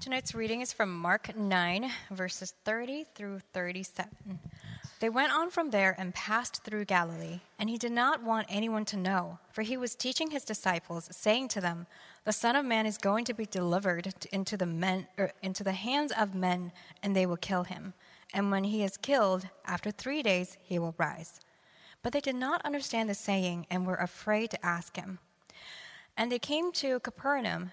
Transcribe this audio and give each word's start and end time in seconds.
Tonight's 0.00 0.32
reading 0.32 0.60
is 0.60 0.72
from 0.72 0.96
Mark 0.96 1.36
9, 1.36 1.90
verses 2.12 2.54
30 2.64 3.04
through 3.16 3.40
37. 3.52 4.38
They 5.00 5.08
went 5.08 5.32
on 5.32 5.50
from 5.50 5.70
there 5.70 5.96
and 5.98 6.14
passed 6.14 6.62
through 6.62 6.84
Galilee, 6.84 7.40
and 7.58 7.68
he 7.68 7.78
did 7.78 7.90
not 7.90 8.22
want 8.22 8.46
anyone 8.48 8.84
to 8.86 8.96
know, 8.96 9.40
for 9.50 9.62
he 9.62 9.76
was 9.76 9.96
teaching 9.96 10.30
his 10.30 10.44
disciples, 10.44 11.08
saying 11.10 11.48
to 11.48 11.60
them, 11.60 11.88
"The 12.24 12.32
Son 12.32 12.54
of 12.54 12.64
Man 12.64 12.86
is 12.86 12.96
going 12.96 13.24
to 13.24 13.34
be 13.34 13.44
delivered 13.44 14.14
into 14.30 14.56
the 14.56 14.66
men 14.66 15.08
er, 15.18 15.32
into 15.42 15.64
the 15.64 15.72
hands 15.72 16.12
of 16.12 16.32
men, 16.32 16.70
and 17.02 17.16
they 17.16 17.26
will 17.26 17.36
kill 17.36 17.64
him. 17.64 17.92
And 18.32 18.52
when 18.52 18.64
he 18.64 18.84
is 18.84 18.96
killed, 18.96 19.48
after 19.64 19.90
3 19.90 20.22
days 20.22 20.56
he 20.62 20.78
will 20.78 20.94
rise." 20.96 21.40
But 22.02 22.12
they 22.12 22.20
did 22.20 22.36
not 22.36 22.64
understand 22.64 23.10
the 23.10 23.14
saying 23.14 23.66
and 23.68 23.84
were 23.84 23.96
afraid 23.96 24.52
to 24.52 24.64
ask 24.64 24.94
him. 24.94 25.18
And 26.16 26.30
they 26.30 26.38
came 26.38 26.70
to 26.74 27.00
Capernaum, 27.00 27.72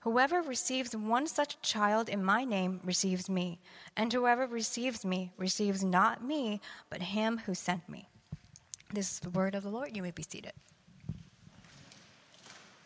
Whoever 0.00 0.42
receives 0.42 0.94
one 0.94 1.26
such 1.26 1.60
child 1.62 2.08
in 2.08 2.24
my 2.24 2.44
name 2.44 2.80
receives 2.84 3.28
me, 3.28 3.58
and 3.96 4.12
whoever 4.12 4.46
receives 4.46 5.04
me 5.04 5.32
receives 5.36 5.82
not 5.82 6.22
me, 6.22 6.60
but 6.90 7.02
him 7.02 7.38
who 7.46 7.54
sent 7.54 7.88
me. 7.88 8.08
This 8.92 9.12
is 9.12 9.20
the 9.20 9.30
word 9.30 9.54
of 9.54 9.62
the 9.62 9.70
Lord. 9.70 9.96
You 9.96 10.02
may 10.02 10.10
be 10.10 10.22
seated. 10.22 10.52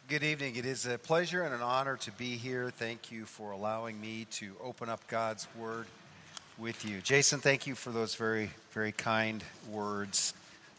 Good 0.08 0.22
evening. 0.22 0.56
It 0.56 0.64
is 0.64 0.86
a 0.86 0.96
pleasure 0.96 1.42
and 1.42 1.54
an 1.54 1.60
honor 1.60 1.98
to 1.98 2.10
be 2.12 2.36
here. 2.36 2.70
Thank 2.70 3.12
you 3.12 3.26
for 3.26 3.50
allowing 3.50 4.00
me 4.00 4.26
to 4.30 4.54
open 4.62 4.88
up 4.88 5.06
God's 5.06 5.46
Word 5.54 5.84
with 6.56 6.82
you. 6.84 7.02
Jason, 7.02 7.40
thank 7.40 7.66
you 7.66 7.74
for 7.74 7.90
those 7.90 8.14
very, 8.14 8.48
very 8.72 8.92
kind 8.92 9.44
words. 9.70 10.32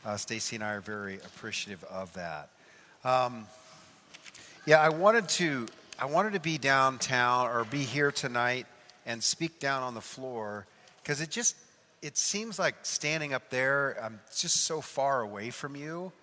Uh, 0.03 0.17
Stacy 0.17 0.55
and 0.55 0.63
I 0.65 0.73
are 0.73 0.81
very 0.81 1.17
appreciative 1.17 1.83
of 1.83 2.11
that. 2.13 2.49
Um, 3.03 3.45
yeah, 4.65 4.81
I 4.81 4.89
wanted 4.89 5.29
to, 5.29 5.67
I 6.01 6.05
wanted 6.05 6.31
to 6.31 6.39
be 6.39 6.57
downtown 6.57 7.49
or 7.49 7.65
be 7.65 7.83
here 7.83 8.09
tonight 8.09 8.67
and 9.05 9.21
speak 9.21 9.59
down 9.59 9.83
on 9.83 9.95
the 9.95 10.01
floor 10.01 10.65
because 11.03 11.19
it 11.19 11.29
just, 11.29 11.57
it 12.01 12.17
seems 12.17 12.57
like 12.57 12.75
standing 12.83 13.33
up 13.33 13.49
there, 13.49 13.97
I'm 14.01 14.21
just 14.33 14.63
so 14.63 14.79
far 14.79 15.19
away 15.19 15.49
from 15.49 15.75
you, 15.75 16.13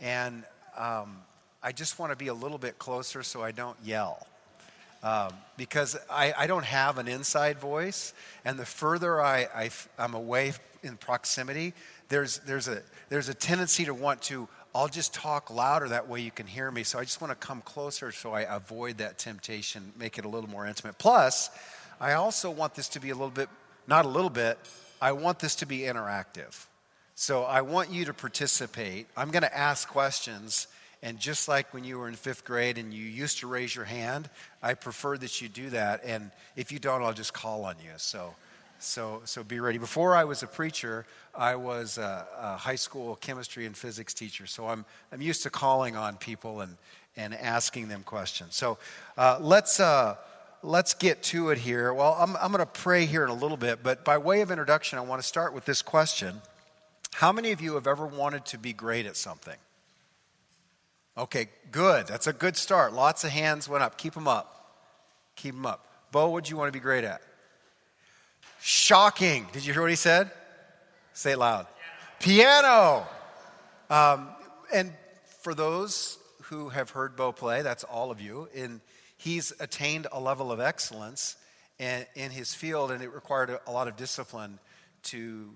and 0.00 0.44
um, 0.76 1.16
I 1.64 1.72
just 1.72 1.98
want 1.98 2.12
to 2.12 2.16
be 2.16 2.28
a 2.28 2.34
little 2.34 2.58
bit 2.58 2.78
closer 2.78 3.24
so 3.24 3.42
I 3.42 3.50
don't 3.50 3.76
yell. 3.82 4.24
Um, 5.02 5.30
because 5.56 5.96
I, 6.08 6.32
I, 6.38 6.46
don't 6.46 6.64
have 6.64 6.98
an 6.98 7.08
inside 7.08 7.58
voice, 7.58 8.14
and 8.44 8.56
the 8.56 8.64
further 8.64 9.20
I, 9.20 9.48
I, 9.52 9.70
am 9.98 10.14
away 10.14 10.52
in 10.84 10.96
proximity, 10.96 11.74
there's, 12.08 12.38
there's, 12.46 12.68
a, 12.68 12.82
there's 13.08 13.28
a 13.28 13.34
tendency 13.34 13.84
to 13.86 13.94
want 13.94 14.22
to, 14.22 14.48
I'll 14.74 14.88
just 14.88 15.14
talk 15.14 15.50
louder, 15.50 15.88
that 15.90 16.08
way 16.08 16.20
you 16.20 16.32
can 16.32 16.46
hear 16.46 16.68
me. 16.70 16.82
So 16.82 16.98
I 16.98 17.04
just 17.04 17.20
want 17.20 17.30
to 17.30 17.46
come 17.46 17.60
closer 17.60 18.10
so 18.10 18.32
I 18.32 18.40
avoid 18.42 18.98
that 18.98 19.18
temptation, 19.18 19.92
make 19.96 20.18
it 20.18 20.24
a 20.24 20.28
little 20.28 20.50
more 20.50 20.66
intimate. 20.66 20.98
Plus, 20.98 21.50
I 22.00 22.14
also 22.14 22.50
want 22.50 22.74
this 22.74 22.88
to 22.90 23.00
be 23.00 23.10
a 23.10 23.14
little 23.14 23.30
bit, 23.30 23.48
not 23.86 24.04
a 24.04 24.08
little 24.08 24.30
bit, 24.30 24.58
I 25.00 25.12
want 25.12 25.38
this 25.38 25.54
to 25.56 25.66
be 25.66 25.80
interactive. 25.80 26.66
So 27.14 27.44
I 27.44 27.60
want 27.60 27.90
you 27.90 28.06
to 28.06 28.14
participate. 28.14 29.06
I'm 29.16 29.30
going 29.30 29.42
to 29.42 29.56
ask 29.56 29.86
questions. 29.88 30.66
And 31.02 31.20
just 31.20 31.46
like 31.46 31.72
when 31.72 31.84
you 31.84 31.98
were 31.98 32.08
in 32.08 32.14
fifth 32.14 32.44
grade 32.44 32.76
and 32.76 32.92
you 32.92 33.04
used 33.04 33.38
to 33.40 33.46
raise 33.46 33.76
your 33.76 33.84
hand, 33.84 34.28
I 34.62 34.74
prefer 34.74 35.16
that 35.18 35.40
you 35.40 35.48
do 35.48 35.70
that. 35.70 36.02
And 36.04 36.32
if 36.56 36.72
you 36.72 36.80
don't, 36.80 37.02
I'll 37.02 37.12
just 37.12 37.32
call 37.32 37.64
on 37.64 37.76
you. 37.84 37.92
So, 37.98 38.34
so, 38.84 39.22
so 39.24 39.42
be 39.42 39.60
ready. 39.60 39.78
Before 39.78 40.14
I 40.14 40.24
was 40.24 40.42
a 40.42 40.46
preacher, 40.46 41.06
I 41.34 41.56
was 41.56 41.98
a, 41.98 42.26
a 42.38 42.56
high 42.56 42.74
school 42.76 43.16
chemistry 43.16 43.66
and 43.66 43.76
physics 43.76 44.14
teacher. 44.14 44.46
So 44.46 44.68
I'm, 44.68 44.84
I'm 45.12 45.22
used 45.22 45.42
to 45.44 45.50
calling 45.50 45.96
on 45.96 46.16
people 46.16 46.60
and, 46.60 46.76
and 47.16 47.34
asking 47.34 47.88
them 47.88 48.02
questions. 48.02 48.54
So 48.54 48.78
uh, 49.16 49.38
let's. 49.40 49.80
Uh, 49.80 50.16
let's 50.66 50.94
get 50.94 51.22
to 51.22 51.50
it 51.50 51.58
here. 51.58 51.92
Well, 51.92 52.16
I'm, 52.18 52.36
I'm 52.36 52.50
going 52.50 52.64
to 52.64 52.66
pray 52.66 53.04
here 53.04 53.22
in 53.22 53.28
a 53.28 53.34
little 53.34 53.58
bit, 53.58 53.82
but 53.82 54.02
by 54.02 54.16
way 54.16 54.40
of 54.40 54.50
introduction, 54.50 54.98
I 54.98 55.02
want 55.02 55.20
to 55.20 55.28
start 55.28 55.52
with 55.52 55.66
this 55.66 55.82
question 55.82 56.40
How 57.12 57.32
many 57.32 57.52
of 57.52 57.60
you 57.60 57.74
have 57.74 57.86
ever 57.86 58.06
wanted 58.06 58.46
to 58.46 58.58
be 58.58 58.72
great 58.72 59.04
at 59.04 59.16
something? 59.16 59.56
Okay, 61.16 61.48
good. 61.70 62.06
That's 62.06 62.26
a 62.26 62.32
good 62.32 62.56
start. 62.56 62.92
Lots 62.92 63.24
of 63.24 63.30
hands 63.30 63.68
went 63.68 63.84
up. 63.84 63.98
Keep 63.98 64.14
them 64.14 64.26
up. 64.26 64.80
Keep 65.36 65.54
them 65.54 65.66
up. 65.66 65.86
Bo, 66.10 66.30
what 66.30 66.44
do 66.44 66.50
you 66.50 66.56
want 66.56 66.68
to 66.68 66.72
be 66.72 66.82
great 66.82 67.04
at? 67.04 67.20
Shocking. 68.66 69.46
Did 69.52 69.66
you 69.66 69.74
hear 69.74 69.82
what 69.82 69.90
he 69.90 69.96
said? 69.96 70.30
Say 71.12 71.32
it 71.32 71.38
loud. 71.38 71.66
Piano. 72.18 73.06
Um, 73.90 74.28
and 74.72 74.90
for 75.42 75.54
those 75.54 76.16
who 76.44 76.70
have 76.70 76.88
heard 76.88 77.14
Bo 77.14 77.30
play, 77.30 77.60
that's 77.60 77.84
all 77.84 78.10
of 78.10 78.22
you. 78.22 78.48
In 78.54 78.80
he's 79.18 79.52
attained 79.60 80.06
a 80.10 80.18
level 80.18 80.50
of 80.50 80.60
excellence 80.60 81.36
in, 81.78 82.06
in 82.14 82.30
his 82.30 82.54
field, 82.54 82.90
and 82.90 83.02
it 83.02 83.12
required 83.12 83.50
a, 83.50 83.60
a 83.66 83.70
lot 83.70 83.86
of 83.86 83.96
discipline 83.96 84.58
to 85.02 85.50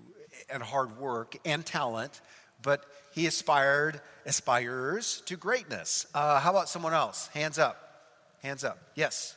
and 0.47 0.61
hard 0.61 0.99
work 0.99 1.35
and 1.45 1.65
talent. 1.65 2.21
But 2.61 2.85
he 3.15 3.25
aspired, 3.25 4.01
aspires 4.27 5.23
to 5.25 5.35
greatness. 5.35 6.05
Uh, 6.13 6.39
how 6.39 6.51
about 6.51 6.69
someone 6.69 6.93
else? 6.93 7.25
Hands 7.29 7.57
up. 7.57 8.05
Hands 8.43 8.63
up. 8.63 8.77
Yes. 8.93 9.35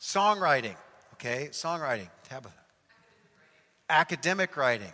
Songwriting. 0.00 0.38
songwriting. 0.70 0.76
Okay, 1.24 1.50
songwriting. 1.52 2.08
Tabitha. 2.28 2.52
Academic 3.88 4.56
writing. 4.56 4.92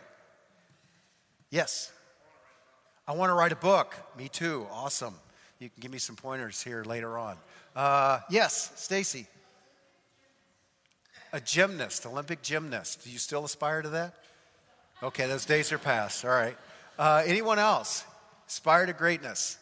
Yes. 1.48 1.90
I 3.06 3.12
want 3.12 3.30
to 3.30 3.34
write 3.34 3.52
a 3.52 3.56
book. 3.56 3.96
Me 4.18 4.28
too. 4.28 4.66
Awesome. 4.70 5.14
You 5.58 5.70
can 5.70 5.80
give 5.80 5.90
me 5.90 5.96
some 5.96 6.16
pointers 6.16 6.62
here 6.62 6.84
later 6.84 7.16
on. 7.16 7.38
Uh, 7.74 8.20
yes, 8.28 8.72
Stacy. 8.76 9.26
A 11.32 11.40
gymnast, 11.40 12.04
Olympic 12.04 12.42
gymnast. 12.42 13.04
Do 13.04 13.10
you 13.10 13.18
still 13.18 13.46
aspire 13.46 13.80
to 13.80 13.88
that? 13.88 14.12
Okay, 15.02 15.26
those 15.26 15.46
days 15.46 15.72
are 15.72 15.78
past. 15.78 16.26
All 16.26 16.30
right. 16.30 16.58
Uh, 16.98 17.22
anyone 17.24 17.58
else? 17.58 18.04
Aspire 18.46 18.84
to 18.84 18.92
greatness. 18.92 19.56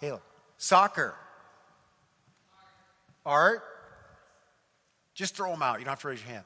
Halo. 0.00 0.22
Soccer. 0.56 1.14
Art. 3.26 3.62
Just 5.14 5.36
throw 5.36 5.50
them 5.50 5.62
out. 5.62 5.78
You 5.78 5.84
don't 5.84 5.92
have 5.92 6.00
to 6.00 6.08
raise 6.08 6.20
your 6.20 6.30
hand. 6.30 6.44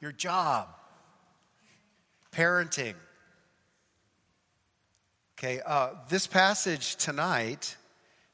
Your 0.00 0.12
job. 0.12 0.68
Parenting. 2.32 2.94
Okay, 5.38 5.60
uh, 5.64 5.90
this 6.08 6.26
passage 6.26 6.96
tonight 6.96 7.76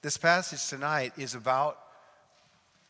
this 0.04 0.18
passage 0.18 0.68
tonight 0.68 1.14
is 1.16 1.34
about 1.34 1.78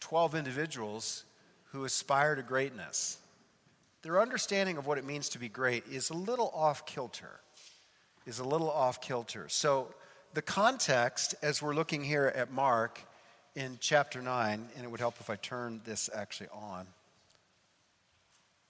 12 0.01 0.35
individuals 0.35 1.25
who 1.67 1.85
aspire 1.85 2.35
to 2.35 2.43
greatness. 2.43 3.19
Their 4.03 4.21
understanding 4.21 4.79
of 4.79 4.89
what 4.89 4.99
it 4.99 5.05
means 5.05 5.29
to 5.29 5.39
be 5.39 5.49
great 5.49 5.87
is 5.87 6.11
a 6.11 6.15
little 6.15 6.51
off 6.53 6.87
kilter. 6.87 7.39
Is 8.27 8.41
a 8.41 8.45
little 8.45 8.69
off 8.69 9.01
kilter. 9.01 9.49
So, 9.49 9.95
the 10.33 10.43
context, 10.43 11.37
as 11.41 11.63
we're 11.63 11.77
looking 11.77 12.03
here 12.03 12.33
at 12.35 12.51
Mark 12.51 13.01
in 13.55 13.79
chapter 13.81 14.21
9, 14.21 14.69
and 14.77 14.85
it 14.85 14.91
would 14.91 15.01
help 15.01 15.17
if 15.21 15.31
I 15.31 15.37
turn 15.37 15.81
this 15.85 16.11
actually 16.13 16.49
on. 16.53 16.87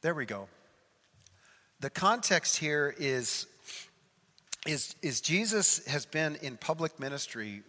There 0.03 0.15
we 0.15 0.27
go. 0.27 0.49
The 1.81 1.91
context 1.91 2.57
here 2.57 2.95
is, 2.99 3.47
is, 4.67 4.95
is 5.03 5.21
Jesus 5.21 5.85
has 5.87 6.07
been 6.07 6.37
in 6.37 6.57
public 6.57 7.01
ministry 7.01 7.63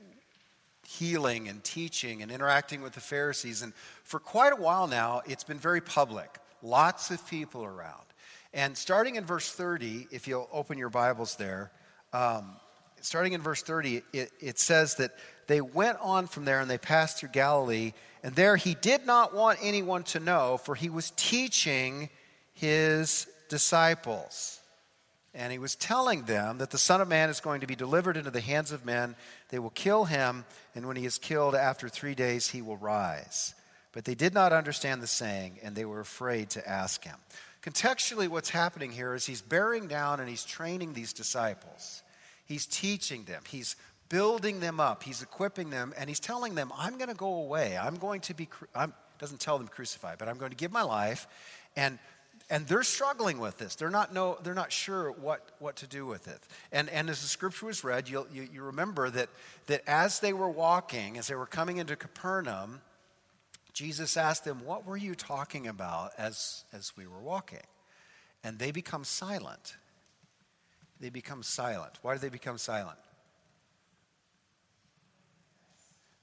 healing 0.86 1.48
and 1.48 1.64
teaching 1.64 2.22
and 2.22 2.32
interacting 2.32 2.82
with 2.82 2.94
the 2.94 3.00
Pharisees. 3.00 3.62
And 3.62 3.74
for 4.04 4.20
quite 4.20 4.54
a 4.54 4.58
while 4.58 4.88
now, 4.88 5.22
it's 5.26 5.44
been 5.44 5.58
very 5.58 5.82
public. 5.82 6.38
Lots 6.62 7.12
of 7.12 7.26
people 7.28 7.64
around. 7.64 8.04
And 8.54 8.78
starting 8.78 9.16
in 9.16 9.26
verse 9.26 9.52
30, 9.52 10.08
if 10.12 10.28
you'll 10.28 10.50
open 10.52 10.78
your 10.78 10.90
Bibles 10.90 11.36
there, 11.36 11.72
um, 12.14 12.56
starting 13.06 13.34
in 13.34 13.42
verse 13.42 13.62
30, 13.62 14.04
it, 14.14 14.32
it 14.40 14.60
says 14.60 14.96
that 14.96 15.12
they 15.48 15.62
went 15.62 15.98
on 16.02 16.28
from 16.28 16.46
there 16.46 16.60
and 16.60 16.70
they 16.70 16.78
passed 16.78 17.20
through 17.20 17.30
Galilee. 17.30 17.94
And 18.24 18.36
there 18.36 18.56
he 18.56 18.74
did 18.76 19.06
not 19.06 19.34
want 19.34 19.60
anyone 19.62 20.04
to 20.04 20.20
know, 20.20 20.58
for 20.58 20.76
he 20.76 20.90
was 20.90 21.12
teaching 21.16 22.10
his 22.54 23.28
disciples. 23.50 24.60
And 25.34 25.52
he 25.52 25.60
was 25.60 25.76
telling 25.76 26.24
them 26.24 26.60
that 26.60 26.72
the 26.72 26.78
Son 26.78 27.02
of 27.02 27.08
Man 27.08 27.30
is 27.30 27.42
going 27.42 27.62
to 27.62 27.68
be 27.68 27.76
delivered 27.76 28.18
into 28.18 28.32
the 28.32 28.42
hands 28.42 28.72
of 28.72 28.86
men. 28.86 29.16
They 29.50 29.60
will 29.60 29.70
kill 29.70 30.06
him, 30.06 30.46
and 30.74 30.88
when 30.88 30.96
he 30.96 31.06
is 31.06 31.18
killed, 31.18 31.56
after 31.56 31.90
three 31.90 32.16
days, 32.16 32.48
he 32.50 32.62
will 32.62 32.78
rise. 32.78 33.54
But 33.92 34.06
they 34.06 34.16
did 34.16 34.34
not 34.34 34.54
understand 34.54 35.02
the 35.02 35.08
saying, 35.08 35.60
and 35.62 35.76
they 35.76 35.86
were 35.86 36.00
afraid 36.00 36.50
to 36.52 36.68
ask 36.68 37.04
him. 37.04 37.18
Contextually, 37.62 38.28
what's 38.28 38.50
happening 38.50 38.92
here 38.92 39.14
is 39.14 39.26
he's 39.26 39.42
bearing 39.42 39.88
down 39.88 40.20
and 40.20 40.30
he's 40.30 40.46
training 40.46 40.94
these 40.94 41.14
disciples. 41.14 42.04
He's 42.46 42.66
teaching 42.66 43.24
them, 43.24 43.44
he's 43.48 43.76
building 44.10 44.60
them 44.60 44.80
up, 44.80 45.04
he's 45.04 45.22
equipping 45.22 45.70
them, 45.70 45.94
and 45.98 46.10
he's 46.10 46.20
telling 46.20 46.56
them, 46.56 46.72
I'm 46.78 46.98
going 46.98 47.10
to 47.10 47.16
go 47.16 47.36
away. 47.36 47.78
I'm 47.78 47.96
going 47.96 48.22
to 48.22 48.34
be, 48.34 48.48
I'm, 48.74 48.94
doesn't 49.18 49.40
tell 49.40 49.58
them 49.58 49.68
crucified, 49.68 50.18
but 50.20 50.28
I'm 50.28 50.38
going 50.38 50.52
to 50.52 50.58
give 50.58 50.72
my 50.72 50.84
life. 50.84 51.28
And 51.76 52.00
and 52.50 52.68
they're 52.68 52.84
struggling 52.84 53.40
with 53.40 53.58
this. 53.58 53.76
They're 53.76 53.90
not, 53.90 54.14
know, 54.14 54.38
they're 54.44 54.54
not 54.54 54.72
sure 54.72 55.12
what, 55.12 55.50
what 55.60 55.78
to 55.78 55.88
do 55.88 56.06
with 56.06 56.28
it. 56.28 56.40
And, 56.72 56.90
and 56.90 57.10
as 57.10 57.22
the 57.22 57.28
scripture 57.28 57.66
was 57.66 57.84
read, 57.84 58.08
you 58.08 58.28
you, 58.32 58.62
remember 58.62 59.10
that, 59.10 59.30
that 59.66 59.82
as 59.88 60.20
they 60.20 60.32
were 60.32 60.50
walking, 60.50 61.18
as 61.18 61.28
they 61.28 61.36
were 61.36 61.48
coming 61.48 61.78
into 61.78 61.96
Capernaum, 61.96 62.82
Jesus 63.74 64.16
asked 64.16 64.46
them, 64.46 64.64
What 64.64 64.86
were 64.86 64.98
you 64.98 65.16
talking 65.16 65.68
about 65.68 66.12
as, 66.18 66.66
as 66.72 66.96
we 66.96 67.08
were 67.08 67.20
walking? 67.20 67.66
And 68.44 68.60
they 68.60 68.72
become 68.72 69.04
silent. 69.04 69.76
They 71.00 71.10
become 71.10 71.44
silent. 71.44 71.94
Why 72.02 72.14
do 72.14 72.20
they 72.20 72.30
become 72.30 72.58
silent? 72.58 72.98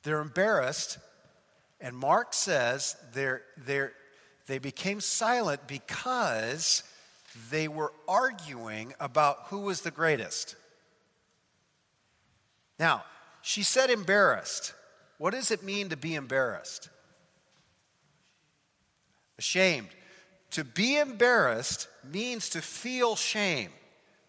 They're 0.03 0.21
embarrassed, 0.21 0.99
and 1.81 1.97
Mark 1.97 2.35
says 2.35 2.97
they're, 3.13 3.43
they're, 3.57 3.93
they 4.47 4.59
became 4.59 5.01
silent 5.01 5.69
because 5.69 6.83
they 7.51 7.69
were 7.69 7.93
arguing 8.09 8.95
about 8.99 9.45
who 9.47 9.61
was 9.61 9.83
the 9.83 9.91
greatest. 9.91 10.57
Now, 12.79 13.05
she 13.43 13.63
said 13.63 13.91
embarrassed. 13.91 14.75
What 15.19 15.35
does 15.35 15.51
it 15.51 15.63
mean 15.63 15.91
to 15.91 15.97
be 15.97 16.15
embarrassed? 16.15 16.89
Ashamed. 19.39 19.89
To 20.53 20.65
be 20.65 20.99
embarrassed 20.99 21.89
means 22.05 22.51
to 22.51 22.61
feel 22.61 23.17
shame, 23.17 23.71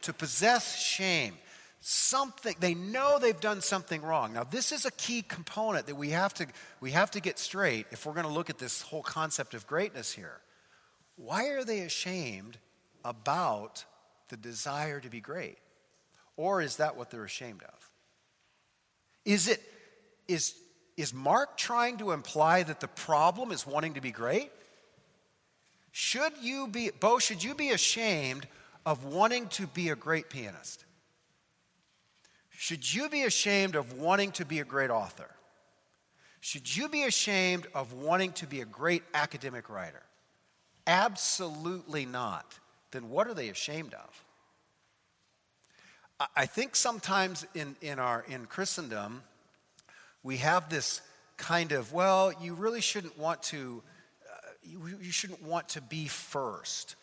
to 0.03 0.13
possess 0.13 0.79
shame. 0.79 1.33
Something, 1.81 2.55
they 2.59 2.73
know 2.73 3.19
they've 3.19 3.39
done 3.39 3.59
something 3.59 4.01
wrong. 4.01 4.33
Now, 4.33 4.45
this 4.45 4.71
is 4.71 4.85
a 4.85 4.91
key 4.91 5.21
component 5.21 5.88
that 5.88 5.95
we 5.95 6.11
have 6.11 6.33
to, 6.35 6.47
we 6.79 6.91
have 6.91 7.11
to 7.11 7.19
get 7.19 7.38
straight 7.38 7.88
if 7.91 8.05
we're 8.05 8.13
going 8.13 8.25
to 8.25 8.31
look 8.31 8.50
at 8.50 8.57
this 8.57 8.81
whole 8.81 9.03
concept 9.03 9.53
of 9.53 9.67
greatness 9.67 10.13
here. 10.13 10.39
Why 11.17 11.50
are 11.50 11.65
they 11.65 11.81
ashamed 11.81 12.57
about 13.03 13.83
the 14.29 14.38
desire 14.38 15.01
to 15.01 15.09
be 15.09 15.19
great? 15.19 15.57
Or 16.38 16.61
is 16.61 16.77
that 16.77 16.95
what 16.95 17.11
they're 17.11 17.25
ashamed 17.25 17.63
of? 17.63 17.89
Is 19.25 19.47
it, 19.47 19.61
is, 20.27 20.55
is 20.95 21.13
Mark 21.13 21.57
trying 21.57 21.97
to 21.97 22.11
imply 22.11 22.63
that 22.63 22.79
the 22.79 22.88
problem 22.88 23.51
is 23.51 23.67
wanting 23.67 23.95
to 23.95 24.01
be 24.01 24.11
great? 24.11 24.51
Should 25.91 26.33
you 26.41 26.67
be, 26.67 26.89
Bo, 26.97 27.19
should 27.19 27.44
you 27.44 27.53
be 27.53 27.69
ashamed 27.69 28.47
of 28.85 29.06
wanting 29.06 29.47
to 29.50 29.68
be 29.68 29.89
a 29.89 29.95
great 29.95 30.30
pianist? 30.30 30.85
Should 32.51 32.94
you 32.94 33.09
be 33.09 33.24
ashamed 33.24 33.75
of 33.75 33.94
wanting 33.94 34.31
to 34.33 34.45
be 34.45 34.59
a 34.59 34.63
great 34.63 34.89
author? 34.89 35.30
Should 36.39 36.75
you 36.75 36.89
be 36.89 37.03
ashamed 37.03 37.68
of 37.74 37.94
wanting 37.94 38.33
to 38.33 38.47
be 38.47 38.62
a 38.62 38.65
great 38.65 39.03
academic 39.13 39.69
writer? 39.69 40.03
Absolutely 40.85 42.06
not. 42.06 42.59
Then 42.91 43.09
what 43.09 43.27
are 43.27 43.33
they 43.33 43.50
ashamed 43.50 43.94
of? 43.94 44.24
I 46.36 46.45
think 46.45 46.75
sometimes 46.75 47.45
in, 47.53 47.75
in, 47.81 48.00
our, 48.00 48.24
in 48.27 48.45
Christendom, 48.45 49.24
we 50.21 50.38
have 50.38 50.69
this 50.69 51.01
kind 51.38 51.71
of, 51.71 51.91
well, 51.91 52.31
you 52.41 52.53
really 52.53 52.81
shouldn't 52.81 53.18
want 53.18 53.41
to 53.44 53.81
uh, 54.29 54.50
you, 54.63 54.97
you 55.01 55.12
shouldn't 55.12 55.44
want 55.44 55.69
to 55.69 55.81
be 55.81 56.07
first. 56.07 56.95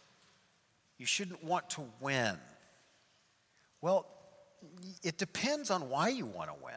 You 1.01 1.07
shouldn't 1.07 1.43
want 1.43 1.71
to 1.71 1.83
win. 1.99 2.37
Well, 3.81 4.07
it 5.03 5.17
depends 5.17 5.71
on 5.71 5.89
why 5.89 6.11
you 6.11 6.27
want 6.27 6.51
to 6.51 6.57
win. 6.63 6.75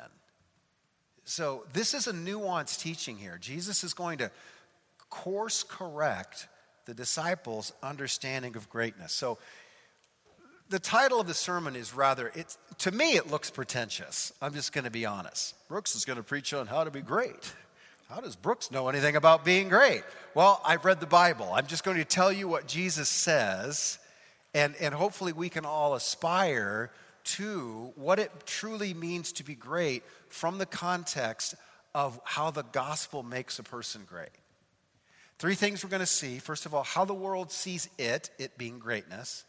So, 1.26 1.66
this 1.74 1.94
is 1.94 2.08
a 2.08 2.14
nuanced 2.14 2.80
teaching 2.80 3.18
here. 3.18 3.38
Jesus 3.38 3.84
is 3.84 3.94
going 3.94 4.20
to 4.20 4.32
course 5.10 5.64
correct 5.64 6.48
the 6.86 6.94
disciples' 6.94 7.74
understanding 7.84 8.56
of 8.56 8.70
greatness. 8.70 9.12
So, 9.12 9.40
the 10.70 10.80
title 10.80 11.20
of 11.20 11.28
the 11.28 11.34
sermon 11.34 11.76
is 11.76 11.94
rather, 11.94 12.32
it's, 12.34 12.58
to 12.78 12.92
me, 12.92 13.18
it 13.18 13.30
looks 13.30 13.52
pretentious. 13.52 14.32
I'm 14.42 14.54
just 14.54 14.72
going 14.72 14.86
to 14.86 14.90
be 14.90 15.06
honest. 15.06 15.54
Brooks 15.68 15.98
is 15.98 16.06
going 16.06 16.18
to 16.18 16.24
preach 16.24 16.54
on 16.54 16.68
how 16.68 16.86
to 16.86 16.92
be 16.92 17.02
great. 17.02 17.54
How 18.08 18.22
does 18.22 18.38
Brooks 18.38 18.72
know 18.72 18.88
anything 18.88 19.18
about 19.18 19.44
being 19.44 19.68
great? 19.68 20.04
Well, 20.34 20.62
I've 20.66 20.86
read 20.86 21.02
the 21.02 21.06
Bible. 21.06 21.50
I'm 21.54 21.68
just 21.68 21.84
going 21.84 21.98
to 21.98 22.06
tell 22.06 22.32
you 22.32 22.48
what 22.48 22.68
Jesus 22.68 23.10
says, 23.10 24.00
and, 24.54 24.76
and 24.80 24.94
hopefully 24.94 25.34
we 25.34 25.50
can 25.50 25.66
all 25.66 25.96
aspire 25.96 26.92
to 27.24 27.94
what 27.96 28.20
it 28.20 28.32
truly 28.46 28.94
means 28.94 29.32
to 29.34 29.44
be 29.44 29.56
great 29.56 30.04
from 30.30 30.58
the 30.58 30.66
context 30.66 31.56
of 31.96 32.20
how 32.24 32.52
the 32.52 32.64
gospel 32.64 33.24
makes 33.24 33.60
a 33.60 33.64
person 33.64 34.04
great. 34.08 34.30
Three 35.40 35.56
things 35.56 35.84
we're 35.84 35.90
going 35.90 36.00
to 36.00 36.06
see. 36.06 36.40
First 36.40 36.66
of 36.66 36.74
all, 36.74 36.84
how 36.84 37.06
the 37.06 37.14
world 37.14 37.52
sees 37.52 37.90
it, 37.98 38.30
it 38.38 38.58
being 38.58 38.80
greatness. 38.80 39.46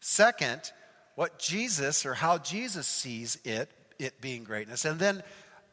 Second, 0.00 0.72
what 1.14 1.38
Jesus 1.38 2.06
or 2.06 2.14
how 2.14 2.38
Jesus 2.38 2.86
sees 2.86 3.38
it, 3.44 3.70
it 3.98 4.20
being 4.20 4.44
greatness. 4.44 4.84
And 4.84 4.98
then, 4.98 5.22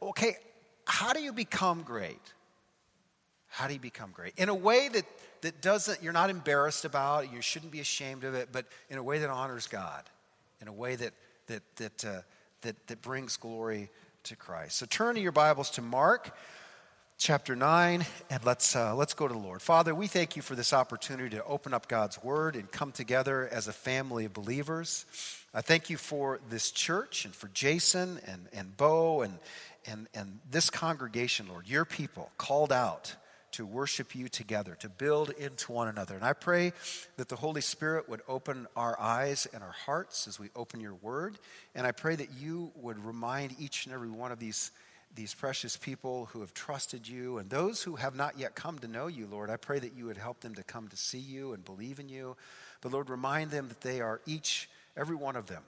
okay, 0.02 0.38
how 0.86 1.14
do 1.14 1.22
you 1.22 1.34
become 1.34 1.84
great? 1.84 2.22
How 3.48 3.68
do 3.68 3.74
you 3.74 3.80
become 3.80 4.12
great? 4.12 4.34
In 4.38 4.50
a 4.50 4.56
way 4.56 4.90
that, 4.90 5.06
that 5.42 5.62
doesn't, 5.62 6.02
you're 6.04 6.14
not 6.14 6.30
embarrassed 6.30 6.86
about, 6.86 7.32
you 7.32 7.42
shouldn't 7.42 7.72
be 7.72 7.80
ashamed 7.80 8.24
of 8.24 8.34
it, 8.34 8.50
but 8.52 8.66
in 8.90 8.98
a 8.98 9.04
way 9.04 9.20
that 9.20 9.30
honors 9.30 9.68
God, 9.68 10.04
in 10.62 10.68
a 10.68 10.74
way 10.74 10.96
that, 10.96 11.14
that, 11.48 11.64
that, 11.78 12.06
uh, 12.06 12.22
that, 12.62 12.88
that 12.88 13.02
brings 13.02 13.38
glory 13.38 13.90
to 14.24 14.36
Christ. 14.36 14.78
So 14.78 14.86
turn 14.86 15.16
to 15.16 15.22
your 15.22 15.32
Bibles 15.32 15.70
to 15.72 15.82
Mark 15.82 16.36
chapter 17.18 17.56
9 17.56 18.06
and 18.30 18.46
let's, 18.46 18.76
uh, 18.76 18.94
let's 18.96 19.14
go 19.14 19.28
to 19.28 19.34
the 19.34 19.40
Lord. 19.40 19.62
Father, 19.62 19.96
we 19.96 20.08
thank 20.08 20.36
you 20.36 20.42
for 20.42 20.56
this 20.56 20.74
opportunity 20.74 21.36
to 21.36 21.44
open 21.46 21.74
up 21.74 21.88
God's 21.88 22.22
Word 22.24 22.56
and 22.56 22.72
come 22.72 22.92
together 22.92 23.50
as 23.52 23.68
a 23.68 23.74
family 23.74 24.26
of 24.26 24.34
believers. 24.34 25.06
I 25.54 25.62
thank 25.62 25.90
you 25.90 25.98
for 25.98 26.40
this 26.50 26.70
church 26.72 27.26
and 27.26 27.34
for 27.34 27.48
Jason 27.50 28.20
and, 28.28 28.48
and 28.54 28.78
Bo 28.78 29.22
and, 29.22 29.40
and, 29.88 30.08
and 30.14 30.40
this 30.52 30.70
congregation, 30.70 31.48
Lord, 31.48 31.68
your 31.68 31.86
people 31.86 32.30
called 32.38 32.72
out 32.72 33.16
to 33.58 33.66
worship 33.66 34.16
you 34.16 34.30
together, 34.30 34.76
to 34.80 34.88
build 34.88 35.32
into 35.32 35.72
one 35.72 35.88
another. 35.88 36.16
And 36.16 36.24
I 36.24 36.34
pray 36.34 36.74
that 37.18 37.28
the 37.28 37.36
Holy 37.36 37.62
Spirit 37.62 38.08
would 38.08 38.22
open 38.28 38.68
our 38.76 39.00
eyes 39.00 39.48
and 39.52 39.64
our 39.64 39.72
hearts 39.72 40.28
as 40.28 40.40
we 40.40 40.50
open 40.56 40.80
your 40.80 40.94
word. 40.94 41.40
And 41.74 41.88
I 41.88 41.92
pray 41.92 42.16
that 42.16 42.30
you 42.40 42.72
would 42.76 43.04
remind 43.04 43.56
each 43.60 43.86
and 43.86 43.96
every 43.96 44.12
one 44.12 44.32
of 44.32 44.38
these, 44.38 44.72
these 45.16 45.34
precious 45.34 45.76
people 45.76 46.26
who 46.28 46.42
have 46.42 46.54
trusted 46.54 47.08
you 47.08 47.40
and 47.40 47.50
those 47.50 47.82
who 47.82 47.96
have 47.96 48.16
not 48.16 48.38
yet 48.38 48.54
come 48.54 48.78
to 48.80 48.88
know 48.88 49.08
you, 49.08 49.26
Lord. 49.26 49.50
I 49.50 49.58
pray 49.58 49.80
that 49.80 49.96
you 49.96 50.06
would 50.06 50.18
help 50.18 50.42
them 50.42 50.54
to 50.54 50.64
come 50.64 50.88
to 50.90 50.98
see 50.98 51.18
you 51.18 51.54
and 51.54 51.66
believe 51.66 52.00
in 52.00 52.10
you. 52.10 52.38
But 52.82 52.92
Lord, 52.92 53.10
remind 53.10 53.50
them 53.50 53.70
that 53.70 53.82
they 53.82 54.02
are 54.02 54.22
each, 54.28 54.70
every 54.96 55.16
one 55.16 55.36
of 55.36 55.48
them, 55.48 55.64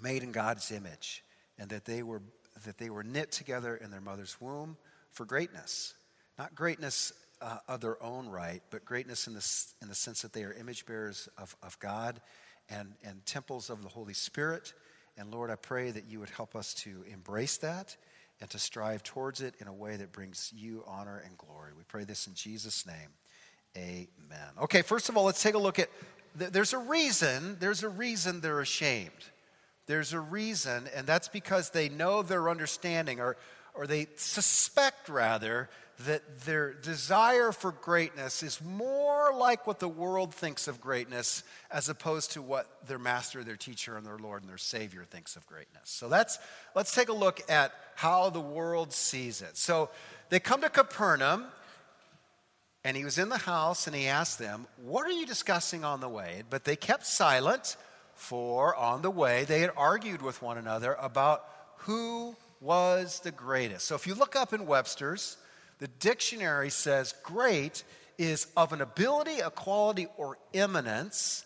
made 0.00 0.22
in 0.22 0.30
God's 0.30 0.70
image 0.70 1.24
and 1.58 1.70
that 1.70 1.86
they 1.86 2.02
were 2.02 2.22
that 2.64 2.78
they 2.78 2.88
were 2.88 3.02
knit 3.02 3.30
together 3.32 3.76
in 3.76 3.90
their 3.90 4.00
mother's 4.00 4.40
womb 4.40 4.78
for 5.10 5.26
greatness. 5.26 5.94
Not 6.38 6.54
greatness 6.54 7.12
uh, 7.40 7.58
of 7.68 7.80
their 7.80 8.02
own 8.02 8.28
right, 8.28 8.62
but 8.70 8.84
greatness 8.84 9.26
in 9.26 9.34
the, 9.34 9.64
in 9.82 9.88
the 9.88 9.94
sense 9.94 10.22
that 10.22 10.32
they 10.32 10.44
are 10.44 10.52
image 10.52 10.86
bearers 10.86 11.28
of, 11.38 11.56
of 11.62 11.78
God 11.78 12.20
and, 12.68 12.94
and 13.04 13.24
temples 13.26 13.70
of 13.70 13.82
the 13.82 13.88
Holy 13.88 14.14
Spirit. 14.14 14.72
And 15.16 15.30
Lord, 15.30 15.50
I 15.50 15.56
pray 15.56 15.90
that 15.90 16.04
you 16.08 16.20
would 16.20 16.30
help 16.30 16.54
us 16.54 16.74
to 16.74 17.04
embrace 17.10 17.56
that 17.58 17.96
and 18.40 18.50
to 18.50 18.58
strive 18.58 19.02
towards 19.02 19.40
it 19.40 19.54
in 19.60 19.66
a 19.66 19.72
way 19.72 19.96
that 19.96 20.12
brings 20.12 20.52
you 20.54 20.84
honor 20.86 21.22
and 21.24 21.38
glory. 21.38 21.72
We 21.76 21.84
pray 21.84 22.04
this 22.04 22.26
in 22.26 22.34
Jesus' 22.34 22.86
name. 22.86 23.08
Amen. 23.76 24.48
Okay, 24.62 24.82
first 24.82 25.08
of 25.08 25.16
all, 25.16 25.24
let's 25.24 25.42
take 25.42 25.54
a 25.54 25.58
look 25.58 25.78
at 25.78 25.88
there's 26.34 26.74
a 26.74 26.78
reason, 26.78 27.56
there's 27.60 27.82
a 27.82 27.88
reason 27.88 28.40
they're 28.40 28.60
ashamed. 28.60 29.10
There's 29.86 30.12
a 30.12 30.20
reason, 30.20 30.88
and 30.94 31.06
that's 31.06 31.28
because 31.28 31.70
they 31.70 31.88
know 31.88 32.22
their 32.22 32.50
understanding, 32.50 33.20
or, 33.20 33.36
or 33.74 33.86
they 33.86 34.08
suspect 34.16 35.08
rather, 35.08 35.70
that 36.04 36.40
their 36.40 36.74
desire 36.74 37.52
for 37.52 37.72
greatness 37.72 38.42
is 38.42 38.60
more 38.60 39.32
like 39.34 39.66
what 39.66 39.78
the 39.78 39.88
world 39.88 40.34
thinks 40.34 40.68
of 40.68 40.80
greatness 40.80 41.42
as 41.70 41.88
opposed 41.88 42.32
to 42.32 42.42
what 42.42 42.86
their 42.86 42.98
master, 42.98 43.42
their 43.42 43.56
teacher, 43.56 43.96
and 43.96 44.06
their 44.06 44.18
Lord 44.18 44.42
and 44.42 44.50
their 44.50 44.58
Savior 44.58 45.04
thinks 45.04 45.36
of 45.36 45.46
greatness. 45.46 45.84
So 45.84 46.08
that's, 46.08 46.38
let's 46.74 46.94
take 46.94 47.08
a 47.08 47.14
look 47.14 47.40
at 47.50 47.72
how 47.94 48.28
the 48.28 48.40
world 48.40 48.92
sees 48.92 49.40
it. 49.40 49.56
So 49.56 49.88
they 50.28 50.38
come 50.38 50.60
to 50.60 50.68
Capernaum, 50.68 51.46
and 52.84 52.94
he 52.94 53.04
was 53.04 53.16
in 53.16 53.30
the 53.30 53.38
house, 53.38 53.86
and 53.86 53.96
he 53.96 54.06
asked 54.06 54.38
them, 54.38 54.66
What 54.76 55.06
are 55.06 55.12
you 55.12 55.24
discussing 55.24 55.82
on 55.82 56.00
the 56.00 56.08
way? 56.10 56.42
But 56.50 56.64
they 56.64 56.76
kept 56.76 57.06
silent 57.06 57.76
for 58.14 58.76
on 58.76 59.00
the 59.00 59.10
way 59.10 59.44
they 59.44 59.60
had 59.60 59.70
argued 59.76 60.20
with 60.20 60.42
one 60.42 60.58
another 60.58 60.94
about 61.00 61.44
who 61.78 62.36
was 62.60 63.20
the 63.20 63.30
greatest. 63.30 63.86
So 63.86 63.94
if 63.94 64.06
you 64.06 64.14
look 64.14 64.36
up 64.36 64.52
in 64.52 64.66
Webster's, 64.66 65.36
the 65.78 65.88
dictionary 65.88 66.70
says 66.70 67.14
great 67.22 67.84
is 68.18 68.46
of 68.56 68.72
an 68.72 68.80
ability, 68.80 69.40
a 69.40 69.50
quality, 69.50 70.06
or 70.16 70.38
eminence 70.54 71.44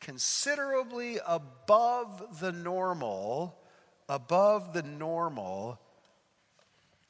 considerably 0.00 1.18
above 1.26 2.40
the 2.40 2.52
normal, 2.52 3.56
above 4.08 4.72
the 4.72 4.82
normal 4.82 5.78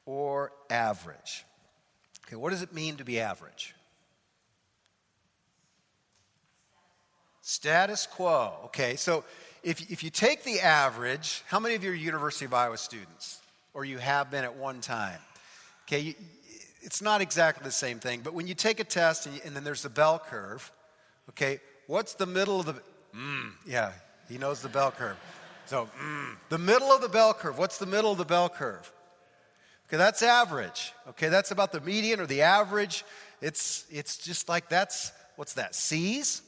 or 0.06 0.52
average. 0.68 1.44
Okay, 2.26 2.36
what 2.36 2.50
does 2.50 2.62
it 2.62 2.72
mean 2.72 2.96
to 2.96 3.04
be 3.04 3.20
average? 3.20 3.74
Status 7.42 8.06
quo. 8.06 8.52
Okay, 8.66 8.94
so 8.94 9.24
if, 9.62 9.90
if 9.90 10.04
you 10.04 10.10
take 10.10 10.44
the 10.44 10.60
average, 10.60 11.42
how 11.48 11.58
many 11.58 11.74
of 11.74 11.82
you 11.82 11.90
are 11.90 11.94
University 11.94 12.44
of 12.44 12.54
Iowa 12.54 12.76
students? 12.76 13.40
Or 13.74 13.84
you 13.84 13.98
have 13.98 14.30
been 14.30 14.44
at 14.44 14.56
one 14.56 14.80
time? 14.80 15.18
Okay, 15.86 16.00
you, 16.00 16.14
it's 16.82 17.02
not 17.02 17.20
exactly 17.20 17.64
the 17.64 17.70
same 17.70 17.98
thing, 17.98 18.20
but 18.22 18.34
when 18.34 18.46
you 18.46 18.54
take 18.54 18.80
a 18.80 18.84
test 18.84 19.26
and, 19.26 19.34
you, 19.34 19.40
and 19.44 19.54
then 19.54 19.64
there's 19.64 19.82
the 19.82 19.90
bell 19.90 20.18
curve, 20.18 20.70
okay, 21.30 21.60
what's 21.86 22.14
the 22.14 22.26
middle 22.26 22.60
of 22.60 22.66
the, 22.66 22.74
mm, 23.14 23.52
yeah, 23.66 23.92
he 24.28 24.38
knows 24.38 24.62
the 24.62 24.68
bell 24.68 24.90
curve. 24.90 25.16
So, 25.66 25.88
mm, 26.02 26.36
the 26.48 26.58
middle 26.58 26.90
of 26.90 27.00
the 27.00 27.08
bell 27.08 27.34
curve, 27.34 27.58
what's 27.58 27.78
the 27.78 27.86
middle 27.86 28.12
of 28.12 28.18
the 28.18 28.24
bell 28.24 28.48
curve? 28.48 28.90
Okay, 29.88 29.96
that's 29.96 30.22
average. 30.22 30.92
Okay, 31.10 31.28
that's 31.28 31.50
about 31.50 31.72
the 31.72 31.80
median 31.80 32.20
or 32.20 32.26
the 32.26 32.42
average. 32.42 33.04
It's, 33.40 33.84
it's 33.90 34.16
just 34.16 34.48
like 34.48 34.68
that's, 34.68 35.12
what's 35.36 35.54
that, 35.54 35.74
C's? 35.74 36.42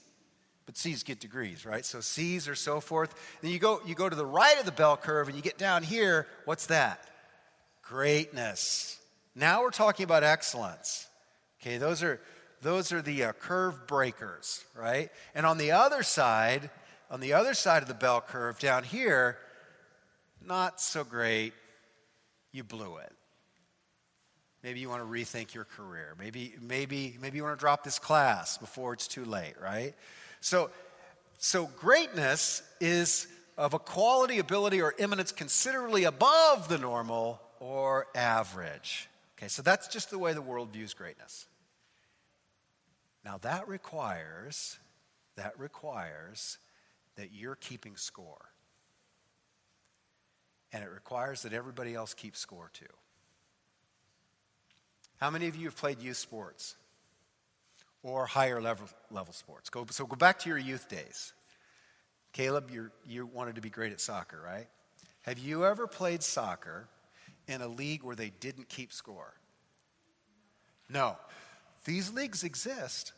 But 0.65 0.77
C's 0.77 1.03
get 1.03 1.19
degrees, 1.19 1.67
right? 1.67 1.85
So 1.85 2.01
C's 2.01 2.47
or 2.47 2.55
so 2.55 2.81
forth. 2.81 3.15
Then 3.41 3.51
you 3.51 3.59
go, 3.59 3.81
you 3.85 3.97
go 3.97 4.09
to 4.09 4.15
the 4.15 4.27
right 4.27 4.59
of 4.59 4.65
the 4.65 4.73
bell 4.73 4.97
curve 4.97 5.27
and 5.27 5.37
you 5.37 5.43
get 5.43 5.59
down 5.59 5.83
here. 5.83 6.29
What's 6.45 6.67
that? 6.67 7.05
Greatness. 7.83 8.99
Now 9.35 9.63
we're 9.63 9.71
talking 9.71 10.05
about 10.05 10.23
excellence. 10.23 11.09
Okay, 11.61 11.79
those 11.79 12.03
are, 12.03 12.21
those 12.61 12.93
are 12.93 13.01
the 13.01 13.25
uh, 13.25 13.33
curve 13.33 13.87
breakers, 13.87 14.65
right? 14.77 15.11
And 15.35 15.47
on 15.47 15.59
the 15.59 15.71
other 15.71 16.03
side, 16.03 16.71
on 17.11 17.21
the 17.21 17.33
other 17.33 17.55
side 17.55 17.83
of 17.83 17.89
the 17.89 17.95
bell 17.95 18.21
curve 18.21 18.59
down 18.59 18.85
here, 18.85 19.39
not 20.45 20.81
so 20.81 21.05
great. 21.05 21.53
You 22.53 22.65
blew 22.65 22.99
it. 22.99 23.13
Maybe 24.63 24.81
you 24.81 24.89
want 24.89 25.03
to 25.03 25.09
rethink 25.09 25.55
your 25.55 25.65
career. 25.65 26.15
Maybe, 26.19 26.55
maybe, 26.61 27.17
maybe 27.21 27.37
you 27.37 27.43
want 27.43 27.59
to 27.59 27.61
drop 27.61 27.83
this 27.83 27.99
class 27.99 28.59
before 28.59 28.93
it's 28.93 29.09
too 29.09 29.25
late, 29.25 29.55
right? 29.61 29.95
So, 30.41 30.71
so 31.39 31.67
greatness 31.79 32.63
is 32.81 33.27
of 33.59 33.75
a 33.75 33.79
quality, 33.79 34.39
ability, 34.39 34.81
or 34.81 34.95
eminence 34.99 35.33
considerably 35.33 36.05
above 36.05 36.69
the 36.69 36.79
normal 36.79 37.41
or 37.61 38.07
average. 38.15 39.09
Okay, 39.43 39.49
so 39.49 39.61
that's 39.61 39.89
just 39.89 40.11
the 40.11 40.21
way 40.21 40.35
the 40.35 40.41
world 40.41 40.73
views 40.73 40.95
greatness. 40.95 41.49
Now 43.25 43.39
that 43.39 43.67
requires 43.67 44.79
that 45.35 45.59
requires 45.59 46.59
that 47.17 47.33
you're 47.33 47.57
keeping 47.57 47.97
score. 47.97 48.53
And 50.73 50.85
it 50.85 50.91
requires 50.91 51.43
that 51.43 51.53
everybody 51.53 51.93
else 51.93 52.15
keeps 52.15 52.39
score 52.39 52.71
too. 52.73 52.87
How 55.17 55.29
many 55.29 55.49
of 55.49 55.57
you 55.57 55.65
have 55.65 55.77
played 55.77 56.01
youth 56.01 56.19
sports 56.19 56.77
or 58.05 58.27
higher 58.27 58.63
level, 58.63 58.87
level 59.11 59.33
sports? 59.33 59.71
Go, 59.71 59.87
so 59.91 60.07
go 60.07 60.15
back 60.15 60.39
to 60.41 60.51
your 60.51 60.59
youth 60.59 60.89
days. 60.89 61.33
Caleb, 62.33 62.71
you 62.71 62.93
you 63.05 63.27
wanted 63.27 63.57
to 63.57 63.61
be 63.61 63.71
great 63.71 63.91
at 63.91 64.01
soccer, 64.01 64.41
right? 64.41 64.69
Have 65.23 65.41
you 65.41 65.65
ever 65.65 65.89
played 65.89 66.23
soccer 66.23 66.87
in 67.53 67.63
a 67.63 67.69
league 67.69 68.03
where 68.03 68.17
they 68.17 68.33
didn't 68.41 68.69
keep 68.69 68.93
score? 68.93 69.35
No. 70.89 71.17
These 71.85 72.13
leagues 72.13 72.45
exist. 72.45 73.13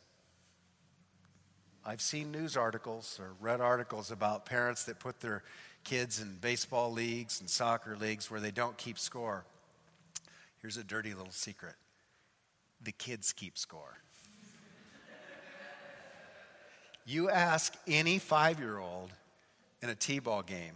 I've 1.85 2.01
seen 2.01 2.31
news 2.31 2.57
articles 2.57 3.19
or 3.21 3.33
read 3.41 3.61
articles 3.61 4.11
about 4.11 4.47
parents 4.47 4.85
that 4.85 4.99
put 4.99 5.21
their 5.21 5.43
kids 5.85 6.21
in 6.21 6.39
baseball 6.41 6.91
leagues 6.91 7.41
and 7.41 7.49
soccer 7.49 7.97
leagues 7.97 8.31
where 8.31 8.41
they 8.41 8.51
don't 8.51 8.77
keep 8.77 8.99
score. 8.99 9.45
Here's 10.63 10.79
a 10.79 10.85
dirty 10.85 11.15
little 11.15 11.33
secret 11.33 11.75
the 12.83 12.93
kids 12.93 13.33
keep 13.33 13.57
score. 13.57 13.99
you 17.07 17.31
ask 17.31 17.75
any 17.87 18.19
five 18.19 18.59
year 18.59 18.79
old 18.79 19.11
in 19.83 19.91
a 19.91 19.95
T 19.95 20.19
ball 20.19 20.43
game 20.43 20.75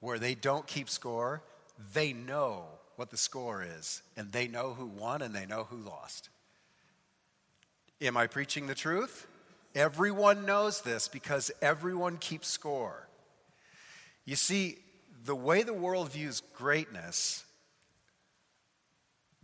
where 0.00 0.18
they 0.18 0.34
don't 0.34 0.66
keep 0.66 0.88
score, 0.88 1.42
they 1.92 2.12
know 2.12 2.64
what 2.96 3.10
the 3.10 3.16
score 3.16 3.64
is, 3.64 4.02
and 4.16 4.32
they 4.32 4.48
know 4.48 4.74
who 4.74 4.86
won 4.86 5.22
and 5.22 5.34
they 5.34 5.46
know 5.46 5.64
who 5.64 5.76
lost. 5.76 6.28
Am 8.00 8.16
I 8.16 8.26
preaching 8.26 8.66
the 8.66 8.74
truth? 8.74 9.26
Everyone 9.74 10.46
knows 10.46 10.80
this 10.80 11.08
because 11.08 11.50
everyone 11.62 12.16
keeps 12.16 12.48
score. 12.48 13.08
You 14.24 14.36
see, 14.36 14.78
the 15.24 15.36
way 15.36 15.62
the 15.62 15.74
world 15.74 16.10
views 16.10 16.42
greatness 16.54 17.44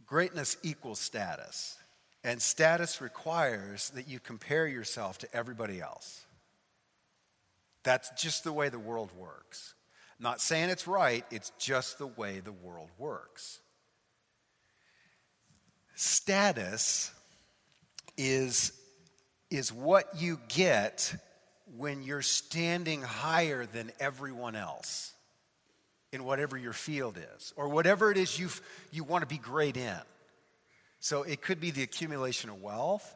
Greatness 0.07 0.57
equals 0.63 1.01
status, 1.01 1.79
and 2.23 2.41
status 2.41 3.01
requires 3.01 3.91
that 3.91 4.07
you 4.07 4.21
compare 4.21 4.67
yourself 4.67 5.19
to 5.19 5.35
everybody 5.35 5.81
else. 5.81 6.27
That's 7.85 8.11
just 8.11 8.45
the 8.45 8.53
way 8.53 8.69
the 8.69 8.79
world 8.79 9.11
works. 9.17 9.75
Not 10.19 10.41
saying 10.41 10.71
it's 10.71 10.87
right, 10.87 11.25
it's 11.31 11.51
just 11.59 11.99
the 11.99 12.07
way 12.07 12.41
the 12.41 12.53
world 12.53 12.91
works. 12.99 13.61
Status 15.95 17.11
is, 18.17 18.73
is 19.51 19.73
what 19.73 20.07
you 20.17 20.39
get 20.49 21.15
when 21.77 22.03
you're 22.03 22.23
standing 22.23 23.03
higher 23.03 23.67
than 23.67 23.91
everyone 23.99 24.55
else 24.57 25.13
in 26.13 26.25
whatever 26.25 26.57
your 26.57 26.73
field 26.73 27.19
is, 27.37 27.53
or 27.57 27.69
whatever 27.69 28.13
it 28.13 28.17
is 28.17 28.39
you 28.39 28.49
you 28.93 29.03
want 29.03 29.23
to 29.23 29.27
be 29.27 29.39
great 29.39 29.77
in. 29.77 29.99
So 31.01 31.25
it 31.25 31.43
could 31.43 31.61
be 31.61 31.73
the 31.73 31.83
accumulation 31.83 32.51
of 32.51 32.63
wealth, 32.63 33.15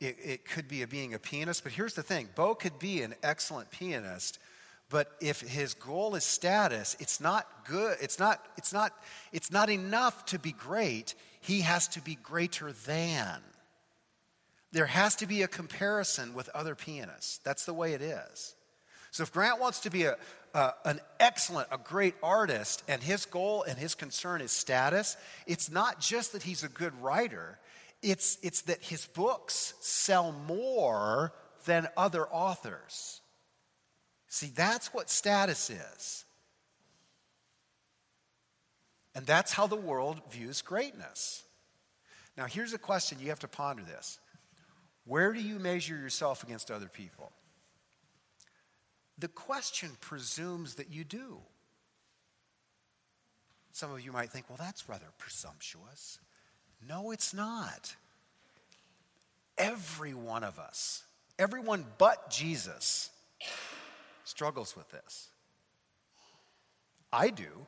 it, 0.00 0.16
it 0.24 0.44
could 0.48 0.66
be 0.66 0.82
a 0.82 0.86
being 0.86 1.12
a 1.12 1.18
pianist, 1.18 1.62
but 1.62 1.72
here's 1.72 1.94
the 1.94 2.02
thing 2.02 2.28
Bo 2.34 2.54
could 2.54 2.78
be 2.78 3.02
an 3.02 3.14
excellent 3.22 3.70
pianist. 3.70 4.38
But 4.90 5.10
if 5.20 5.40
his 5.40 5.74
goal 5.74 6.14
is 6.14 6.24
status, 6.24 6.96
it's 6.98 7.20
not 7.20 7.66
good. 7.66 7.98
It's 8.00 8.18
not, 8.18 8.44
it's 8.56 8.72
not, 8.72 8.92
it's 9.32 9.50
not 9.50 9.68
enough 9.68 10.24
to 10.26 10.38
be 10.38 10.52
great. 10.52 11.14
He 11.40 11.60
has 11.60 11.88
to 11.88 12.00
be 12.00 12.14
greater 12.14 12.72
than. 12.72 13.40
There 14.72 14.86
has 14.86 15.16
to 15.16 15.26
be 15.26 15.42
a 15.42 15.48
comparison 15.48 16.34
with 16.34 16.48
other 16.50 16.74
pianists. 16.74 17.38
That's 17.38 17.66
the 17.66 17.74
way 17.74 17.92
it 17.92 18.02
is. 18.02 18.54
So 19.10 19.22
if 19.22 19.32
Grant 19.32 19.60
wants 19.60 19.80
to 19.80 19.90
be 19.90 20.04
a, 20.04 20.16
uh, 20.54 20.72
an 20.84 21.00
excellent, 21.20 21.68
a 21.70 21.78
great 21.78 22.14
artist, 22.22 22.82
and 22.88 23.02
his 23.02 23.26
goal 23.26 23.62
and 23.62 23.78
his 23.78 23.94
concern 23.94 24.40
is 24.40 24.52
status, 24.52 25.16
it's 25.46 25.70
not 25.70 26.00
just 26.00 26.32
that 26.32 26.42
he's 26.42 26.64
a 26.64 26.68
good 26.68 26.98
writer, 27.02 27.58
it's, 28.02 28.38
it's 28.42 28.62
that 28.62 28.82
his 28.82 29.06
books 29.06 29.74
sell 29.80 30.32
more 30.46 31.32
than 31.64 31.88
other 31.96 32.26
authors. 32.28 33.17
See, 34.28 34.52
that's 34.54 34.92
what 34.92 35.08
status 35.08 35.70
is. 35.70 36.24
And 39.14 39.26
that's 39.26 39.52
how 39.52 39.66
the 39.66 39.76
world 39.76 40.20
views 40.30 40.62
greatness. 40.62 41.42
Now, 42.36 42.44
here's 42.44 42.72
a 42.72 42.78
question 42.78 43.18
you 43.20 43.30
have 43.30 43.40
to 43.40 43.48
ponder 43.48 43.82
this 43.82 44.20
Where 45.06 45.32
do 45.32 45.40
you 45.40 45.58
measure 45.58 45.96
yourself 45.96 46.44
against 46.44 46.70
other 46.70 46.88
people? 46.88 47.32
The 49.18 49.28
question 49.28 49.90
presumes 50.00 50.76
that 50.76 50.92
you 50.92 51.02
do. 51.02 51.38
Some 53.72 53.92
of 53.92 54.00
you 54.00 54.12
might 54.12 54.30
think, 54.30 54.48
well, 54.48 54.58
that's 54.58 54.88
rather 54.88 55.06
presumptuous. 55.18 56.20
No, 56.88 57.10
it's 57.10 57.34
not. 57.34 57.96
Every 59.56 60.14
one 60.14 60.44
of 60.44 60.60
us, 60.60 61.02
everyone 61.38 61.84
but 61.98 62.30
Jesus, 62.30 63.10
struggles 64.28 64.76
with 64.76 64.90
this. 64.90 65.30
I 67.12 67.30
do. 67.30 67.66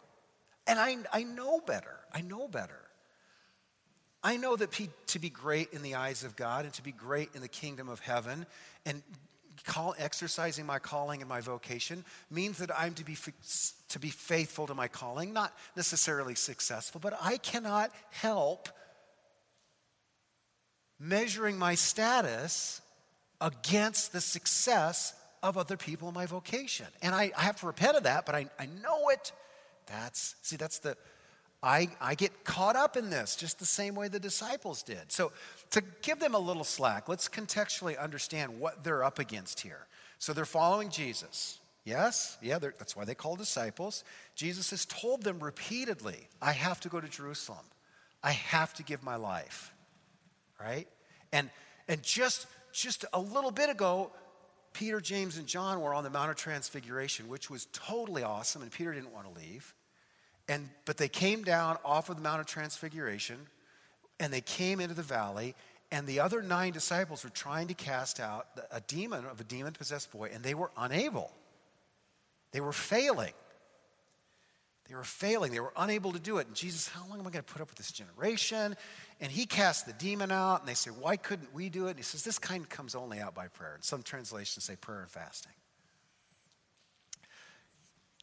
And 0.66 0.78
I, 0.78 0.98
I 1.12 1.22
know 1.22 1.60
better. 1.60 1.96
I 2.12 2.20
know 2.20 2.46
better. 2.46 2.80
I 4.22 4.36
know 4.36 4.54
that 4.56 4.70
to 5.06 5.18
be 5.18 5.30
great 5.30 5.72
in 5.72 5.82
the 5.82 5.94
eyes 5.94 6.24
of 6.24 6.36
God 6.36 6.66
and 6.66 6.74
to 6.74 6.82
be 6.82 6.92
great 6.92 7.30
in 7.34 7.40
the 7.40 7.48
kingdom 7.48 7.88
of 7.88 8.00
heaven 8.00 8.44
and 8.84 9.02
call, 9.64 9.94
exercising 9.98 10.66
my 10.66 10.78
calling 10.78 11.22
and 11.22 11.28
my 11.28 11.40
vocation 11.40 12.04
means 12.30 12.58
that 12.58 12.70
I'm 12.78 12.92
to 12.94 13.04
be, 13.04 13.16
to 13.88 13.98
be 13.98 14.10
faithful 14.10 14.66
to 14.66 14.74
my 14.74 14.88
calling, 14.88 15.32
not 15.32 15.56
necessarily 15.74 16.34
successful, 16.34 17.00
but 17.00 17.18
I 17.22 17.38
cannot 17.38 17.90
help 18.10 18.68
measuring 20.98 21.58
my 21.58 21.74
status 21.74 22.82
against 23.40 24.12
the 24.12 24.20
success 24.20 25.14
of 25.42 25.56
other 25.56 25.76
people 25.76 26.08
in 26.08 26.14
my 26.14 26.26
vocation. 26.26 26.86
And 27.02 27.14
I, 27.14 27.32
I 27.36 27.42
have 27.42 27.56
to 27.60 27.66
repent 27.66 27.96
of 27.96 28.04
that, 28.04 28.26
but 28.26 28.34
I, 28.34 28.46
I 28.58 28.66
know 28.66 29.08
it. 29.08 29.32
That's, 29.86 30.36
see, 30.42 30.56
that's 30.56 30.78
the, 30.78 30.96
I, 31.62 31.88
I 32.00 32.14
get 32.14 32.44
caught 32.44 32.76
up 32.76 32.96
in 32.96 33.10
this 33.10 33.36
just 33.36 33.58
the 33.58 33.66
same 33.66 33.94
way 33.94 34.08
the 34.08 34.20
disciples 34.20 34.82
did. 34.82 35.10
So, 35.12 35.32
to 35.70 35.82
give 36.02 36.18
them 36.18 36.34
a 36.34 36.38
little 36.38 36.64
slack, 36.64 37.08
let's 37.08 37.28
contextually 37.28 37.98
understand 37.98 38.58
what 38.58 38.82
they're 38.82 39.04
up 39.04 39.18
against 39.18 39.60
here. 39.60 39.86
So, 40.18 40.32
they're 40.32 40.44
following 40.44 40.90
Jesus. 40.90 41.58
Yes, 41.84 42.36
yeah, 42.42 42.58
that's 42.58 42.94
why 42.94 43.04
they 43.04 43.14
call 43.14 43.36
disciples. 43.36 44.04
Jesus 44.34 44.70
has 44.70 44.84
told 44.84 45.22
them 45.22 45.38
repeatedly, 45.40 46.28
I 46.40 46.52
have 46.52 46.78
to 46.80 46.88
go 46.88 47.00
to 47.00 47.08
Jerusalem. 47.08 47.64
I 48.22 48.32
have 48.32 48.74
to 48.74 48.82
give 48.82 49.02
my 49.02 49.16
life. 49.16 49.72
Right? 50.60 50.86
And 51.32 51.48
and 51.88 52.02
just 52.02 52.46
just 52.72 53.04
a 53.12 53.20
little 53.20 53.50
bit 53.50 53.70
ago, 53.70 54.12
Peter, 54.72 55.00
James, 55.00 55.36
and 55.36 55.46
John 55.46 55.80
were 55.80 55.94
on 55.94 56.04
the 56.04 56.10
Mount 56.10 56.30
of 56.30 56.36
Transfiguration, 56.36 57.28
which 57.28 57.50
was 57.50 57.66
totally 57.72 58.22
awesome, 58.22 58.62
and 58.62 58.70
Peter 58.70 58.92
didn't 58.92 59.12
want 59.12 59.32
to 59.32 59.40
leave. 59.40 59.74
And, 60.48 60.68
but 60.84 60.96
they 60.96 61.08
came 61.08 61.44
down 61.44 61.78
off 61.84 62.08
of 62.08 62.16
the 62.16 62.22
Mount 62.22 62.40
of 62.40 62.46
Transfiguration 62.46 63.46
and 64.20 64.32
they 64.32 64.42
came 64.42 64.80
into 64.80 64.94
the 64.94 65.02
valley, 65.02 65.54
and 65.90 66.06
the 66.06 66.20
other 66.20 66.42
nine 66.42 66.72
disciples 66.72 67.24
were 67.24 67.30
trying 67.30 67.68
to 67.68 67.74
cast 67.74 68.20
out 68.20 68.46
a 68.70 68.80
demon 68.82 69.24
of 69.24 69.40
a 69.40 69.44
demon 69.44 69.72
possessed 69.72 70.12
boy, 70.12 70.30
and 70.32 70.44
they 70.44 70.54
were 70.54 70.70
unable. 70.76 71.32
They 72.52 72.60
were 72.60 72.72
failing. 72.72 73.32
They 74.90 74.96
were 74.96 75.04
failing. 75.04 75.52
They 75.52 75.60
were 75.60 75.72
unable 75.76 76.10
to 76.12 76.18
do 76.18 76.38
it. 76.38 76.48
And 76.48 76.56
Jesus, 76.56 76.88
how 76.88 77.02
long 77.08 77.20
am 77.20 77.26
I 77.26 77.30
going 77.30 77.44
to 77.44 77.52
put 77.52 77.62
up 77.62 77.68
with 77.68 77.78
this 77.78 77.92
generation? 77.92 78.76
And 79.20 79.30
he 79.30 79.46
cast 79.46 79.86
the 79.86 79.92
demon 79.92 80.32
out, 80.32 80.60
and 80.60 80.68
they 80.68 80.74
say, 80.74 80.90
Why 80.90 81.16
couldn't 81.16 81.54
we 81.54 81.68
do 81.68 81.86
it? 81.86 81.90
And 81.90 81.98
he 81.98 82.02
says, 82.02 82.24
This 82.24 82.40
kind 82.40 82.68
comes 82.68 82.96
only 82.96 83.20
out 83.20 83.32
by 83.32 83.46
prayer. 83.46 83.74
And 83.76 83.84
some 83.84 84.02
translations 84.02 84.64
say 84.64 84.74
prayer 84.74 84.98
and 84.98 85.08
fasting. 85.08 85.52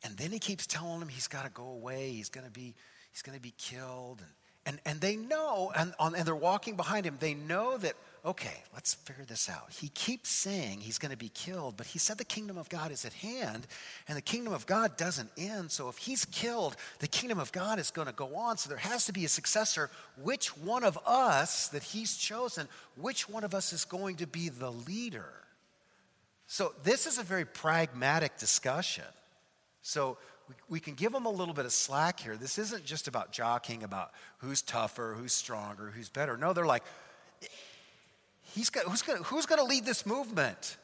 And 0.03 0.17
then 0.17 0.31
he 0.31 0.39
keeps 0.39 0.67
telling 0.67 0.99
them 0.99 1.07
he's 1.07 1.29
got 1.29 1.45
to 1.45 1.51
go 1.51 1.69
away. 1.69 2.11
He's 2.11 2.29
going 2.29 2.45
to 2.45 2.51
be, 2.51 2.75
he's 3.11 3.21
going 3.21 3.37
to 3.37 3.41
be 3.41 3.53
killed. 3.57 4.21
And, 4.21 4.29
and, 4.65 4.79
and 4.85 4.99
they 4.99 5.15
know, 5.15 5.71
and, 5.73 5.93
and 5.99 6.15
they're 6.15 6.35
walking 6.35 6.75
behind 6.75 7.05
him. 7.05 7.15
They 7.21 7.33
know 7.33 7.77
that, 7.77 7.93
okay, 8.27 8.61
let's 8.73 8.93
figure 8.93 9.23
this 9.23 9.49
out. 9.49 9.71
He 9.71 9.87
keeps 9.87 10.29
saying 10.29 10.81
he's 10.81 10.97
going 10.97 11.11
to 11.11 11.17
be 11.17 11.29
killed, 11.29 11.77
but 11.77 11.87
he 11.87 11.97
said 11.97 12.17
the 12.17 12.25
kingdom 12.25 12.57
of 12.57 12.67
God 12.67 12.91
is 12.91 13.05
at 13.05 13.13
hand, 13.13 13.65
and 14.05 14.17
the 14.17 14.21
kingdom 14.21 14.53
of 14.53 14.65
God 14.65 14.97
doesn't 14.97 15.29
end. 15.37 15.71
So 15.71 15.87
if 15.87 15.97
he's 15.97 16.25
killed, 16.25 16.75
the 16.99 17.07
kingdom 17.07 17.39
of 17.39 17.53
God 17.53 17.79
is 17.79 17.89
going 17.89 18.07
to 18.07 18.13
go 18.13 18.35
on. 18.35 18.57
So 18.57 18.67
there 18.67 18.77
has 18.79 19.05
to 19.05 19.13
be 19.13 19.23
a 19.23 19.29
successor. 19.29 19.89
Which 20.21 20.57
one 20.57 20.83
of 20.83 20.99
us 21.07 21.69
that 21.69 21.83
he's 21.83 22.17
chosen, 22.17 22.67
which 22.97 23.29
one 23.29 23.45
of 23.45 23.55
us 23.55 23.71
is 23.71 23.85
going 23.85 24.17
to 24.17 24.27
be 24.27 24.49
the 24.49 24.71
leader? 24.71 25.31
So 26.47 26.73
this 26.83 27.07
is 27.07 27.19
a 27.19 27.23
very 27.23 27.45
pragmatic 27.45 28.37
discussion. 28.37 29.05
So 29.81 30.17
we, 30.67 30.81
can 30.81 30.95
give 30.95 31.13
them 31.13 31.25
a 31.25 31.31
little 31.31 31.53
bit 31.53 31.65
of 31.65 31.71
slack 31.71 32.19
here. 32.19 32.35
This 32.35 32.57
isn't 32.57 32.83
just 32.83 33.07
about 33.07 33.31
jockeying 33.31 33.83
about 33.83 34.11
who's 34.39 34.61
tougher, 34.61 35.15
who's 35.17 35.33
stronger, 35.33 35.91
who's 35.95 36.09
better. 36.09 36.35
No, 36.35 36.51
they're 36.51 36.65
like, 36.65 36.83
he's 38.57 38.69
got, 38.69 38.85
who's 38.85 39.01
going 39.01 39.23
who's 39.23 39.45
to 39.45 39.63
lead 39.63 39.85
this 39.85 40.05
movement? 40.05 40.77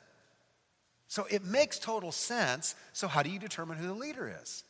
So 1.08 1.26
it 1.30 1.44
makes 1.44 1.78
total 1.80 2.12
sense. 2.12 2.76
So, 2.94 3.08
how 3.08 3.24
do 3.24 3.30
you 3.30 3.40
determine 3.40 3.78
who 3.78 3.88
the 3.88 3.94
leader 3.94 4.34
is? 4.42 4.64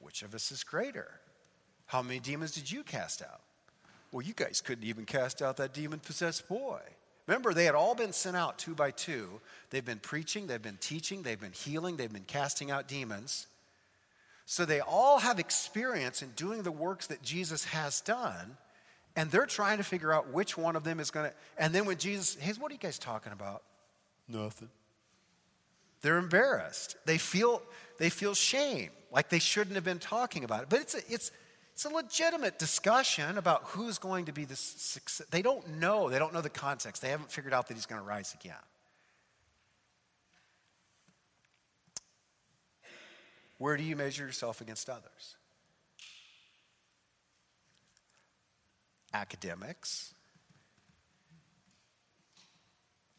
Which 0.00 0.22
of 0.22 0.34
us 0.34 0.52
is 0.52 0.62
greater? 0.62 1.20
How 1.86 2.02
many 2.02 2.20
demons 2.20 2.52
did 2.52 2.70
you 2.70 2.82
cast 2.82 3.22
out? 3.22 3.40
Well, 4.12 4.22
you 4.22 4.34
guys 4.34 4.60
couldn't 4.60 4.84
even 4.84 5.04
cast 5.04 5.42
out 5.42 5.56
that 5.56 5.74
demon 5.74 6.00
possessed 6.00 6.48
boy. 6.48 6.80
Remember, 7.26 7.52
they 7.52 7.64
had 7.64 7.74
all 7.74 7.94
been 7.94 8.12
sent 8.12 8.36
out 8.36 8.58
two 8.58 8.74
by 8.74 8.90
two. 8.90 9.40
They've 9.70 9.84
been 9.84 9.98
preaching, 9.98 10.46
they've 10.46 10.60
been 10.60 10.78
teaching, 10.80 11.22
they've 11.22 11.40
been 11.40 11.52
healing, 11.52 11.96
they've 11.96 12.12
been 12.12 12.24
casting 12.26 12.70
out 12.70 12.88
demons. 12.88 13.46
So 14.46 14.64
they 14.64 14.80
all 14.80 15.20
have 15.20 15.38
experience 15.38 16.22
in 16.22 16.30
doing 16.30 16.62
the 16.62 16.72
works 16.72 17.06
that 17.06 17.22
Jesus 17.22 17.66
has 17.66 18.00
done, 18.00 18.56
and 19.16 19.30
they're 19.30 19.46
trying 19.46 19.78
to 19.78 19.84
figure 19.84 20.12
out 20.12 20.32
which 20.32 20.56
one 20.56 20.76
of 20.76 20.84
them 20.84 21.00
is 21.00 21.10
going 21.10 21.30
to. 21.30 21.36
And 21.58 21.74
then 21.74 21.84
when 21.84 21.96
Jesus, 21.96 22.36
hey, 22.36 22.52
what 22.58 22.70
are 22.70 22.74
you 22.74 22.80
guys 22.80 22.98
talking 22.98 23.32
about? 23.32 23.62
Nothing. 24.28 24.68
They're 26.02 26.18
embarrassed. 26.18 26.96
They 27.04 27.18
feel 27.18 27.62
they 27.98 28.08
feel 28.08 28.34
shame, 28.34 28.90
like 29.12 29.28
they 29.28 29.38
shouldn't 29.38 29.74
have 29.74 29.84
been 29.84 29.98
talking 29.98 30.44
about 30.44 30.62
it. 30.62 30.68
But 30.70 30.80
it's 30.80 30.94
a, 30.94 31.00
it's 31.08 31.32
it's 31.72 31.84
a 31.84 31.90
legitimate 31.90 32.58
discussion 32.58 33.38
about 33.38 33.64
who's 33.64 33.98
going 33.98 34.26
to 34.26 34.32
be 34.32 34.44
the 34.44 34.56
success. 34.56 35.26
They 35.30 35.42
don't 35.42 35.78
know. 35.78 36.08
They 36.08 36.18
don't 36.18 36.32
know 36.32 36.40
the 36.40 36.50
context. 36.50 37.02
They 37.02 37.08
haven't 37.08 37.30
figured 37.30 37.52
out 37.52 37.68
that 37.68 37.74
he's 37.74 37.86
going 37.86 38.00
to 38.00 38.06
rise 38.06 38.34
again. 38.40 38.54
Where 43.58 43.76
do 43.76 43.82
you 43.82 43.94
measure 43.94 44.24
yourself 44.24 44.62
against 44.62 44.88
others? 44.88 45.36
Academics, 49.12 50.14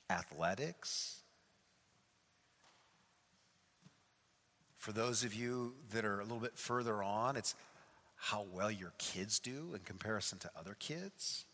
athletics. 0.10 1.22
For 4.78 4.92
those 4.92 5.24
of 5.24 5.34
you 5.34 5.76
that 5.92 6.06
are 6.06 6.20
a 6.20 6.24
little 6.24 6.40
bit 6.40 6.58
further 6.58 7.04
on, 7.04 7.36
it's 7.36 7.56
how 8.16 8.46
well 8.54 8.72
your 8.72 8.94
kids 8.98 9.40
do 9.40 9.72
in 9.74 9.82
comparison 9.82 10.40
to 10.40 10.52
other 10.58 10.76
kids? 10.80 11.46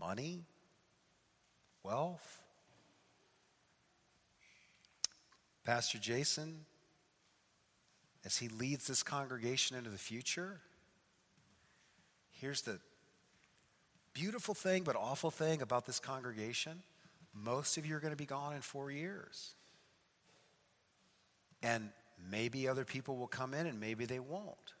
Money? 0.00 0.44
Wealth? 1.82 2.40
Pastor 5.64 5.98
Jason, 5.98 6.66
as 8.24 8.36
he 8.36 8.48
leads 8.48 8.86
this 8.86 9.02
congregation 9.02 9.76
into 9.76 9.90
the 9.90 9.98
future, 9.98 10.60
here's 12.32 12.62
the 12.62 12.78
beautiful 14.12 14.54
thing 14.54 14.84
but 14.84 14.96
awful 14.96 15.30
thing 15.30 15.60
about 15.60 15.86
this 15.86 15.98
congregation 15.98 16.82
most 17.36 17.78
of 17.78 17.84
you 17.84 17.96
are 17.96 17.98
going 17.98 18.12
to 18.12 18.16
be 18.16 18.26
gone 18.26 18.54
in 18.54 18.60
four 18.60 18.92
years. 18.92 19.54
And 21.64 21.90
Maybe 22.30 22.68
other 22.68 22.84
people 22.84 23.16
will 23.16 23.26
come 23.26 23.54
in 23.54 23.66
and 23.66 23.80
maybe 23.80 24.06
they 24.06 24.20
won't. 24.20 24.74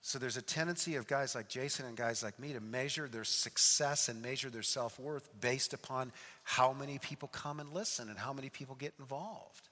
So 0.00 0.18
there's 0.18 0.36
a 0.36 0.42
tendency 0.42 0.96
of 0.96 1.06
guys 1.06 1.34
like 1.34 1.48
Jason 1.48 1.86
and 1.86 1.96
guys 1.96 2.22
like 2.22 2.38
me 2.38 2.52
to 2.52 2.60
measure 2.60 3.08
their 3.08 3.24
success 3.24 4.10
and 4.10 4.20
measure 4.20 4.50
their 4.50 4.62
self 4.62 5.00
worth 5.00 5.28
based 5.40 5.72
upon 5.72 6.12
how 6.42 6.74
many 6.74 6.98
people 6.98 7.28
come 7.28 7.58
and 7.58 7.72
listen 7.72 8.10
and 8.10 8.18
how 8.18 8.32
many 8.34 8.50
people 8.50 8.74
get 8.74 8.92
involved. 8.98 9.68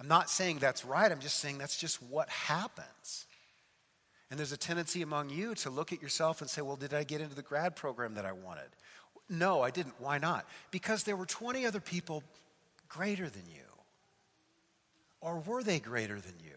I'm 0.00 0.08
not 0.08 0.28
saying 0.28 0.58
that's 0.58 0.84
right, 0.84 1.10
I'm 1.10 1.20
just 1.20 1.38
saying 1.38 1.58
that's 1.58 1.76
just 1.76 2.02
what 2.02 2.28
happens. 2.28 3.26
And 4.30 4.38
there's 4.38 4.52
a 4.52 4.56
tendency 4.56 5.02
among 5.02 5.30
you 5.30 5.54
to 5.56 5.70
look 5.70 5.92
at 5.92 6.02
yourself 6.02 6.40
and 6.40 6.50
say, 6.50 6.60
well, 6.60 6.76
did 6.76 6.92
I 6.92 7.04
get 7.04 7.20
into 7.20 7.36
the 7.36 7.42
grad 7.42 7.76
program 7.76 8.14
that 8.14 8.26
I 8.26 8.32
wanted? 8.32 8.68
No, 9.28 9.62
I 9.62 9.70
didn't. 9.70 9.94
Why 9.98 10.18
not? 10.18 10.46
Because 10.70 11.04
there 11.04 11.16
were 11.16 11.26
20 11.26 11.64
other 11.64 11.80
people 11.80 12.22
greater 12.88 13.28
than 13.28 13.42
you. 13.46 13.62
Or 15.20 15.38
were 15.40 15.62
they 15.62 15.78
greater 15.78 16.20
than 16.20 16.34
you? 16.42 16.56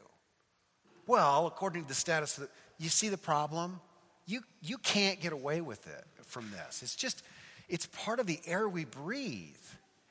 Well, 1.07 1.47
according 1.47 1.83
to 1.83 1.87
the 1.87 1.95
status, 1.95 2.35
the, 2.35 2.49
you 2.77 2.89
see 2.89 3.09
the 3.09 3.17
problem? 3.17 3.79
You, 4.25 4.41
you 4.61 4.77
can't 4.77 5.19
get 5.19 5.33
away 5.33 5.61
with 5.61 5.87
it 5.87 6.05
from 6.25 6.51
this. 6.51 6.83
It's 6.83 6.95
just, 6.95 7.23
it's 7.67 7.87
part 7.87 8.19
of 8.19 8.27
the 8.27 8.39
air 8.45 8.69
we 8.69 8.85
breathe. 8.85 9.55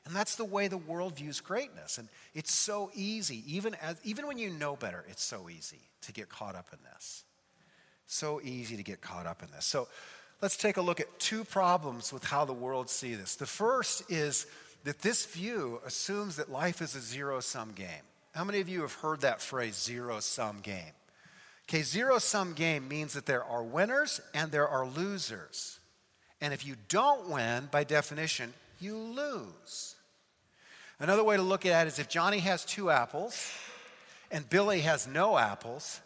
And 0.09 0.15
that's 0.15 0.37
the 0.37 0.45
way 0.45 0.67
the 0.67 0.75
world 0.75 1.17
views 1.17 1.39
greatness. 1.39 1.99
And 1.99 2.07
it's 2.33 2.51
so 2.51 2.89
easy, 2.95 3.43
even, 3.45 3.75
as, 3.75 3.97
even 4.03 4.25
when 4.25 4.39
you 4.39 4.49
know 4.49 4.75
better, 4.75 5.05
it's 5.07 5.23
so 5.23 5.49
easy 5.51 5.81
to 6.01 6.11
get 6.11 6.29
caught 6.29 6.55
up 6.55 6.69
in 6.73 6.79
this. 6.91 7.25
So 8.07 8.41
easy 8.43 8.75
to 8.75 8.81
get 8.81 9.01
caught 9.01 9.27
up 9.27 9.43
in 9.43 9.51
this. 9.51 9.67
So 9.67 9.87
let's 10.41 10.57
take 10.57 10.77
a 10.77 10.81
look 10.81 10.99
at 10.99 11.19
two 11.19 11.43
problems 11.43 12.11
with 12.11 12.23
how 12.23 12.43
the 12.43 12.53
world 12.53 12.89
sees 12.89 13.19
this. 13.19 13.35
The 13.35 13.45
first 13.45 14.01
is 14.09 14.47
that 14.83 14.97
this 15.03 15.27
view 15.27 15.79
assumes 15.85 16.37
that 16.37 16.51
life 16.51 16.81
is 16.81 16.95
a 16.95 17.01
zero 17.01 17.39
sum 17.39 17.73
game. 17.73 17.85
How 18.33 18.43
many 18.43 18.61
of 18.61 18.67
you 18.67 18.81
have 18.81 18.93
heard 18.93 19.21
that 19.21 19.43
phrase, 19.43 19.75
zero 19.75 20.21
sum 20.21 20.61
game? 20.63 20.93
Okay, 21.69 21.83
zero 21.83 22.17
sum 22.17 22.53
game 22.53 22.87
means 22.87 23.13
that 23.13 23.27
there 23.27 23.43
are 23.43 23.61
winners 23.61 24.21
and 24.33 24.51
there 24.51 24.67
are 24.67 24.87
losers. 24.87 25.77
And 26.41 26.51
if 26.51 26.65
you 26.65 26.77
don't 26.87 27.29
win, 27.29 27.69
by 27.71 27.83
definition, 27.83 28.55
you 28.79 28.97
lose. 28.97 29.97
Another 30.99 31.23
way 31.23 31.37
to 31.37 31.41
look 31.41 31.65
at 31.65 31.87
it 31.87 31.93
is 31.93 31.99
if 31.99 32.09
Johnny 32.09 32.39
has 32.39 32.65
two 32.65 32.89
apples 32.89 33.51
and 34.31 34.47
Billy 34.49 34.81
has 34.81 35.07
no 35.07 35.37
apples, 35.37 36.01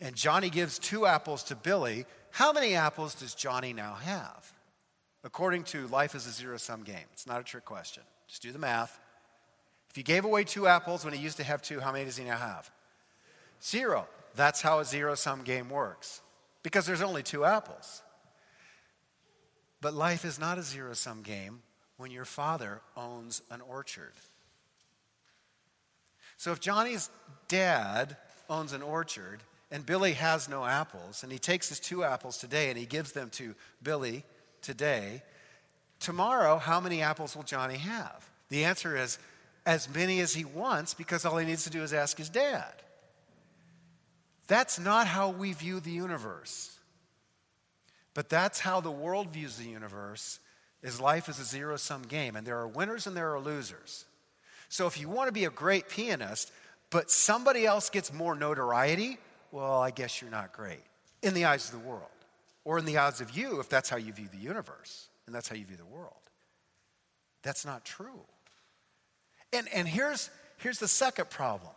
and 0.00 0.14
Johnny 0.14 0.48
gives 0.48 0.78
two 0.78 1.06
apples 1.06 1.42
to 1.44 1.56
Billy, 1.56 2.06
how 2.30 2.52
many 2.52 2.74
apples 2.74 3.14
does 3.14 3.34
Johnny 3.34 3.72
now 3.72 3.94
have? 3.94 4.52
According 5.24 5.64
to 5.64 5.88
Life 5.88 6.14
is 6.14 6.26
a 6.26 6.30
Zero 6.30 6.56
Sum 6.56 6.84
Game. 6.84 7.04
It's 7.12 7.26
not 7.26 7.40
a 7.40 7.44
trick 7.44 7.64
question. 7.64 8.04
Just 8.28 8.42
do 8.42 8.52
the 8.52 8.58
math. 8.58 8.98
If 9.90 9.96
you 9.96 10.04
gave 10.04 10.24
away 10.24 10.44
two 10.44 10.68
apples 10.68 11.04
when 11.04 11.14
he 11.14 11.20
used 11.20 11.38
to 11.38 11.44
have 11.44 11.62
two, 11.62 11.80
how 11.80 11.92
many 11.92 12.04
does 12.04 12.16
he 12.16 12.24
now 12.24 12.36
have? 12.36 12.70
Zero. 13.62 14.06
That's 14.36 14.62
how 14.62 14.78
a 14.78 14.84
zero 14.84 15.14
sum 15.16 15.42
game 15.42 15.68
works 15.68 16.20
because 16.62 16.86
there's 16.86 17.02
only 17.02 17.22
two 17.22 17.44
apples. 17.44 18.02
But 19.80 19.94
life 19.94 20.24
is 20.24 20.38
not 20.38 20.58
a 20.58 20.62
zero 20.62 20.92
sum 20.92 21.22
game 21.22 21.62
when 21.96 22.10
your 22.10 22.24
father 22.24 22.80
owns 22.96 23.42
an 23.50 23.60
orchard. 23.60 24.12
So 26.38 26.52
if 26.52 26.60
Johnny's 26.60 27.10
dad 27.48 28.16
owns 28.48 28.72
an 28.72 28.80
orchard 28.80 29.42
and 29.70 29.84
Billy 29.84 30.12
has 30.12 30.48
no 30.48 30.64
apples, 30.64 31.22
and 31.22 31.30
he 31.30 31.38
takes 31.38 31.68
his 31.68 31.80
two 31.80 32.04
apples 32.04 32.38
today 32.38 32.70
and 32.70 32.78
he 32.78 32.86
gives 32.86 33.12
them 33.12 33.28
to 33.30 33.54
Billy 33.82 34.24
today, 34.62 35.22
tomorrow, 36.00 36.56
how 36.56 36.80
many 36.80 37.02
apples 37.02 37.36
will 37.36 37.42
Johnny 37.42 37.76
have? 37.76 38.30
The 38.50 38.64
answer 38.64 38.96
is 38.96 39.18
as 39.66 39.92
many 39.92 40.20
as 40.20 40.32
he 40.32 40.44
wants 40.44 40.94
because 40.94 41.26
all 41.26 41.36
he 41.36 41.44
needs 41.44 41.64
to 41.64 41.70
do 41.70 41.82
is 41.82 41.92
ask 41.92 42.16
his 42.16 42.30
dad. 42.30 42.72
That's 44.46 44.78
not 44.78 45.08
how 45.08 45.30
we 45.30 45.52
view 45.52 45.80
the 45.80 45.90
universe. 45.90 46.78
But 48.14 48.28
that's 48.28 48.60
how 48.60 48.80
the 48.80 48.90
world 48.90 49.28
views 49.30 49.56
the 49.56 49.68
universe 49.68 50.38
is 50.82 51.00
life 51.00 51.28
is 51.28 51.40
a 51.40 51.44
zero 51.44 51.76
sum 51.76 52.02
game 52.02 52.36
and 52.36 52.46
there 52.46 52.58
are 52.58 52.68
winners 52.68 53.08
and 53.08 53.16
there 53.16 53.34
are 53.34 53.40
losers. 53.40 54.04
So 54.68 54.86
if 54.86 55.00
you 55.00 55.08
want 55.08 55.28
to 55.28 55.32
be 55.32 55.44
a 55.44 55.50
great 55.50 55.88
pianist 55.88 56.52
but 56.90 57.10
somebody 57.10 57.66
else 57.66 57.90
gets 57.90 58.12
more 58.12 58.34
notoriety, 58.34 59.18
well, 59.52 59.80
I 59.80 59.90
guess 59.90 60.22
you're 60.22 60.30
not 60.30 60.52
great 60.52 60.82
in 61.22 61.34
the 61.34 61.44
eyes 61.44 61.66
of 61.66 61.72
the 61.72 61.86
world 61.86 62.08
or 62.64 62.78
in 62.78 62.84
the 62.84 62.98
eyes 62.98 63.20
of 63.20 63.36
you 63.36 63.60
if 63.60 63.68
that's 63.68 63.88
how 63.88 63.96
you 63.96 64.12
view 64.12 64.28
the 64.32 64.38
universe 64.38 65.08
and 65.26 65.34
that's 65.34 65.48
how 65.48 65.56
you 65.56 65.64
view 65.64 65.76
the 65.76 65.84
world. 65.84 66.14
That's 67.42 67.64
not 67.64 67.84
true. 67.84 68.24
And, 69.52 69.68
and 69.74 69.86
here's, 69.86 70.30
here's 70.58 70.78
the 70.78 70.88
second 70.88 71.30
problem 71.30 71.72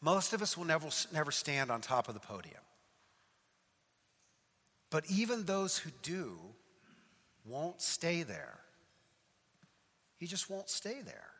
most 0.00 0.32
of 0.32 0.42
us 0.42 0.56
will 0.56 0.64
never, 0.64 0.88
never 1.12 1.30
stand 1.30 1.70
on 1.70 1.80
top 1.80 2.08
of 2.08 2.14
the 2.14 2.20
podium. 2.20 2.60
But 4.90 5.04
even 5.08 5.44
those 5.44 5.78
who 5.78 5.90
do 6.02 6.36
won't 7.46 7.80
stay 7.80 8.22
there. 8.22 8.58
He 10.18 10.26
just 10.26 10.50
won't 10.50 10.68
stay 10.68 11.00
there. 11.04 11.30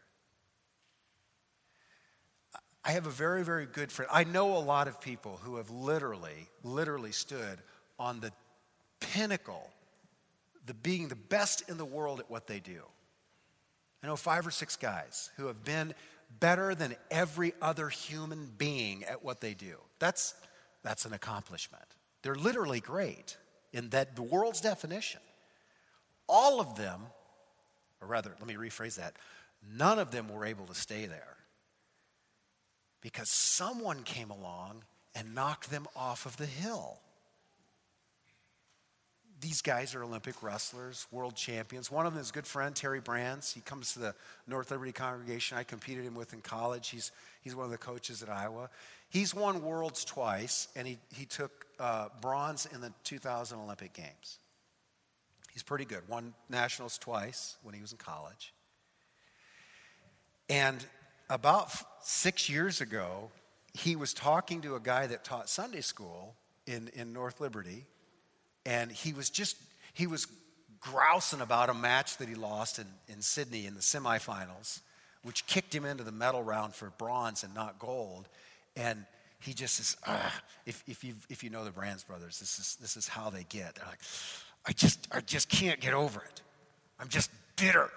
I 2.84 2.92
have 2.92 3.06
a 3.06 3.10
very, 3.10 3.44
very 3.44 3.66
good 3.66 3.92
friend. 3.92 4.10
I 4.12 4.24
know 4.24 4.56
a 4.56 4.58
lot 4.58 4.88
of 4.88 5.00
people 5.00 5.38
who 5.44 5.56
have 5.56 5.70
literally, 5.70 6.48
literally 6.64 7.12
stood 7.12 7.58
on 7.98 8.20
the 8.20 8.32
pinnacle, 8.98 9.70
the 10.66 10.74
being 10.74 11.08
the 11.08 11.16
best 11.16 11.68
in 11.68 11.76
the 11.76 11.84
world 11.84 12.18
at 12.18 12.28
what 12.28 12.48
they 12.48 12.58
do. 12.58 12.82
I 14.02 14.08
know 14.08 14.16
five 14.16 14.46
or 14.46 14.50
six 14.50 14.76
guys 14.76 15.30
who 15.36 15.46
have 15.46 15.62
been 15.62 15.94
better 16.40 16.74
than 16.74 16.96
every 17.10 17.52
other 17.62 17.88
human 17.88 18.50
being 18.58 19.04
at 19.04 19.24
what 19.24 19.40
they 19.40 19.54
do. 19.54 19.76
That's, 20.00 20.34
that's 20.82 21.04
an 21.04 21.12
accomplishment. 21.12 21.84
They're 22.22 22.34
literally 22.34 22.80
great 22.80 23.36
in 23.72 23.90
that 23.90 24.16
the 24.16 24.22
world's 24.22 24.60
definition. 24.60 25.20
All 26.28 26.60
of 26.60 26.74
them, 26.74 27.02
or 28.00 28.08
rather, 28.08 28.34
let 28.40 28.48
me 28.48 28.54
rephrase 28.54 28.96
that, 28.96 29.14
none 29.72 30.00
of 30.00 30.10
them 30.10 30.28
were 30.28 30.44
able 30.44 30.66
to 30.66 30.74
stay 30.74 31.06
there 31.06 31.36
because 33.02 33.28
someone 33.28 34.02
came 34.04 34.30
along 34.30 34.84
and 35.14 35.34
knocked 35.34 35.70
them 35.70 35.86
off 35.94 36.24
of 36.24 36.38
the 36.38 36.46
hill 36.46 36.98
these 39.42 39.60
guys 39.60 39.94
are 39.94 40.04
Olympic 40.04 40.40
wrestlers, 40.42 41.06
world 41.10 41.34
champions. 41.34 41.90
One 41.90 42.06
of 42.06 42.14
them 42.14 42.22
is 42.22 42.30
a 42.30 42.32
good 42.32 42.46
friend, 42.46 42.74
Terry 42.74 43.00
Brands. 43.00 43.52
He 43.52 43.60
comes 43.60 43.92
to 43.94 43.98
the 43.98 44.14
North 44.46 44.70
Liberty 44.70 44.92
congregation. 44.92 45.58
I 45.58 45.64
competed 45.64 46.04
him 46.04 46.14
with 46.14 46.32
in 46.32 46.40
college. 46.40 46.90
He's, 46.90 47.10
he's 47.42 47.56
one 47.56 47.64
of 47.64 47.72
the 47.72 47.78
coaches 47.78 48.22
at 48.22 48.28
Iowa. 48.28 48.70
He's 49.10 49.34
won 49.34 49.62
worlds 49.62 50.04
twice, 50.04 50.68
and 50.76 50.86
he, 50.86 50.96
he 51.12 51.26
took 51.26 51.66
uh, 51.80 52.08
bronze 52.20 52.66
in 52.72 52.80
the 52.80 52.92
2000 53.02 53.58
Olympic 53.58 53.92
Games. 53.92 54.38
He's 55.52 55.64
pretty 55.64 55.84
good. 55.86 56.08
Won 56.08 56.34
nationals 56.48 56.96
twice 56.96 57.56
when 57.64 57.74
he 57.74 57.80
was 57.80 57.90
in 57.90 57.98
college. 57.98 58.54
And 60.48 60.84
about 61.32 61.72
six 62.02 62.50
years 62.50 62.82
ago, 62.82 63.30
he 63.72 63.96
was 63.96 64.12
talking 64.12 64.60
to 64.60 64.74
a 64.74 64.80
guy 64.80 65.06
that 65.06 65.24
taught 65.24 65.48
Sunday 65.48 65.80
school 65.80 66.34
in, 66.66 66.90
in 66.94 67.14
North 67.14 67.40
Liberty 67.40 67.86
and 68.66 68.92
he 68.92 69.14
was 69.14 69.30
just, 69.30 69.56
he 69.94 70.06
was 70.06 70.26
grousing 70.78 71.40
about 71.40 71.70
a 71.70 71.74
match 71.74 72.18
that 72.18 72.28
he 72.28 72.34
lost 72.34 72.78
in, 72.78 72.86
in 73.08 73.22
Sydney 73.22 73.64
in 73.66 73.74
the 73.74 73.80
semifinals, 73.80 74.80
which 75.22 75.46
kicked 75.46 75.74
him 75.74 75.86
into 75.86 76.04
the 76.04 76.12
medal 76.12 76.42
round 76.42 76.74
for 76.74 76.90
bronze 76.98 77.44
and 77.44 77.54
not 77.54 77.78
gold. 77.78 78.28
And 78.76 79.06
he 79.40 79.54
just 79.54 79.76
says, 79.76 79.96
if, 80.66 80.84
if, 80.86 81.02
you 81.02 81.14
if 81.30 81.42
you 81.42 81.48
know 81.48 81.64
the 81.64 81.70
Brands 81.70 82.04
brothers, 82.04 82.40
this 82.40 82.58
is, 82.58 82.76
this 82.80 82.96
is 82.96 83.08
how 83.08 83.30
they 83.30 83.44
get. 83.48 83.76
They're 83.76 83.86
like, 83.86 84.00
I 84.66 84.72
just, 84.72 85.08
I 85.10 85.20
just 85.20 85.48
can't 85.48 85.80
get 85.80 85.94
over 85.94 86.20
it. 86.20 86.42
I'm 87.00 87.08
just 87.08 87.30
bitter. 87.56 87.90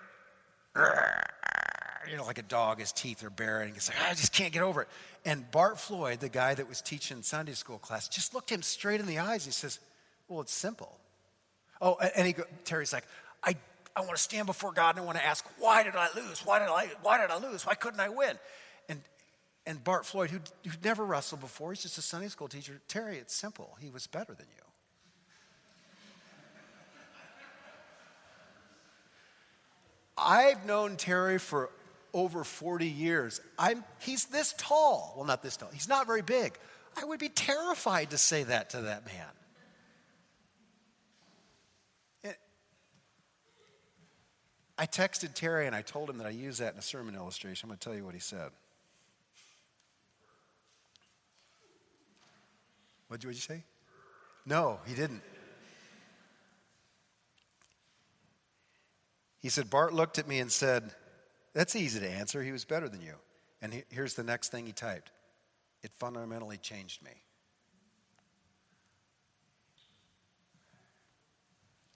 You 2.09 2.17
know, 2.17 2.25
like 2.25 2.37
a 2.37 2.43
dog, 2.43 2.79
his 2.79 2.91
teeth 2.91 3.23
are 3.23 3.29
bare, 3.29 3.61
and 3.61 3.73
he's 3.73 3.89
like, 3.89 3.97
I 4.09 4.13
just 4.13 4.33
can't 4.33 4.53
get 4.53 4.61
over 4.61 4.83
it. 4.83 4.87
And 5.25 5.49
Bart 5.51 5.79
Floyd, 5.79 6.19
the 6.19 6.29
guy 6.29 6.53
that 6.53 6.69
was 6.69 6.81
teaching 6.81 7.23
Sunday 7.23 7.53
school 7.53 7.79
class, 7.79 8.07
just 8.07 8.33
looked 8.33 8.51
him 8.51 8.61
straight 8.61 8.99
in 8.99 9.07
the 9.07 9.19
eyes. 9.19 9.45
He 9.45 9.51
says, 9.51 9.79
well, 10.27 10.41
it's 10.41 10.53
simple. 10.53 10.97
Oh, 11.81 11.97
and 12.15 12.25
he 12.25 12.33
go, 12.33 12.43
Terry's 12.63 12.93
like, 12.93 13.05
I, 13.43 13.55
I 13.95 14.01
want 14.01 14.15
to 14.15 14.21
stand 14.21 14.45
before 14.45 14.71
God 14.71 14.95
and 14.95 15.03
I 15.03 15.05
want 15.05 15.17
to 15.17 15.25
ask, 15.25 15.45
why 15.59 15.83
did 15.83 15.95
I 15.95 16.09
lose? 16.15 16.45
Why 16.45 16.59
did 16.59 16.67
I, 16.67 16.87
why 17.01 17.19
did 17.19 17.31
I 17.31 17.37
lose? 17.37 17.65
Why 17.65 17.75
couldn't 17.75 17.99
I 17.99 18.09
win? 18.09 18.37
And, 18.89 19.01
and 19.65 19.83
Bart 19.83 20.05
Floyd, 20.05 20.29
who 20.29 20.39
who'd 20.67 20.83
never 20.83 21.03
wrestled 21.05 21.41
before, 21.41 21.71
he's 21.71 21.81
just 21.81 21.97
a 21.97 22.01
Sunday 22.01 22.27
school 22.27 22.47
teacher. 22.47 22.79
Terry, 22.87 23.17
it's 23.17 23.33
simple. 23.33 23.77
He 23.81 23.89
was 23.89 24.07
better 24.07 24.33
than 24.33 24.47
you. 24.55 24.61
I've 30.17 30.65
known 30.65 30.97
Terry 30.97 31.39
for 31.39 31.69
over 32.15 32.45
40 32.45 32.87
years. 32.87 33.41
I'm, 33.59 33.83
he's 33.99 34.25
this 34.25 34.55
tall. 34.57 35.13
Well, 35.17 35.25
not 35.25 35.43
this 35.43 35.57
tall. 35.57 35.69
He's 35.73 35.89
not 35.89 36.07
very 36.07 36.21
big. 36.21 36.57
I 36.97 37.03
would 37.03 37.19
be 37.19 37.27
terrified 37.29 38.11
to 38.11 38.17
say 38.17 38.43
that 38.43 38.69
to 38.71 38.81
that 38.81 39.05
man. 39.05 39.27
I 44.77 44.85
texted 44.85 45.33
Terry 45.33 45.67
and 45.67 45.75
I 45.75 45.81
told 45.81 46.09
him 46.09 46.17
that 46.17 46.27
I 46.27 46.31
use 46.31 46.57
that 46.57 46.73
in 46.73 46.79
a 46.79 46.81
sermon 46.81 47.15
illustration. 47.15 47.67
I'm 47.67 47.69
going 47.69 47.79
to 47.79 47.83
tell 47.85 47.95
you 47.95 48.03
what 48.03 48.13
he 48.13 48.19
said. 48.19 48.51
What 53.07 53.21
did 53.21 53.27
you 53.27 53.33
say? 53.35 53.63
No, 54.45 54.79
he 54.85 54.93
didn't. 54.93 55.21
He 59.39 59.49
said, 59.49 59.69
Bart 59.69 59.93
looked 59.93 60.19
at 60.19 60.27
me 60.27 60.39
and 60.39 60.51
said, 60.51 60.91
That's 61.55 61.75
easy 61.75 62.01
to 62.01 62.07
answer. 62.07 62.43
He 62.43 62.51
was 62.51 62.65
better 62.65 62.87
than 62.89 63.01
you. 63.01 63.13
And 63.61 63.81
here's 63.89 64.13
the 64.13 64.23
next 64.23 64.49
thing 64.49 64.67
he 64.67 64.73
typed 64.73 65.09
it 65.81 65.91
fundamentally 65.93 66.57
changed 66.57 67.01
me. 67.03 67.11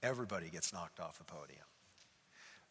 Everybody 0.02 0.50
gets 0.50 0.72
knocked 0.72 1.00
off 1.00 1.18
the 1.18 1.26
podium. 1.26 1.66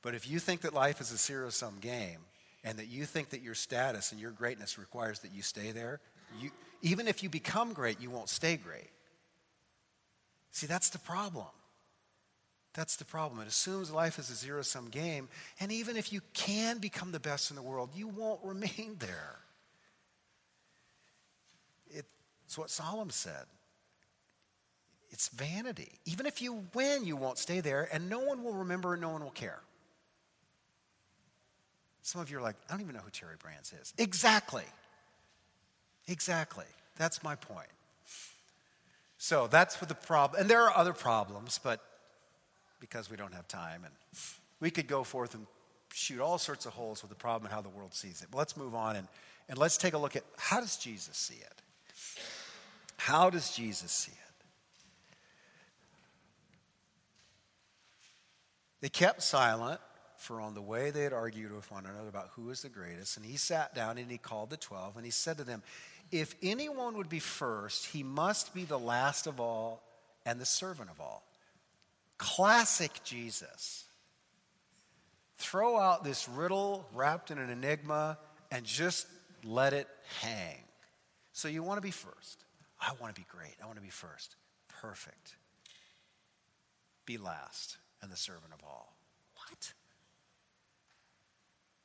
But 0.00 0.14
if 0.14 0.28
you 0.28 0.38
think 0.38 0.62
that 0.62 0.72
life 0.72 1.00
is 1.00 1.12
a 1.12 1.16
zero 1.16 1.50
sum 1.50 1.76
game 1.80 2.20
and 2.64 2.78
that 2.78 2.86
you 2.86 3.04
think 3.04 3.30
that 3.30 3.42
your 3.42 3.54
status 3.54 4.12
and 4.12 4.20
your 4.20 4.30
greatness 4.30 4.78
requires 4.78 5.20
that 5.20 5.32
you 5.32 5.42
stay 5.42 5.72
there, 5.72 6.00
you, 6.40 6.50
even 6.80 7.06
if 7.06 7.22
you 7.22 7.28
become 7.28 7.74
great, 7.74 8.00
you 8.00 8.10
won't 8.10 8.28
stay 8.28 8.56
great. 8.56 8.90
See, 10.52 10.66
that's 10.66 10.88
the 10.88 10.98
problem. 10.98 11.46
That's 12.74 12.96
the 12.96 13.04
problem. 13.04 13.40
It 13.40 13.48
assumes 13.48 13.90
life 13.90 14.18
is 14.18 14.30
a 14.30 14.34
zero 14.34 14.62
sum 14.62 14.88
game, 14.88 15.28
and 15.58 15.72
even 15.72 15.96
if 15.96 16.12
you 16.12 16.20
can 16.32 16.78
become 16.78 17.12
the 17.12 17.20
best 17.20 17.50
in 17.50 17.56
the 17.56 17.62
world, 17.62 17.90
you 17.94 18.08
won't 18.08 18.40
remain 18.44 18.96
there. 18.98 19.38
It's 22.48 22.56
what 22.56 22.70
Solomon 22.70 23.10
said. 23.10 23.44
It's 25.10 25.28
vanity. 25.28 25.98
Even 26.06 26.24
if 26.24 26.40
you 26.40 26.64
win, 26.72 27.04
you 27.04 27.14
won't 27.14 27.36
stay 27.36 27.60
there, 27.60 27.86
and 27.92 28.08
no 28.08 28.20
one 28.20 28.42
will 28.42 28.54
remember 28.54 28.94
and 28.94 29.02
no 29.02 29.10
one 29.10 29.22
will 29.22 29.30
care. 29.30 29.60
Some 32.00 32.22
of 32.22 32.30
you 32.30 32.38
are 32.38 32.40
like, 32.40 32.56
I 32.68 32.72
don't 32.72 32.80
even 32.80 32.94
know 32.94 33.02
who 33.02 33.10
Terry 33.10 33.36
Brands 33.38 33.74
is. 33.74 33.92
Exactly. 33.98 34.64
Exactly. 36.06 36.64
That's 36.96 37.22
my 37.22 37.34
point. 37.34 37.68
So 39.18 39.46
that's 39.46 39.78
what 39.78 39.90
the 39.90 39.94
problem, 39.94 40.40
and 40.40 40.48
there 40.48 40.62
are 40.62 40.74
other 40.74 40.94
problems, 40.94 41.60
but 41.62 41.82
because 42.80 43.10
we 43.10 43.16
don't 43.16 43.34
have 43.34 43.48
time, 43.48 43.84
and 43.84 43.94
we 44.60 44.70
could 44.70 44.86
go 44.86 45.04
forth 45.04 45.34
and 45.34 45.46
shoot 45.92 46.20
all 46.20 46.38
sorts 46.38 46.66
of 46.66 46.72
holes 46.72 47.02
with 47.02 47.10
the 47.10 47.16
problem 47.16 47.46
and 47.46 47.54
how 47.54 47.62
the 47.62 47.68
world 47.68 47.94
sees 47.94 48.22
it. 48.22 48.28
But 48.30 48.38
let's 48.38 48.56
move 48.56 48.74
on 48.74 48.96
and, 48.96 49.08
and 49.48 49.58
let's 49.58 49.76
take 49.76 49.94
a 49.94 49.98
look 49.98 50.16
at 50.16 50.24
how 50.36 50.60
does 50.60 50.76
Jesus 50.76 51.16
see 51.16 51.34
it? 51.34 51.62
How 52.96 53.30
does 53.30 53.54
Jesus 53.54 53.90
see 53.90 54.12
it? 54.12 54.18
They 58.80 58.88
kept 58.88 59.22
silent 59.22 59.80
for 60.18 60.40
on 60.40 60.54
the 60.54 60.62
way 60.62 60.90
they 60.90 61.02
had 61.02 61.12
argued 61.12 61.52
with 61.52 61.70
one 61.70 61.86
another 61.86 62.08
about 62.08 62.30
who 62.34 62.44
was 62.44 62.62
the 62.62 62.68
greatest. 62.68 63.16
And 63.16 63.24
he 63.24 63.36
sat 63.36 63.74
down 63.74 63.98
and 63.98 64.10
he 64.10 64.18
called 64.18 64.50
the 64.50 64.56
twelve 64.56 64.96
and 64.96 65.04
he 65.04 65.10
said 65.10 65.38
to 65.38 65.44
them, 65.44 65.62
If 66.10 66.34
anyone 66.42 66.96
would 66.96 67.08
be 67.08 67.18
first, 67.18 67.86
he 67.86 68.02
must 68.02 68.54
be 68.54 68.64
the 68.64 68.78
last 68.78 69.26
of 69.26 69.40
all 69.40 69.82
and 70.26 70.40
the 70.40 70.46
servant 70.46 70.90
of 70.90 71.00
all. 71.00 71.27
Classic 72.18 72.92
Jesus. 73.04 73.84
Throw 75.38 75.78
out 75.78 76.02
this 76.02 76.28
riddle 76.28 76.86
wrapped 76.92 77.30
in 77.30 77.38
an 77.38 77.48
enigma 77.48 78.18
and 78.50 78.64
just 78.64 79.06
let 79.44 79.72
it 79.72 79.86
hang. 80.20 80.58
So 81.32 81.46
you 81.46 81.62
want 81.62 81.78
to 81.78 81.82
be 81.82 81.92
first. 81.92 82.44
I 82.80 82.90
want 83.00 83.14
to 83.14 83.20
be 83.20 83.26
great. 83.30 83.54
I 83.62 83.66
want 83.66 83.76
to 83.76 83.82
be 83.82 83.90
first. 83.90 84.34
Perfect. 84.80 85.36
Be 87.06 87.16
last 87.18 87.76
and 88.02 88.10
the 88.10 88.16
servant 88.16 88.52
of 88.52 88.60
all. 88.64 88.96
What? 89.36 89.72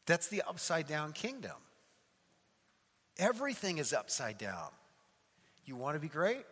That's 0.05 0.27
the 0.27 0.41
upside 0.41 0.87
down 0.87 1.13
kingdom. 1.13 1.55
Everything 3.17 3.77
is 3.77 3.93
upside 3.93 4.37
down. 4.37 4.69
You 5.65 5.75
want 5.75 5.95
to 5.95 5.99
be 5.99 6.09
great? 6.09 6.45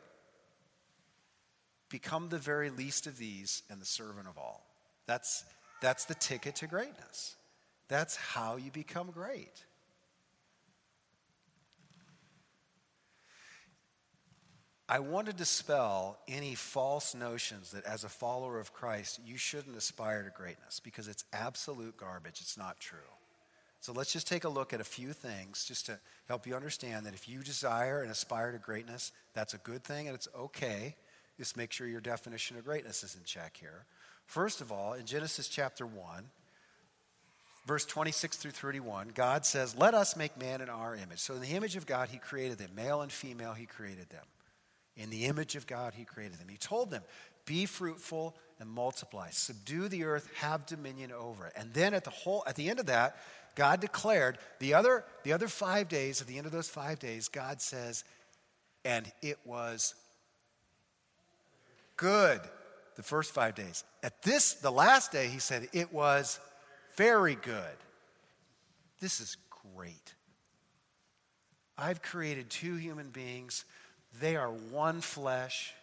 Become 1.91 2.29
the 2.29 2.37
very 2.37 2.69
least 2.69 3.05
of 3.05 3.17
these 3.17 3.63
and 3.69 3.81
the 3.81 3.85
servant 3.85 4.27
of 4.27 4.37
all. 4.37 4.65
That's, 5.05 5.43
that's 5.81 6.05
the 6.05 6.15
ticket 6.15 6.55
to 6.57 6.67
greatness. 6.67 7.35
That's 7.89 8.15
how 8.15 8.55
you 8.55 8.71
become 8.71 9.11
great. 9.11 9.65
I 14.87 14.99
want 14.99 15.27
to 15.27 15.33
dispel 15.33 16.17
any 16.27 16.55
false 16.55 17.15
notions 17.15 17.71
that 17.71 17.85
as 17.85 18.03
a 18.03 18.09
follower 18.09 18.59
of 18.59 18.73
Christ, 18.73 19.21
you 19.25 19.37
shouldn't 19.37 19.77
aspire 19.77 20.23
to 20.23 20.29
greatness 20.29 20.81
because 20.81 21.07
it's 21.07 21.23
absolute 21.31 21.95
garbage. 21.95 22.39
It's 22.41 22.57
not 22.57 22.79
true. 22.79 22.99
So 23.81 23.93
let's 23.93 24.13
just 24.13 24.27
take 24.27 24.43
a 24.43 24.49
look 24.49 24.73
at 24.73 24.81
a 24.81 24.85
few 24.85 25.13
things 25.13 25.65
just 25.65 25.85
to 25.87 25.97
help 26.27 26.45
you 26.45 26.55
understand 26.55 27.05
that 27.05 27.13
if 27.13 27.27
you 27.27 27.41
desire 27.41 28.01
and 28.01 28.11
aspire 28.11 28.51
to 28.51 28.57
greatness, 28.57 29.11
that's 29.33 29.53
a 29.53 29.57
good 29.57 29.83
thing 29.83 30.07
and 30.07 30.15
it's 30.15 30.27
okay. 30.37 30.95
Just 31.41 31.57
make 31.57 31.71
sure 31.71 31.87
your 31.87 32.01
definition 32.01 32.55
of 32.57 32.65
greatness 32.65 33.03
is 33.03 33.15
in 33.15 33.23
check 33.23 33.57
here. 33.59 33.85
First 34.27 34.61
of 34.61 34.71
all, 34.71 34.93
in 34.93 35.07
Genesis 35.07 35.47
chapter 35.47 35.87
1, 35.87 36.25
verse 37.65 37.83
26 37.83 38.37
through 38.37 38.51
31, 38.51 39.09
God 39.15 39.43
says, 39.43 39.75
Let 39.75 39.95
us 39.95 40.15
make 40.15 40.39
man 40.39 40.61
in 40.61 40.69
our 40.69 40.93
image. 40.93 41.17
So, 41.17 41.33
in 41.33 41.41
the 41.41 41.55
image 41.55 41.75
of 41.75 41.87
God, 41.87 42.09
He 42.09 42.19
created 42.19 42.59
them. 42.59 42.69
Male 42.75 43.01
and 43.01 43.11
female, 43.11 43.53
He 43.53 43.65
created 43.65 44.07
them. 44.11 44.23
In 44.95 45.09
the 45.09 45.25
image 45.25 45.55
of 45.55 45.65
God, 45.65 45.95
He 45.95 46.05
created 46.05 46.37
them. 46.37 46.47
He 46.47 46.57
told 46.57 46.91
them, 46.91 47.01
Be 47.47 47.65
fruitful 47.65 48.35
and 48.59 48.69
multiply, 48.69 49.31
subdue 49.31 49.87
the 49.87 50.03
earth, 50.03 50.29
have 50.35 50.67
dominion 50.67 51.11
over 51.11 51.47
it. 51.47 51.53
And 51.55 51.73
then 51.73 51.95
at 51.95 52.03
the 52.03 52.11
whole, 52.11 52.43
at 52.45 52.55
the 52.55 52.69
end 52.69 52.79
of 52.79 52.85
that, 52.85 53.15
God 53.55 53.79
declared 53.79 54.37
the 54.59 54.75
other, 54.75 55.05
the 55.23 55.33
other 55.33 55.47
five 55.47 55.89
days, 55.89 56.21
at 56.21 56.27
the 56.27 56.37
end 56.37 56.45
of 56.45 56.51
those 56.51 56.69
five 56.69 56.99
days, 56.99 57.29
God 57.29 57.63
says, 57.63 58.03
and 58.85 59.11
it 59.23 59.39
was 59.43 59.95
good 62.01 62.41
the 62.95 63.03
first 63.03 63.31
five 63.31 63.55
days. 63.55 63.83
At 64.03 64.23
this, 64.23 64.55
the 64.55 64.71
last 64.71 65.11
day, 65.11 65.27
he 65.27 65.39
said, 65.39 65.69
it 65.71 65.93
was 65.93 66.39
very 66.97 67.35
good. 67.35 67.77
This 68.99 69.21
is 69.21 69.37
great. 69.75 70.13
I've 71.77 72.01
created 72.01 72.49
two 72.49 72.75
human 72.75 73.09
beings. 73.09 73.65
They 74.19 74.35
are 74.35 74.49
one 74.49 75.01
flesh. 75.01 75.73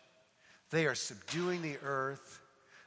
They 0.71 0.87
are 0.87 0.95
subduing 0.95 1.63
the 1.63 1.79
earth. 1.85 2.41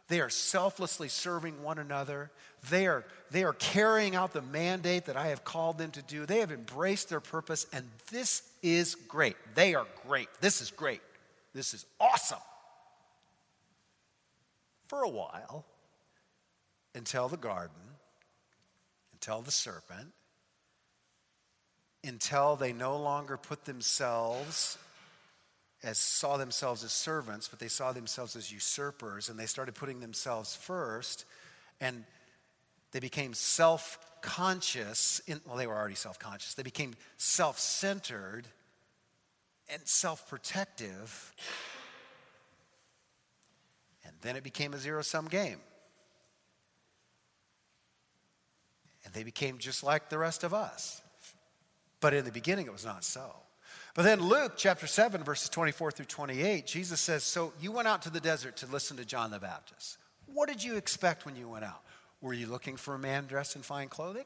They 0.08 0.20
are 0.20 0.30
selflessly 0.30 1.08
serving 1.08 1.63
one 1.63 1.80
another. 1.80 2.32
They 2.70 2.86
are, 2.88 3.06
they 3.32 3.46
are 3.46 3.54
carrying 3.54 4.13
out 4.13 4.34
the 4.34 4.41
mandate 4.41 5.06
that 5.06 5.15
I 5.15 5.28
have 5.28 5.46
called 5.46 5.78
them 5.78 5.91
to 5.91 6.02
do. 6.02 6.26
They 6.26 6.39
have 6.39 6.52
embraced 6.52 7.08
their 7.08 7.22
purpose, 7.22 7.65
and 7.72 7.86
this 8.12 8.44
is 8.62 8.96
great. 8.96 9.38
They 9.56 9.74
are 9.74 9.88
great. 10.06 10.28
This 10.41 10.62
is 10.62 10.70
great. 10.70 11.02
This 11.54 11.74
is 11.74 11.86
awesome. 12.00 12.38
For 14.92 15.04
a 15.04 15.10
while, 15.10 15.64
until 16.94 17.30
the 17.30 17.38
garden, 17.38 17.96
until 19.14 19.42
the 19.42 19.50
serpent, 19.50 20.12
until 22.04 22.58
they 22.58 22.74
no 22.74 22.98
longer 22.98 23.38
put 23.38 23.64
themselves 23.64 24.78
as 25.82 25.98
saw 25.98 26.36
themselves 26.36 26.84
as 26.84 26.92
servants, 26.92 27.48
but 27.48 27.58
they 27.60 27.70
saw 27.70 27.94
themselves 27.94 28.36
as 28.36 28.52
usurpers, 28.52 29.30
and 29.30 29.40
they 29.40 29.46
started 29.46 29.76
putting 29.76 30.02
themselves 30.02 30.58
first, 30.58 31.24
and 31.80 32.04
they 32.92 33.00
became 33.00 33.34
self 33.34 33.98
conscious. 34.22 35.22
Well, 35.46 35.56
they 35.56 35.68
were 35.68 35.78
already 35.78 35.96
self 35.96 36.20
conscious. 36.20 36.54
They 36.54 36.64
became 36.64 36.96
self 37.16 37.60
centered 37.60 38.46
and 39.70 39.82
self 39.86 40.28
protective. 40.28 41.34
Then 44.22 44.36
it 44.36 44.44
became 44.44 44.74
a 44.74 44.78
zero 44.78 45.02
sum 45.02 45.28
game. 45.28 45.60
And 49.04 49.14
they 49.14 49.24
became 49.24 49.58
just 49.58 49.84
like 49.84 50.10
the 50.10 50.18
rest 50.18 50.44
of 50.44 50.54
us. 50.54 51.02
But 52.00 52.14
in 52.14 52.26
the 52.26 52.32
beginning, 52.32 52.68
it 52.68 52.72
was 52.72 52.86
not 52.86 53.04
so. 53.04 53.34
But 53.94 54.04
then 54.04 54.22
Luke 54.22 54.54
chapter 54.56 54.88
7, 54.88 55.24
verses 55.24 55.50
24 55.50 55.92
through 55.92 56.06
28, 56.06 56.66
Jesus 56.66 57.00
says, 57.00 57.24
So 57.24 57.54
you 57.60 57.72
went 57.72 57.88
out 57.88 58.04
to 58.04 58.10
the 58.10 58.20
desert 58.20 58.58
to 58.58 58.68
listen 58.68 58.98
to 58.98 59.06
John 59.06 59.32
the 59.32 59.40
Baptist. 59.40 59.98
What 60.26 60.48
did 60.48 60.64
you 60.64 60.76
expect 60.76 61.26
when 61.26 61.36
you 61.36 61.50
went 61.50 61.66
out? 61.66 61.82
Were 62.22 62.34
you 62.34 62.48
looking 62.48 62.78
for 62.78 62.96
a 62.96 63.00
man 63.00 63.26
dressed 63.26 63.56
in 63.56 63.64
fine 63.64 63.90
clothing 63.90 64.26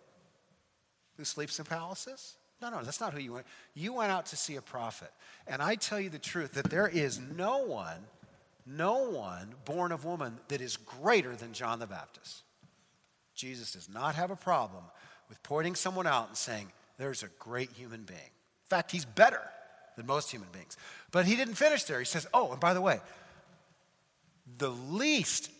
who 1.17 1.23
sleeps 1.23 1.57
in 1.59 1.65
palaces? 1.65 2.35
No, 2.61 2.69
no, 2.69 2.83
that's 2.83 3.01
not 3.01 3.13
who 3.13 3.19
you 3.19 3.33
went. 3.33 3.45
You 3.73 3.93
went 3.93 4.11
out 4.11 4.27
to 4.27 4.35
see 4.35 4.55
a 4.55 4.61
prophet. 4.61 5.11
And 5.47 5.61
I 5.61 5.75
tell 5.75 5.99
you 5.99 6.09
the 6.09 6.19
truth 6.19 6.53
that 6.53 6.69
there 6.69 6.87
is 6.87 7.19
no 7.19 7.59
one, 7.59 8.05
no 8.65 9.09
one 9.09 9.53
born 9.63 9.91
of 9.91 10.05
woman 10.05 10.37
that 10.47 10.61
is 10.61 10.77
greater 10.77 11.35
than 11.35 11.53
John 11.53 11.79
the 11.79 11.87
Baptist. 11.87 12.43
Jesus 13.35 13.73
does 13.73 13.89
not 13.89 14.15
have 14.15 14.31
a 14.31 14.35
problem 14.35 14.83
with 15.29 15.41
pointing 15.43 15.75
someone 15.75 16.07
out 16.07 16.29
and 16.29 16.37
saying, 16.37 16.71
There's 16.97 17.23
a 17.23 17.29
great 17.39 17.71
human 17.71 18.03
being. 18.03 18.19
In 18.19 18.69
fact, 18.69 18.91
he's 18.91 19.05
better 19.05 19.41
than 19.95 20.05
most 20.05 20.31
human 20.31 20.49
beings. 20.51 20.77
But 21.11 21.25
he 21.25 21.35
didn't 21.35 21.55
finish 21.55 21.83
there. 21.83 21.99
He 21.99 22.05
says, 22.05 22.25
Oh, 22.33 22.51
and 22.51 22.59
by 22.59 22.73
the 22.73 22.81
way, 22.81 22.99
the 24.57 24.69
least 24.69 25.51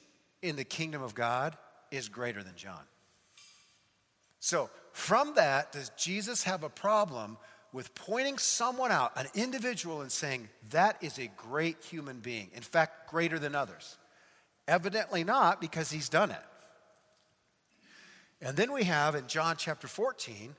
in 0.42 0.56
the 0.56 0.64
kingdom 0.64 1.02
of 1.02 1.14
God 1.16 1.58
is 1.92 2.10
greater 2.10 2.44
than 2.44 2.56
John. 2.56 2.82
So, 4.40 4.70
from 4.92 5.34
that, 5.36 5.72
does 5.72 5.90
Jesus 5.98 6.44
have 6.44 6.64
a 6.64 6.70
problem 6.70 7.38
with 7.76 7.94
pointing 7.94 8.38
someone 8.38 8.90
out, 8.90 9.12
an 9.18 9.28
individual, 9.36 10.00
and 10.00 10.10
saying, 10.10 10.48
that 10.72 10.96
is 11.02 11.20
a 11.20 11.28
great 11.36 11.76
human 11.84 12.20
being? 12.20 12.50
In 12.56 12.62
fact, 12.62 13.10
greater 13.12 13.38
than 13.38 13.54
others? 13.54 13.98
Evidently 14.66 15.26
not, 15.26 15.60
because 15.60 15.92
he's 15.92 16.08
done 16.08 16.32
it. 16.32 16.42
And 18.42 18.56
then 18.56 18.72
we 18.72 18.86
have 18.86 19.14
in 19.14 19.28
John 19.28 19.58
chapter 19.58 19.90
14, 19.90 20.56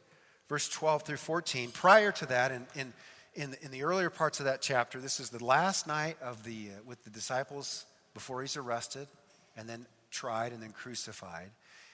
verse 0.47 0.69
12 0.69 1.05
through 1.05 1.17
14, 1.17 1.71
prior 1.71 2.13
to 2.13 2.27
that, 2.27 2.53
in, 2.53 2.67
in, 2.75 2.93
in, 3.35 3.57
in 3.63 3.71
the 3.71 3.83
earlier 3.83 4.11
parts 4.11 4.39
of 4.39 4.45
that 4.45 4.61
chapter, 4.61 5.01
this 5.01 5.19
is 5.19 5.31
the 5.31 5.43
last 5.43 5.87
night 5.87 6.19
of 6.21 6.45
the, 6.45 6.69
uh, 6.69 6.83
with 6.85 7.03
the 7.05 7.11
disciples 7.11 7.87
before 8.13 8.43
he's 8.43 8.59
arrested 8.59 9.09
and 9.57 9.67
then 9.67 9.87
tried 10.11 10.53
and 10.53 10.63
then 10.63 10.73
crucified. 10.73 11.49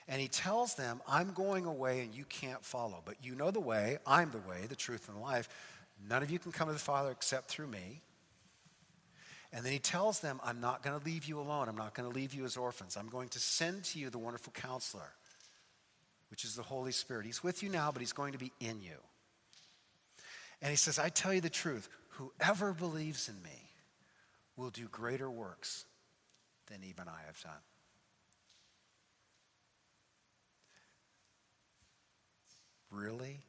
And 0.07 0.19
he 0.19 0.27
tells 0.27 0.75
them, 0.75 1.01
I'm 1.07 1.31
going 1.31 1.65
away 1.65 2.01
and 2.01 2.13
you 2.13 2.25
can't 2.25 2.63
follow, 2.63 3.01
but 3.05 3.15
you 3.23 3.35
know 3.35 3.51
the 3.51 3.59
way. 3.59 3.99
I'm 4.05 4.31
the 4.31 4.39
way, 4.49 4.65
the 4.67 4.75
truth, 4.75 5.07
and 5.07 5.17
the 5.17 5.21
life. 5.21 5.47
None 6.09 6.21
of 6.23 6.29
you 6.29 6.39
can 6.39 6.51
come 6.51 6.67
to 6.67 6.73
the 6.73 6.79
Father 6.79 7.11
except 7.11 7.49
through 7.49 7.67
me. 7.67 8.01
And 9.53 9.63
then 9.63 9.71
he 9.71 9.79
tells 9.79 10.19
them, 10.19 10.41
I'm 10.43 10.59
not 10.59 10.81
going 10.81 10.99
to 10.99 11.05
leave 11.05 11.25
you 11.25 11.39
alone. 11.39 11.69
I'm 11.69 11.77
not 11.77 11.93
going 11.93 12.09
to 12.09 12.15
leave 12.15 12.33
you 12.33 12.43
as 12.43 12.57
orphans. 12.57 12.97
I'm 12.97 13.07
going 13.07 13.29
to 13.29 13.39
send 13.39 13.83
to 13.85 13.99
you 13.99 14.09
the 14.09 14.17
wonderful 14.17 14.51
counselor, 14.51 15.13
which 16.31 16.43
is 16.43 16.55
the 16.55 16.63
Holy 16.63 16.91
Spirit. 16.91 17.25
He's 17.25 17.43
with 17.43 17.61
you 17.61 17.69
now, 17.69 17.91
but 17.91 18.01
he's 18.01 18.13
going 18.13 18.33
to 18.33 18.39
be 18.39 18.51
in 18.59 18.81
you. 18.81 18.97
And 20.61 20.71
he 20.71 20.75
says, 20.75 20.97
I 20.97 21.09
tell 21.09 21.33
you 21.33 21.41
the 21.41 21.49
truth 21.49 21.87
whoever 22.09 22.73
believes 22.73 23.29
in 23.29 23.41
me 23.43 23.69
will 24.55 24.69
do 24.69 24.87
greater 24.91 25.29
works 25.29 25.85
than 26.67 26.83
even 26.83 27.07
I 27.07 27.25
have 27.27 27.39
done. 27.41 27.53
Really? 32.93 33.39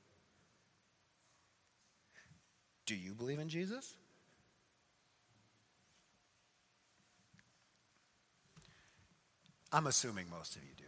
Do 2.87 2.95
you 2.95 3.13
believe 3.13 3.39
in 3.39 3.49
Jesus? 3.49 3.95
I'm 9.71 9.87
assuming 9.87 10.31
most 10.31 10.57
of 10.57 10.63
you 10.63 10.71
do. 10.77 10.85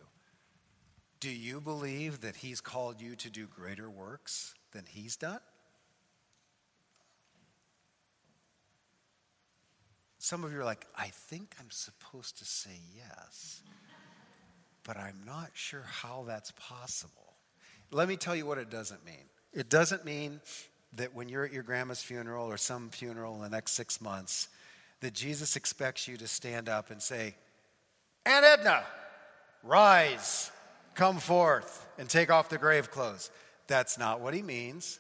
Do 1.21 1.31
you 1.31 1.61
believe 1.61 2.23
that 2.23 2.37
He's 2.37 2.61
called 2.61 3.01
you 3.01 3.15
to 3.17 3.31
do 3.31 3.47
greater 3.47 3.91
works 3.91 4.55
than 4.73 4.85
He's 4.89 5.17
done? 5.17 5.41
Some 10.19 10.45
of 10.45 10.53
you 10.53 10.61
are 10.61 10.65
like, 10.65 10.87
I 10.97 11.09
think 11.09 11.55
I'm 11.61 11.71
supposed 11.71 12.39
to 12.39 12.45
say 12.45 12.81
yes, 12.97 13.63
but 14.83 14.97
I'm 14.97 15.21
not 15.27 15.51
sure 15.55 15.85
how 15.87 16.25
that's 16.27 16.53
possible. 16.53 17.26
Let 17.91 18.09
me 18.09 18.17
tell 18.17 18.35
you 18.37 18.47
what 18.47 18.59
it 18.59 18.71
doesn't 18.71 19.05
mean. 19.05 19.25
It 19.53 19.69
doesn't 19.69 20.05
mean 20.05 20.41
that 20.95 21.15
when 21.15 21.29
you're 21.29 21.45
at 21.45 21.53
your 21.53 21.63
grandma's 21.63 22.03
funeral 22.03 22.47
or 22.47 22.57
some 22.57 22.91
funeral 22.91 23.35
in 23.37 23.43
the 23.43 23.49
next 23.49 23.73
six 23.73 24.01
months, 24.01 24.49
that 25.01 25.15
Jesus 25.15 25.57
expects 25.57 26.09
you 26.09 26.17
to 26.17 26.27
stand 26.27 26.69
up 26.69 26.91
and 26.91 27.03
say, 27.03 27.35
Aunt 28.25 28.45
Edna, 28.45 28.83
rise, 29.63 30.51
come 30.95 31.19
forth, 31.19 31.87
and 31.99 32.09
take 32.09 32.31
off 32.31 32.49
the 32.49 32.59
grave 32.59 32.91
clothes. 32.91 33.31
That's 33.67 33.99
not 33.99 34.21
what 34.21 34.35
he 34.35 34.43
means. 34.43 34.99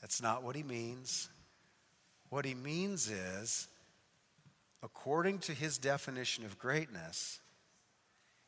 That's 0.00 0.20
not 0.20 0.42
what 0.42 0.56
he 0.56 0.62
means. 0.62 1.28
What 2.28 2.44
he 2.44 2.54
means 2.54 3.10
is, 3.10 3.68
according 4.82 5.38
to 5.40 5.52
his 5.52 5.78
definition 5.78 6.44
of 6.44 6.58
greatness, 6.58 7.40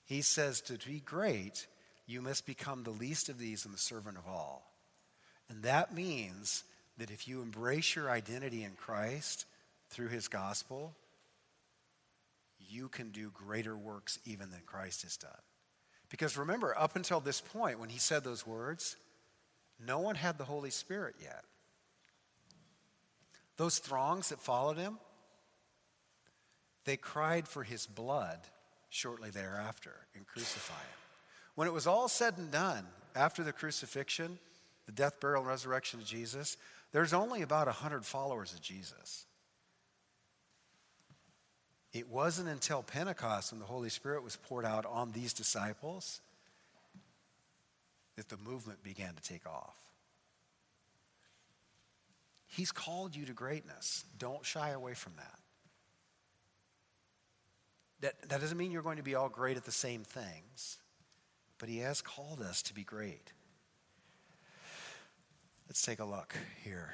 he 0.05 0.23
says 0.23 0.61
to 0.63 0.75
be 0.87 1.01
great, 1.01 1.67
you 2.07 2.23
must 2.23 2.47
become 2.47 2.83
the 2.83 2.91
least 2.91 3.29
of 3.29 3.39
these 3.39 3.65
and 3.65 3.75
the 3.75 3.79
servant 3.79 4.17
of 4.17 4.27
all. 4.27 4.71
And 5.49 5.63
that 5.63 5.95
means 5.95 6.65
that 6.99 7.11
if 7.11 7.29
you 7.29 7.43
embrace 7.43 7.95
your 7.95 8.11
identity 8.11 8.65
in 8.65 8.73
Christ 8.73 9.45
through 9.91 10.09
his 10.09 10.29
gospel, 10.29 10.95
you 12.69 12.89
can 12.89 13.11
do 13.11 13.31
greater 13.31 13.77
works 13.77 14.19
even 14.25 14.51
than 14.51 14.61
Christ 14.67 15.03
has 15.03 15.17
done. 15.17 15.31
Because 16.09 16.37
remember, 16.37 16.77
up 16.79 16.97
until 16.97 17.21
this 17.21 17.41
point, 17.41 17.81
when 17.81 17.89
he 17.89 17.99
said 17.99 18.23
those 18.23 18.47
words, 18.47 18.97
no 19.85 19.99
one 19.99 20.15
had 20.15 20.39
the 20.39 20.45
Holy 20.45 20.71
Spirit 20.71 21.17
yet. 21.21 21.45
Those 23.57 23.79
throngs 23.79 24.29
that 24.29 24.41
followed 24.41 24.77
him, 24.77 24.99
they 26.85 26.97
cried 26.97 27.49
for 27.49 27.65
his 27.65 27.87
blood 27.87 28.39
shortly 28.91 29.31
thereafter 29.31 29.95
and 30.15 30.27
crucifying 30.27 30.81
him. 30.81 31.06
When 31.57 31.67
it 31.67 31.75
was 31.75 31.87
all 31.87 32.07
said 32.09 32.39
and 32.39 32.51
done, 32.51 32.87
after 33.17 33.43
the 33.43 33.53
crucifixion, 33.53 34.39
the 34.85 34.93
death, 34.93 35.19
burial, 35.21 35.41
and 35.41 35.49
resurrection 35.49 36.01
of 36.01 36.07
Jesus, 36.07 36.57
there's 36.93 37.13
only 37.13 37.43
about 37.43 37.67
100 37.67 38.05
followers 38.05 38.53
of 38.53 38.61
Jesus. 38.61 39.25
It 41.93 42.09
wasn't 42.09 42.49
until 42.49 42.83
Pentecost, 42.83 43.53
when 43.53 43.59
the 43.59 43.67
Holy 43.67 43.89
Spirit 43.89 44.23
was 44.23 44.37
poured 44.37 44.67
out 44.67 44.85
on 44.87 45.13
these 45.13 45.33
disciples, 45.33 46.21
that 48.17 48.29
the 48.29 48.37
movement 48.37 48.83
began 48.83 49.15
to 49.15 49.23
take 49.23 49.47
off. 49.47 49.77
He's 52.47 52.71
called 52.71 53.17
you 53.17 53.25
to 53.27 53.33
greatness. 53.33 54.05
Don't 54.19 54.45
shy 54.45 54.71
away 54.71 54.95
from 54.95 55.13
that. 55.17 55.39
That, 58.01 58.29
that 58.29 58.41
doesn't 58.41 58.59
mean 58.59 58.71
you're 58.71 58.83
going 58.83 58.99
to 58.99 59.03
be 59.03 59.15
all 59.15 59.29
great 59.29 59.57
at 59.57 59.65
the 59.65 59.73
same 59.73 60.05
things, 60.05 60.79
but 61.59 61.69
He 61.69 61.79
has 61.79 62.01
called 62.01 62.41
us 62.41 62.63
to 62.63 62.75
be 62.75 62.83
great. 62.83 63.33
Let's 65.69 65.83
take 65.83 65.99
a 65.99 66.05
look 66.05 66.37
here. 66.63 66.93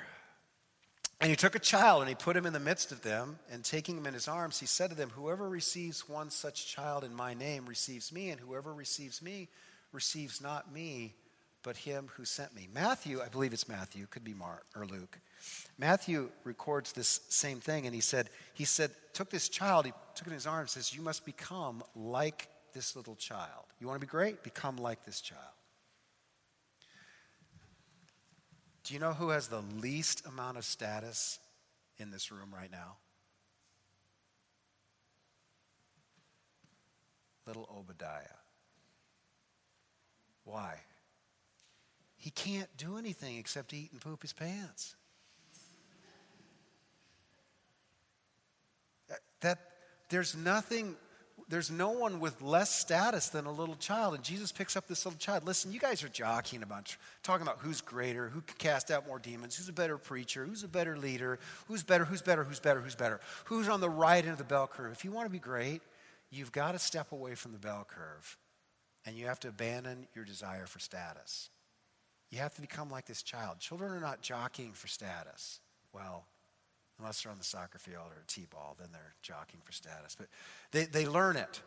And 1.21 1.31
he 1.31 1.37
took 1.37 1.55
a 1.55 1.61
child 1.61 2.01
and 2.01 2.09
he 2.09 2.17
put 2.17 2.37
him 2.37 2.47
in 2.47 2.53
the 2.53 2.59
midst 2.59 2.91
of 2.91 3.03
them, 3.03 3.39
and 3.49 3.63
taking 3.63 3.97
him 3.97 4.07
in 4.07 4.15
his 4.15 4.27
arms, 4.27 4.59
he 4.59 4.67
said 4.67 4.91
to 4.91 4.97
them, 4.97 5.11
Whoever 5.11 5.49
receives 5.49 6.09
one 6.09 6.31
such 6.31 6.67
child 6.67 7.05
in 7.05 7.15
my 7.15 7.33
name 7.33 7.67
receives 7.67 8.13
me, 8.13 8.31
and 8.31 8.41
whoever 8.41 8.75
receives 8.75 9.23
me 9.23 9.49
receives 9.93 10.41
not 10.41 10.73
me, 10.73 11.15
but 11.63 11.77
him 11.77 12.11
who 12.17 12.25
sent 12.25 12.57
me. 12.57 12.69
Matthew, 12.75 13.23
I 13.23 13.29
believe 13.29 13.53
it's 13.53 13.69
Matthew, 13.69 14.07
could 14.07 14.25
be 14.25 14.35
Mark 14.35 14.67
or 14.75 14.85
Luke. 14.85 15.17
Matthew 15.79 16.29
records 16.43 16.93
this 16.93 17.21
same 17.29 17.61
thing, 17.61 17.87
and 17.87 17.95
he 17.95 18.01
said, 18.01 18.29
he 18.55 18.65
said, 18.65 18.91
took 19.13 19.31
this 19.31 19.49
child, 19.49 19.87
he 19.87 19.93
took 20.17 20.27
it 20.27 20.31
in 20.31 20.35
his 20.35 20.49
arms, 20.49 20.73
says, 20.73 20.93
You 20.93 21.03
must 21.03 21.25
become 21.25 21.85
like 21.95 22.49
this 22.75 22.97
little 22.97 23.15
child. 23.15 23.67
You 23.83 23.89
want 23.89 24.01
to 24.01 24.07
be 24.07 24.11
great? 24.11 24.45
Become 24.45 24.77
like 24.77 25.05
this 25.05 25.21
child. 25.21 25.43
Do 28.85 28.95
you 28.95 29.01
know 29.01 29.13
who 29.13 29.31
has 29.31 29.49
the 29.49 29.65
least 29.81 30.25
amount 30.25 30.57
of 30.57 30.65
status 30.65 31.41
in 31.99 32.13
this 32.13 32.31
room 32.31 32.55
right 32.55 32.71
now? 32.71 32.99
Little 37.45 37.69
Obadiah. 37.77 38.39
Why? 40.45 40.77
He 42.15 42.31
can't 42.31 42.69
do 42.77 42.99
anything 42.99 43.37
except 43.37 43.75
eat 43.75 43.91
and 43.91 44.01
poop 44.01 44.23
his 44.23 44.33
pants. 44.33 44.95
That 49.41 49.59
there's 50.09 50.37
nothing 50.37 50.95
there's 51.53 51.71
no 51.71 51.91
one 51.91 52.19
with 52.19 52.41
less 52.41 52.75
status 52.75 53.29
than 53.29 53.45
a 53.45 53.53
little 53.53 53.75
child. 53.75 54.15
And 54.15 54.25
Jesus 54.25 54.51
picks 54.51 54.75
up 54.75 54.89
this 54.89 55.05
little 55.05 55.19
child. 55.19 55.45
Listen, 55.45 55.71
you 55.71 55.79
guys 55.79 56.03
are 56.03 56.09
jockeying 56.09 56.63
about, 56.63 56.97
talking 57.23 57.47
about 57.47 57.59
who's 57.59 57.83
greater, 57.83 58.31
who 58.31 58.41
can 58.41 58.57
cast 58.57 58.91
out 58.91 59.07
more 59.07 59.19
demons, 59.19 59.55
who's 59.57 59.69
a 59.69 59.73
better 59.73 59.99
preacher, 59.99 60.47
who's 60.47 60.63
a 60.63 60.69
better 60.69 60.97
leader, 60.97 61.39
who's 61.69 61.83
better, 61.83 62.07
who's 62.07 62.23
better, 62.23 62.43
who's 62.43 62.59
better, 62.59 62.81
who's 62.81 62.95
better, 62.95 63.21
who's 63.45 63.69
on 63.69 63.83
the 63.83 63.91
right 63.91 64.25
end 64.25 64.33
of 64.33 64.39
the 64.39 64.45
bell 64.45 64.67
curve. 64.67 64.93
If 64.93 65.05
you 65.05 65.13
want 65.13 65.27
to 65.27 65.31
be 65.31 65.39
great, 65.39 65.83
you've 66.31 66.53
got 66.53 66.73
to 66.73 66.79
step 66.79 67.13
away 67.13 67.35
from 67.35 67.53
the 67.53 67.59
bell 67.59 67.87
curve 67.87 68.39
and 69.05 69.15
you 69.15 69.27
have 69.27 69.41
to 69.41 69.49
abandon 69.49 70.07
your 70.15 70.25
desire 70.25 70.65
for 70.65 70.79
status. 70.79 71.51
You 72.31 72.39
have 72.39 72.55
to 72.55 72.63
become 72.63 72.89
like 72.89 73.05
this 73.05 73.23
child. 73.23 73.59
Children 73.59 73.93
are 73.93 74.01
not 74.01 74.23
jockeying 74.23 74.73
for 74.73 74.89
status. 74.89 75.61
Well, 75.93 76.25
unless 77.03 77.23
they're 77.23 77.33
on 77.33 77.39
the 77.39 77.45
soccer 77.45 77.79
field 77.79 78.07
or 78.11 78.23
a 78.23 78.27
t-ball 78.27 78.77
then 78.79 78.89
they're 78.93 79.15
jockeying 79.23 79.63
for 79.65 79.73
status. 79.73 80.17
But 80.17 80.29
they, 80.71 80.85
they 80.85 81.07
learn 81.07 81.37
it. 81.37 81.61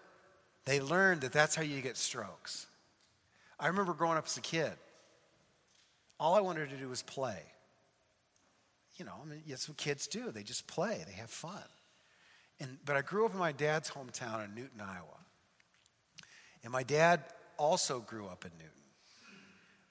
They 0.66 0.82
learn 0.82 1.20
that 1.20 1.32
that's 1.32 1.56
how 1.56 1.62
you 1.62 1.82
get 1.82 1.98
strokes. 1.98 2.68
I 3.60 3.68
remember 3.68 3.94
growing 3.94 4.18
up 4.18 4.26
as 4.26 4.38
a 4.38 4.42
kid 4.42 4.74
all 6.20 6.34
i 6.36 6.40
wanted 6.40 6.70
to 6.70 6.78
do 6.78 6.88
was 6.88 7.04
play. 7.04 7.42
You 8.96 9.06
know 9.06 9.14
I 9.22 9.30
mean, 9.30 9.42
that's 9.48 9.68
what 9.68 9.78
kids 9.78 10.08
do. 10.08 10.32
They 10.32 10.44
just 10.44 10.68
play. 10.68 11.04
They 11.06 11.14
have 11.14 11.30
fun. 11.30 11.64
And, 12.60 12.78
but 12.86 12.96
i 12.96 13.02
grew 13.02 13.26
up 13.26 13.34
in 13.34 13.40
my 13.40 13.52
dad's 13.52 13.90
hometown 13.90 14.46
in 14.46 14.56
newton 14.56 14.80
iowa. 14.80 15.20
And 16.64 16.72
my 16.72 16.84
dad 16.84 17.24
also 17.58 18.00
grew 18.00 18.28
up 18.28 18.46
in 18.46 18.52
newton. 18.58 18.72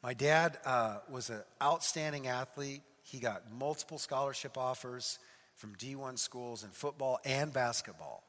My 0.02 0.12
dad 0.12 0.59
uh, 0.66 0.98
was 1.11 1.30
an 1.30 1.42
outstanding 1.62 2.26
athlete. 2.26 2.83
He 3.02 3.20
got 3.20 3.50
multiple 3.52 3.98
scholarship 3.98 4.59
offers 4.59 5.18
from 5.56 5.74
D1 5.76 6.18
schools 6.18 6.64
in 6.64 6.70
football 6.70 7.18
and 7.24 7.52
basketball. 7.52 8.24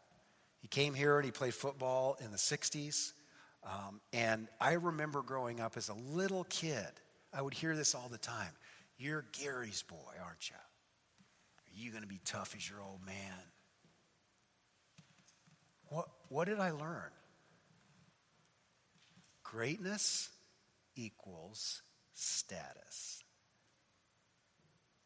He 0.59 0.67
came 0.67 0.93
here 0.93 1.17
and 1.17 1.25
he 1.25 1.31
played 1.31 1.53
football 1.53 2.17
in 2.23 2.31
the 2.31 2.37
60s. 2.37 3.13
Um, 3.63 4.01
and 4.13 4.47
I 4.59 4.73
remember 4.73 5.21
growing 5.21 5.59
up 5.59 5.77
as 5.77 5.89
a 5.89 5.93
little 5.93 6.43
kid, 6.45 6.87
I 7.33 7.41
would 7.41 7.53
hear 7.53 7.75
this 7.75 7.95
all 7.95 8.07
the 8.09 8.17
time 8.17 8.51
You're 8.97 9.25
Gary's 9.31 9.83
boy, 9.83 10.13
aren't 10.23 10.49
you? 10.49 10.55
Are 10.55 11.83
you 11.83 11.91
going 11.91 12.03
to 12.03 12.07
be 12.07 12.21
tough 12.25 12.53
as 12.55 12.69
your 12.69 12.81
old 12.81 13.05
man? 13.05 13.33
What, 15.89 16.07
what 16.29 16.47
did 16.47 16.59
I 16.59 16.71
learn? 16.71 17.11
Greatness 19.43 20.29
equals 20.95 21.81
status. 22.13 23.23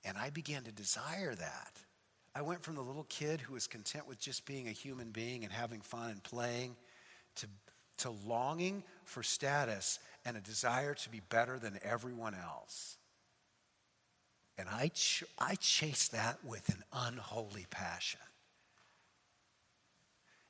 And 0.06 0.18
I 0.18 0.30
began 0.30 0.64
to 0.64 0.72
desire 0.72 1.36
that. 1.36 1.80
I 2.36 2.42
went 2.42 2.64
from 2.64 2.76
the 2.76 2.82
little 2.82 3.06
kid 3.10 3.42
who 3.42 3.54
was 3.54 3.68
content 3.68 4.08
with 4.08 4.20
just 4.20 4.46
being 4.46 4.68
a 4.68 4.72
human 4.72 5.10
being 5.10 5.44
and 5.44 5.52
having 5.52 5.82
fun 5.82 6.12
and 6.12 6.24
playing 6.24 6.76
to, 7.36 7.48
to 7.98 8.12
longing 8.26 8.84
for 9.06 9.24
status 9.24 10.00
and 10.26 10.38
a 10.38 10.42
desire 10.42 10.94
to 10.94 11.10
be 11.10 11.22
better 11.30 11.58
than 11.58 11.80
everyone 11.84 12.36
else. 12.36 12.98
And 14.58 14.68
I, 14.70 14.90
ch- 14.94 15.24
I 15.40 15.56
chased 15.56 16.12
that 16.12 16.38
with 16.44 16.68
an 16.70 16.84
unholy 16.94 17.66
passion. 17.70 18.20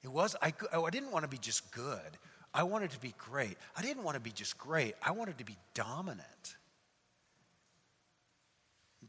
It 0.03 0.09
was, 0.09 0.35
I, 0.41 0.53
oh, 0.73 0.85
I 0.85 0.89
didn't 0.89 1.11
want 1.11 1.23
to 1.23 1.29
be 1.29 1.37
just 1.37 1.71
good. 1.71 2.17
I 2.53 2.63
wanted 2.63 2.89
to 2.91 2.99
be 2.99 3.13
great. 3.17 3.57
I 3.77 3.81
didn't 3.81 4.03
want 4.03 4.15
to 4.15 4.21
be 4.21 4.31
just 4.31 4.57
great. 4.57 4.95
I 5.03 5.11
wanted 5.11 5.37
to 5.37 5.45
be 5.45 5.57
dominant. 5.73 6.55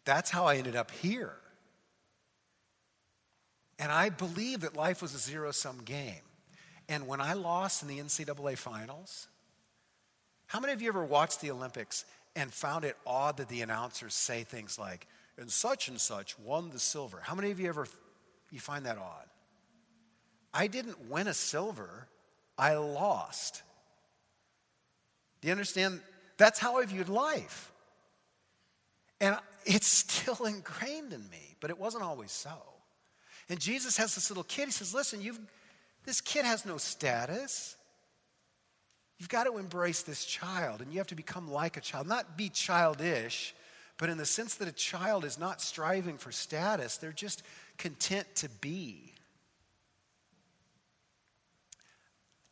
That's 0.04 0.30
how 0.30 0.44
I 0.44 0.56
ended 0.56 0.76
up 0.76 0.90
here. 0.90 1.32
And 3.80 3.90
I 3.90 4.10
believe 4.10 4.60
that 4.60 4.76
life 4.76 5.00
was 5.00 5.14
a 5.14 5.18
zero 5.18 5.52
sum 5.52 5.78
game. 5.84 6.20
And 6.88 7.06
when 7.06 7.20
I 7.20 7.32
lost 7.32 7.82
in 7.82 7.88
the 7.88 7.98
NCAA 7.98 8.58
finals, 8.58 9.26
how 10.46 10.60
many 10.60 10.74
of 10.74 10.82
you 10.82 10.88
ever 10.88 11.02
watched 11.02 11.40
the 11.40 11.50
Olympics 11.50 12.04
and 12.36 12.52
found 12.52 12.84
it 12.84 12.96
odd 13.06 13.38
that 13.38 13.48
the 13.48 13.62
announcers 13.62 14.12
say 14.12 14.44
things 14.44 14.78
like, 14.78 15.06
and 15.38 15.50
such 15.50 15.88
and 15.88 15.98
such 15.98 16.38
won 16.38 16.68
the 16.68 16.78
silver? 16.78 17.20
How 17.22 17.34
many 17.34 17.50
of 17.50 17.58
you 17.58 17.68
ever 17.68 17.86
you 18.50 18.60
find 18.60 18.84
that 18.84 18.98
odd? 18.98 19.26
I 20.52 20.66
didn't 20.66 21.08
win 21.08 21.26
a 21.26 21.34
silver, 21.34 22.06
I 22.58 22.74
lost. 22.74 23.62
Do 25.40 25.48
you 25.48 25.52
understand? 25.52 26.00
That's 26.36 26.58
how 26.58 26.78
I 26.78 26.84
viewed 26.84 27.08
life. 27.08 27.72
And 29.22 29.38
it's 29.64 29.86
still 29.86 30.44
ingrained 30.44 31.14
in 31.14 31.30
me, 31.30 31.56
but 31.60 31.70
it 31.70 31.78
wasn't 31.78 32.02
always 32.02 32.30
so. 32.30 32.69
And 33.50 33.58
Jesus 33.58 33.96
has 33.96 34.14
this 34.14 34.30
little 34.30 34.44
kid. 34.44 34.66
He 34.66 34.70
says, 34.70 34.94
Listen, 34.94 35.20
you've, 35.20 35.40
this 36.06 36.20
kid 36.20 36.44
has 36.44 36.64
no 36.64 36.78
status. 36.78 37.76
You've 39.18 39.28
got 39.28 39.44
to 39.44 39.58
embrace 39.58 40.02
this 40.02 40.24
child, 40.24 40.80
and 40.80 40.92
you 40.92 40.98
have 40.98 41.08
to 41.08 41.14
become 41.14 41.50
like 41.50 41.76
a 41.76 41.80
child. 41.80 42.06
Not 42.06 42.38
be 42.38 42.48
childish, 42.48 43.54
but 43.98 44.08
in 44.08 44.16
the 44.16 44.24
sense 44.24 44.54
that 44.54 44.68
a 44.68 44.72
child 44.72 45.26
is 45.26 45.38
not 45.38 45.60
striving 45.60 46.16
for 46.16 46.32
status, 46.32 46.96
they're 46.96 47.12
just 47.12 47.42
content 47.76 48.26
to 48.36 48.48
be. 48.48 49.12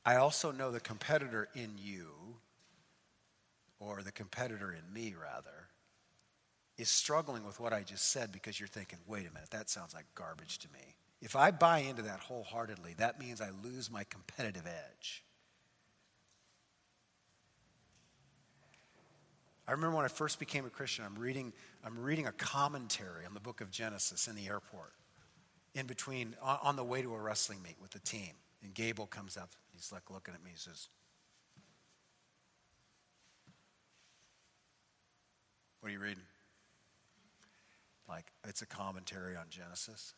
I 0.05 0.16
also 0.16 0.51
know 0.51 0.70
the 0.70 0.80
competitor 0.80 1.49
in 1.55 1.70
you, 1.78 2.09
or 3.78 4.03
the 4.03 4.12
competitor 4.12 4.72
in 4.72 4.92
me, 4.92 5.14
rather, 5.18 5.68
is 6.79 6.89
struggling 6.89 7.45
with 7.45 7.59
what 7.59 7.72
I 7.72 7.83
just 7.83 8.11
said 8.11 8.31
because 8.33 8.59
you're 8.59 8.68
thinking, 8.68 8.99
wait 9.07 9.29
a 9.29 9.35
minute, 9.35 9.51
that 9.51 9.68
sounds 9.68 9.95
like 9.95 10.07
garbage 10.14 10.59
to 10.61 10.68
me. 10.72 10.95
If 11.20 11.35
I 11.35 11.51
buy 11.51 11.81
into 11.81 12.03
that 12.03 12.20
wholeheartedly, 12.20 12.95
that 12.99 13.18
means 13.18 13.41
I 13.41 13.51
lose 13.64 13.91
my 13.91 14.05
competitive 14.05 14.66
edge. 14.66 15.24
I 19.66 19.72
remember 19.72 19.97
when 19.97 20.05
I 20.05 20.09
first 20.09 20.39
became 20.39 20.64
a 20.64 20.70
Christian, 20.70 21.05
I'm 21.05 21.18
reading, 21.18 21.53
I'm 21.85 21.99
reading 21.99 22.26
a 22.26 22.33
commentary 22.33 23.26
on 23.26 23.35
the 23.35 23.41
book 23.41 23.61
of 23.61 23.70
Genesis 23.70 24.29
in 24.29 24.37
the 24.37 24.47
airport, 24.47 24.93
in 25.74 25.87
between, 25.87 26.35
on, 26.41 26.59
on 26.62 26.76
the 26.76 26.85
way 26.85 27.03
to 27.03 27.12
a 27.12 27.20
wrestling 27.20 27.61
meet 27.62 27.76
with 27.83 27.91
the 27.91 27.99
team. 27.99 28.31
And 28.62 28.72
Gable 28.72 29.07
comes 29.07 29.37
up, 29.37 29.51
he's 29.74 29.93
like 29.93 30.11
looking 30.11 30.33
at 30.33 30.43
me, 30.43 30.53
he 30.53 30.59
says, 30.59 30.89
What 35.81 35.91
are 35.91 35.93
you 35.93 36.01
reading? 36.01 36.24
Like, 38.09 38.33
it's 38.47 38.63
a 38.63 38.67
commentary 38.67 39.37
on 39.37 39.47
Genesis. 39.51 40.15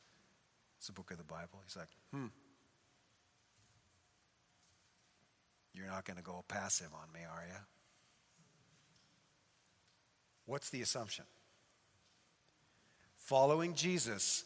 It's 0.78 0.88
a 0.88 0.92
book 0.92 1.10
of 1.10 1.18
the 1.18 1.24
Bible. 1.24 1.60
He's 1.64 1.76
like, 1.76 1.88
hmm. 2.12 2.26
You're 5.74 5.86
not 5.86 6.04
going 6.04 6.16
to 6.16 6.22
go 6.22 6.44
passive 6.48 6.88
on 6.94 7.12
me, 7.12 7.20
are 7.20 7.44
you? 7.46 7.58
What's 10.46 10.70
the 10.70 10.82
assumption? 10.82 11.24
Following 13.18 13.74
Jesus 13.74 14.44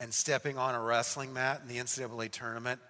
and 0.00 0.12
stepping 0.12 0.56
on 0.56 0.74
a 0.74 0.80
wrestling 0.80 1.32
mat 1.32 1.60
in 1.62 1.68
the 1.68 1.76
NCAA 1.82 2.30
tournament, 2.30 2.80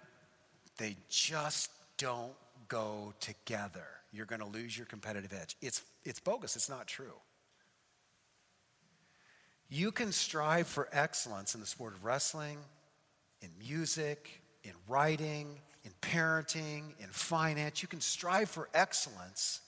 they 0.77 0.95
just 1.09 1.71
don't 1.97 2.33
go 2.67 3.13
together. 3.19 3.85
You're 4.13 4.25
going 4.25 4.41
to 4.41 4.47
lose 4.47 4.77
your 4.77 4.85
competitive 4.85 5.33
edge. 5.33 5.57
It's, 5.61 5.81
it's 6.05 6.19
bogus, 6.19 6.55
it's 6.55 6.69
not 6.69 6.87
true. 6.87 7.13
You 9.69 9.91
can 9.91 10.11
strive 10.11 10.67
for 10.67 10.87
excellence 10.91 11.53
in 11.53 11.61
the 11.61 11.67
sport 11.67 11.93
of 11.93 12.05
wrestling, 12.05 12.57
in 13.41 13.49
music, 13.59 14.41
in 14.63 14.71
writing, 14.87 15.59
in 15.83 15.91
parenting, 16.01 16.83
in 16.99 17.09
finance. 17.09 17.81
You 17.81 17.87
can 17.87 18.01
strive 18.01 18.49
for 18.49 18.69
excellence 18.73 19.61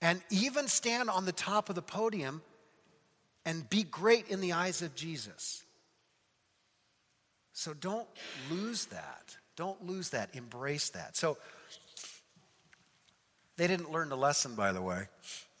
and 0.00 0.20
even 0.30 0.66
stand 0.66 1.10
on 1.10 1.24
the 1.26 1.32
top 1.32 1.68
of 1.68 1.74
the 1.74 1.82
podium 1.82 2.42
and 3.44 3.68
be 3.68 3.82
great 3.82 4.28
in 4.28 4.40
the 4.40 4.52
eyes 4.52 4.82
of 4.82 4.94
Jesus. 4.94 5.62
So 7.52 7.74
don't 7.74 8.08
lose 8.50 8.86
that. 8.86 9.36
Don't 9.56 9.86
lose 9.86 10.10
that. 10.10 10.30
Embrace 10.34 10.90
that. 10.90 11.16
So 11.16 11.36
they 13.56 13.66
didn't 13.66 13.92
learn 13.92 14.08
the 14.08 14.16
lesson, 14.16 14.54
by 14.54 14.72
the 14.72 14.80
way. 14.80 15.08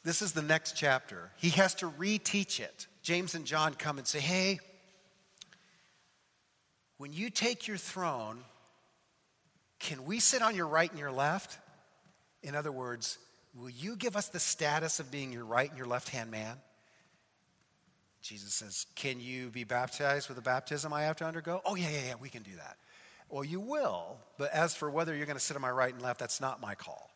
This 0.02 0.22
is 0.22 0.32
the 0.32 0.42
next 0.42 0.76
chapter. 0.76 1.30
He 1.36 1.50
has 1.50 1.74
to 1.76 1.88
reteach 1.90 2.58
it. 2.58 2.86
James 3.02 3.34
and 3.34 3.44
John 3.44 3.74
come 3.74 3.98
and 3.98 4.06
say, 4.06 4.20
Hey, 4.20 4.60
when 6.98 7.12
you 7.12 7.30
take 7.30 7.66
your 7.66 7.76
throne, 7.76 8.38
can 9.80 10.04
we 10.04 10.20
sit 10.20 10.42
on 10.42 10.54
your 10.54 10.68
right 10.68 10.88
and 10.88 10.98
your 10.98 11.10
left? 11.10 11.58
In 12.42 12.54
other 12.54 12.70
words, 12.70 13.18
will 13.54 13.70
you 13.70 13.96
give 13.96 14.16
us 14.16 14.28
the 14.28 14.38
status 14.38 15.00
of 15.00 15.10
being 15.10 15.32
your 15.32 15.44
right 15.44 15.68
and 15.68 15.76
your 15.76 15.86
left 15.86 16.08
hand 16.08 16.30
man? 16.30 16.56
Jesus 18.22 18.54
says, 18.54 18.86
Can 18.94 19.20
you 19.20 19.50
be 19.50 19.64
baptized 19.64 20.28
with 20.28 20.36
the 20.36 20.42
baptism 20.42 20.92
I 20.92 21.02
have 21.02 21.16
to 21.16 21.24
undergo? 21.24 21.60
Oh, 21.64 21.74
yeah, 21.74 21.90
yeah, 21.90 22.06
yeah, 22.08 22.14
we 22.20 22.28
can 22.28 22.44
do 22.44 22.54
that. 22.56 22.76
Well, 23.28 23.44
you 23.44 23.60
will, 23.60 24.18
but 24.38 24.52
as 24.52 24.74
for 24.74 24.90
whether 24.90 25.14
you're 25.14 25.26
going 25.26 25.38
to 25.38 25.42
sit 25.42 25.56
on 25.56 25.62
my 25.62 25.70
right 25.70 25.92
and 25.92 26.02
left, 26.02 26.20
that's 26.20 26.40
not 26.40 26.60
my 26.60 26.74
call. 26.74 27.10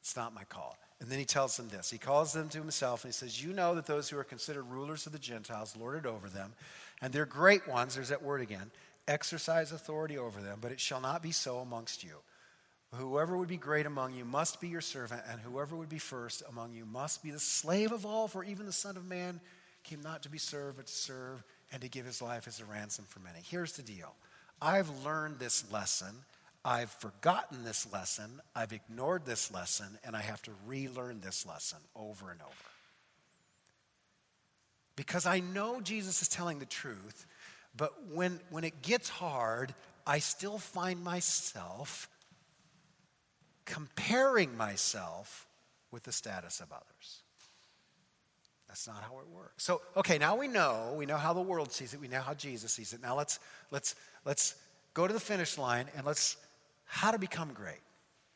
It's 0.00 0.16
not 0.16 0.32
my 0.34 0.44
call. 0.44 0.76
And 1.02 1.10
then 1.10 1.18
he 1.18 1.24
tells 1.24 1.56
them 1.56 1.68
this. 1.68 1.90
He 1.90 1.98
calls 1.98 2.32
them 2.32 2.48
to 2.50 2.58
himself 2.58 3.02
and 3.02 3.12
he 3.12 3.12
says, 3.12 3.42
You 3.42 3.52
know 3.52 3.74
that 3.74 3.86
those 3.86 4.08
who 4.08 4.16
are 4.18 4.24
considered 4.24 4.62
rulers 4.62 5.04
of 5.04 5.12
the 5.12 5.18
Gentiles 5.18 5.76
lord 5.76 5.96
it 5.96 6.06
over 6.06 6.28
them, 6.28 6.52
and 7.02 7.12
they're 7.12 7.26
great 7.26 7.66
ones, 7.66 7.96
there's 7.96 8.10
that 8.10 8.22
word 8.22 8.40
again, 8.40 8.70
exercise 9.08 9.72
authority 9.72 10.16
over 10.16 10.40
them, 10.40 10.58
but 10.62 10.70
it 10.70 10.78
shall 10.78 11.00
not 11.00 11.20
be 11.20 11.32
so 11.32 11.58
amongst 11.58 12.04
you. 12.04 12.14
Whoever 12.94 13.36
would 13.36 13.48
be 13.48 13.56
great 13.56 13.84
among 13.84 14.14
you 14.14 14.24
must 14.24 14.60
be 14.60 14.68
your 14.68 14.80
servant, 14.80 15.22
and 15.28 15.40
whoever 15.40 15.74
would 15.74 15.88
be 15.88 15.98
first 15.98 16.44
among 16.48 16.72
you 16.72 16.84
must 16.84 17.20
be 17.20 17.32
the 17.32 17.40
slave 17.40 17.90
of 17.90 18.06
all, 18.06 18.28
for 18.28 18.44
even 18.44 18.64
the 18.64 18.72
Son 18.72 18.96
of 18.96 19.04
Man 19.04 19.40
came 19.82 20.02
not 20.02 20.22
to 20.22 20.28
be 20.28 20.38
served, 20.38 20.76
but 20.76 20.86
to 20.86 20.92
serve 20.92 21.42
and 21.72 21.82
to 21.82 21.88
give 21.88 22.06
his 22.06 22.22
life 22.22 22.46
as 22.46 22.60
a 22.60 22.64
ransom 22.64 23.06
for 23.08 23.18
many. 23.18 23.40
Here's 23.42 23.72
the 23.72 23.82
deal 23.82 24.14
I've 24.60 25.04
learned 25.04 25.40
this 25.40 25.68
lesson 25.72 26.14
I've 26.64 26.90
forgotten 26.90 27.64
this 27.64 27.92
lesson, 27.92 28.40
I've 28.54 28.72
ignored 28.72 29.24
this 29.24 29.52
lesson, 29.52 29.98
and 30.04 30.14
I 30.14 30.20
have 30.20 30.42
to 30.42 30.52
relearn 30.66 31.20
this 31.20 31.44
lesson 31.44 31.78
over 31.96 32.30
and 32.30 32.40
over. 32.40 32.52
Because 34.94 35.26
I 35.26 35.40
know 35.40 35.80
Jesus 35.80 36.22
is 36.22 36.28
telling 36.28 36.60
the 36.60 36.66
truth, 36.66 37.26
but 37.76 37.92
when, 38.12 38.38
when 38.50 38.62
it 38.62 38.82
gets 38.82 39.08
hard, 39.08 39.74
I 40.06 40.18
still 40.20 40.58
find 40.58 41.02
myself 41.02 42.08
comparing 43.64 44.56
myself 44.56 45.46
with 45.90 46.04
the 46.04 46.12
status 46.12 46.60
of 46.60 46.70
others. 46.72 47.22
That's 48.68 48.86
not 48.86 49.02
how 49.02 49.18
it 49.18 49.28
works. 49.34 49.64
So, 49.64 49.82
okay, 49.96 50.16
now 50.16 50.36
we 50.36 50.48
know, 50.48 50.94
we 50.96 51.06
know 51.06 51.16
how 51.16 51.32
the 51.32 51.42
world 51.42 51.72
sees 51.72 51.92
it, 51.92 52.00
we 52.00 52.08
know 52.08 52.20
how 52.20 52.34
Jesus 52.34 52.72
sees 52.72 52.92
it. 52.92 53.02
Now 53.02 53.16
let's 53.16 53.38
let's 53.70 53.94
let's 54.24 54.54
go 54.94 55.06
to 55.06 55.12
the 55.12 55.20
finish 55.20 55.58
line 55.58 55.86
and 55.94 56.06
let's 56.06 56.36
how 56.92 57.10
to 57.10 57.18
become 57.18 57.54
great. 57.54 57.80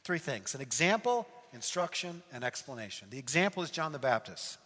Three 0.04 0.18
things 0.18 0.54
an 0.54 0.62
example, 0.62 1.28
instruction, 1.52 2.22
and 2.32 2.42
explanation. 2.42 3.08
The 3.10 3.18
example 3.18 3.62
is 3.62 3.70
John 3.70 3.92
the 3.92 3.98
Baptist, 3.98 4.56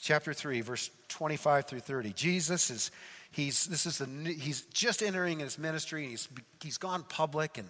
chapter 0.00 0.34
3, 0.34 0.62
verse 0.62 0.90
25 1.08 1.66
through 1.66 1.80
30. 1.80 2.12
Jesus 2.12 2.70
is, 2.70 2.90
he's, 3.30 3.66
this 3.66 3.86
is 3.86 3.98
the, 3.98 4.06
he's 4.06 4.62
just 4.72 5.00
entering 5.00 5.38
his 5.38 5.60
ministry, 5.60 6.02
and 6.02 6.10
he's, 6.10 6.28
he's 6.60 6.76
gone 6.76 7.04
public, 7.08 7.56
and, 7.56 7.68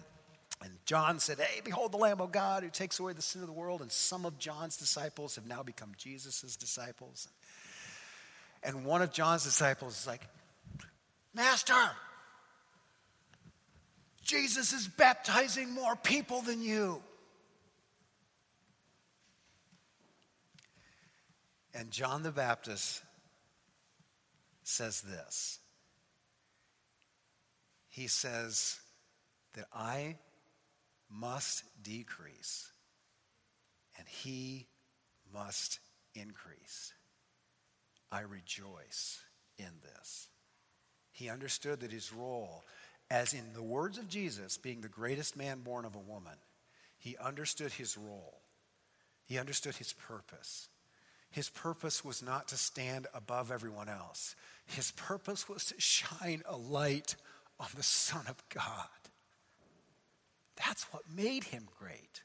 and 0.63 0.71
John 0.87 1.19
said, 1.19 1.37
Hey, 1.37 1.61
behold 1.63 1.91
the 1.91 1.97
Lamb 1.97 2.21
of 2.21 2.31
God 2.31 2.63
who 2.63 2.69
takes 2.69 2.99
away 2.99 3.13
the 3.13 3.21
sin 3.21 3.41
of 3.41 3.47
the 3.47 3.53
world. 3.53 3.81
And 3.81 3.91
some 3.91 4.25
of 4.25 4.39
John's 4.39 4.77
disciples 4.77 5.35
have 5.35 5.45
now 5.45 5.61
become 5.61 5.91
Jesus' 5.95 6.55
disciples. 6.55 7.27
And 8.63 8.83
one 8.83 9.03
of 9.03 9.11
John's 9.11 9.43
disciples 9.43 9.99
is 9.99 10.07
like, 10.07 10.21
Master, 11.35 11.75
Jesus 14.27 14.73
is 14.73 14.89
baptizing 14.89 15.73
more 15.73 15.95
people 15.95 16.41
than 16.41 16.61
you. 16.61 17.01
And 21.73 21.91
John 21.91 22.23
the 22.23 22.31
Baptist 22.31 23.01
says 24.63 25.01
this 25.01 25.59
He 27.87 28.07
says 28.07 28.81
that 29.53 29.67
I 29.73 30.17
must 31.09 31.63
decrease 31.81 32.69
and 33.97 34.05
he 34.09 34.67
must 35.33 35.79
increase. 36.15 36.93
I 38.11 38.21
rejoice 38.21 39.21
in 39.57 39.71
this. 39.83 40.27
He 41.11 41.29
understood 41.29 41.79
that 41.79 41.91
his 41.91 42.11
role 42.11 42.65
as 43.09 43.33
in 43.33 43.53
the 43.53 43.63
words 43.63 43.97
of 43.97 44.09
Jesus, 44.09 44.57
being 44.57 44.81
the 44.81 44.87
greatest 44.87 45.37
man 45.37 45.59
born 45.59 45.85
of 45.85 45.95
a 45.95 45.99
woman, 45.99 46.37
he 46.97 47.15
understood 47.17 47.73
his 47.73 47.97
role. 47.97 48.41
He 49.25 49.37
understood 49.37 49.75
his 49.75 49.93
purpose. 49.93 50.69
His 51.29 51.49
purpose 51.49 52.03
was 52.03 52.23
not 52.23 52.47
to 52.49 52.57
stand 52.57 53.07
above 53.13 53.51
everyone 53.51 53.89
else. 53.89 54.35
His 54.65 54.91
purpose 54.91 55.47
was 55.47 55.65
to 55.65 55.75
shine 55.79 56.41
a 56.47 56.57
light 56.57 57.15
on 57.59 57.67
the 57.75 57.83
Son 57.83 58.23
of 58.27 58.41
God. 58.49 58.87
That's 60.55 60.83
what 60.85 61.03
made 61.13 61.45
him 61.45 61.67
great. 61.79 62.23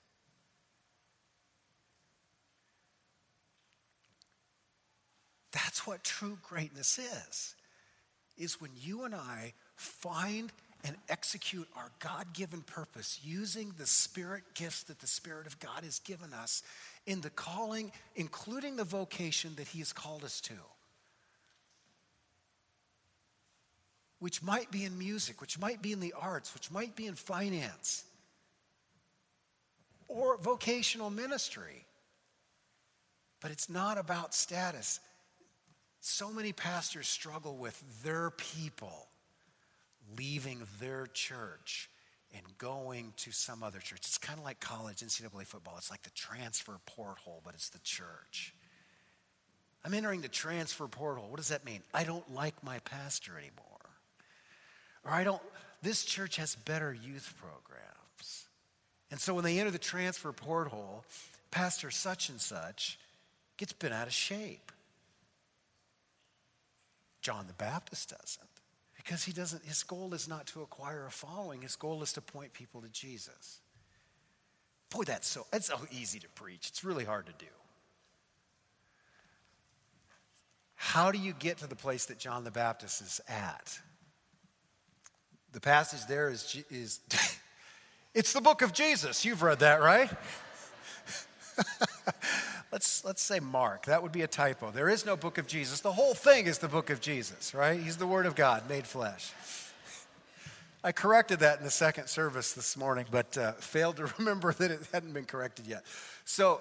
That's 5.52 5.86
what 5.86 6.02
true 6.02 6.38
greatness 6.42 6.98
is. 6.98 7.54
Is 8.38 8.60
when 8.60 8.70
you 8.80 9.04
and 9.04 9.14
I 9.14 9.52
find 9.74 10.50
and 10.84 10.96
execute 11.08 11.68
our 11.76 11.90
God 12.00 12.32
given 12.32 12.62
purpose 12.62 13.20
using 13.22 13.72
the 13.78 13.86
spirit 13.86 14.42
gifts 14.54 14.82
that 14.84 14.98
the 14.98 15.06
Spirit 15.06 15.46
of 15.46 15.58
God 15.60 15.84
has 15.84 16.00
given 16.00 16.32
us 16.32 16.62
in 17.06 17.20
the 17.20 17.30
calling, 17.30 17.92
including 18.16 18.76
the 18.76 18.84
vocation 18.84 19.52
that 19.56 19.68
He 19.68 19.78
has 19.78 19.92
called 19.92 20.24
us 20.24 20.40
to. 20.42 20.54
Which 24.18 24.42
might 24.42 24.70
be 24.70 24.84
in 24.84 24.98
music, 24.98 25.40
which 25.40 25.58
might 25.58 25.82
be 25.82 25.92
in 25.92 26.00
the 26.00 26.14
arts, 26.18 26.54
which 26.54 26.70
might 26.70 26.94
be 26.94 27.06
in 27.06 27.14
finance, 27.14 28.04
or 30.06 30.36
vocational 30.36 31.10
ministry. 31.10 31.86
But 33.40 33.50
it's 33.50 33.68
not 33.68 33.98
about 33.98 34.34
status. 34.34 35.00
So 36.00 36.30
many 36.30 36.52
pastors 36.52 37.08
struggle 37.08 37.56
with 37.56 37.82
their 38.04 38.30
people 38.30 39.08
leaving 40.16 40.62
their 40.80 41.06
church 41.12 41.90
and 42.34 42.42
going 42.58 43.12
to 43.18 43.32
some 43.32 43.62
other 43.62 43.78
church. 43.78 44.00
It's 44.00 44.18
kind 44.18 44.38
of 44.38 44.44
like 44.44 44.60
college 44.60 44.98
NCAA 44.98 45.46
football. 45.46 45.74
It's 45.76 45.90
like 45.90 46.02
the 46.02 46.10
transfer 46.10 46.78
portal, 46.86 47.40
but 47.44 47.54
it's 47.54 47.68
the 47.68 47.78
church. 47.80 48.54
I'm 49.84 49.94
entering 49.94 50.22
the 50.22 50.28
transfer 50.28 50.86
portal. 50.86 51.26
What 51.28 51.36
does 51.36 51.48
that 51.48 51.64
mean? 51.64 51.80
I 51.92 52.04
don't 52.04 52.32
like 52.32 52.62
my 52.62 52.78
pastor 52.80 53.32
anymore. 53.32 53.90
Or 55.04 55.10
I 55.10 55.24
don't, 55.24 55.42
this 55.82 56.04
church 56.04 56.36
has 56.36 56.54
better 56.54 56.94
youth 56.94 57.34
programs. 57.40 58.46
And 59.10 59.20
so 59.20 59.34
when 59.34 59.44
they 59.44 59.58
enter 59.58 59.72
the 59.72 59.78
transfer 59.78 60.32
portal, 60.32 61.04
Pastor 61.52 61.90
such 61.90 62.30
and 62.30 62.40
such 62.40 62.98
gets 63.58 63.74
bent 63.74 63.92
out 63.92 64.08
of 64.08 64.12
shape. 64.12 64.72
John 67.20 67.46
the 67.46 67.52
Baptist 67.52 68.08
doesn't. 68.08 68.51
Because 69.02 69.24
he 69.24 69.32
doesn't, 69.32 69.64
his 69.64 69.82
goal 69.82 70.14
is 70.14 70.28
not 70.28 70.46
to 70.48 70.62
acquire 70.62 71.06
a 71.06 71.10
following, 71.10 71.62
his 71.62 71.74
goal 71.74 72.02
is 72.02 72.12
to 72.12 72.20
point 72.20 72.52
people 72.52 72.80
to 72.82 72.88
Jesus. 72.88 73.60
Boy, 74.90 75.02
that's 75.02 75.26
so, 75.26 75.46
it's 75.52 75.66
so 75.66 75.80
easy 75.90 76.20
to 76.20 76.28
preach. 76.30 76.68
It's 76.68 76.84
really 76.84 77.04
hard 77.04 77.26
to 77.26 77.32
do. 77.38 77.50
How 80.74 81.10
do 81.10 81.18
you 81.18 81.32
get 81.32 81.58
to 81.58 81.66
the 81.66 81.76
place 81.76 82.06
that 82.06 82.18
John 82.18 82.44
the 82.44 82.50
Baptist 82.50 83.00
is 83.00 83.20
at? 83.28 83.78
The 85.52 85.60
passage 85.60 86.06
there 86.06 86.28
is, 86.28 86.62
is 86.70 87.00
it's 88.14 88.32
the 88.32 88.40
book 88.40 88.62
of 88.62 88.72
Jesus. 88.72 89.24
You've 89.24 89.42
read 89.42 89.60
that, 89.60 89.80
right? 89.80 90.10
let's, 92.72 93.04
let's 93.04 93.22
say 93.22 93.38
Mark. 93.38 93.86
That 93.86 94.02
would 94.02 94.12
be 94.12 94.22
a 94.22 94.26
typo. 94.26 94.70
There 94.70 94.88
is 94.88 95.06
no 95.06 95.16
book 95.16 95.38
of 95.38 95.46
Jesus. 95.46 95.80
The 95.80 95.92
whole 95.92 96.14
thing 96.14 96.46
is 96.46 96.58
the 96.58 96.68
book 96.68 96.90
of 96.90 97.00
Jesus, 97.00 97.54
right? 97.54 97.78
He's 97.78 97.98
the 97.98 98.06
Word 98.06 98.26
of 98.26 98.34
God 98.34 98.68
made 98.68 98.86
flesh. 98.86 99.30
I 100.82 100.90
corrected 100.90 101.40
that 101.40 101.58
in 101.58 101.64
the 101.64 101.70
second 101.70 102.08
service 102.08 102.54
this 102.54 102.76
morning, 102.76 103.06
but 103.10 103.38
uh, 103.38 103.52
failed 103.52 103.98
to 103.98 104.12
remember 104.18 104.52
that 104.54 104.70
it 104.70 104.80
hadn't 104.92 105.12
been 105.12 105.26
corrected 105.26 105.66
yet. 105.66 105.84
So, 106.24 106.60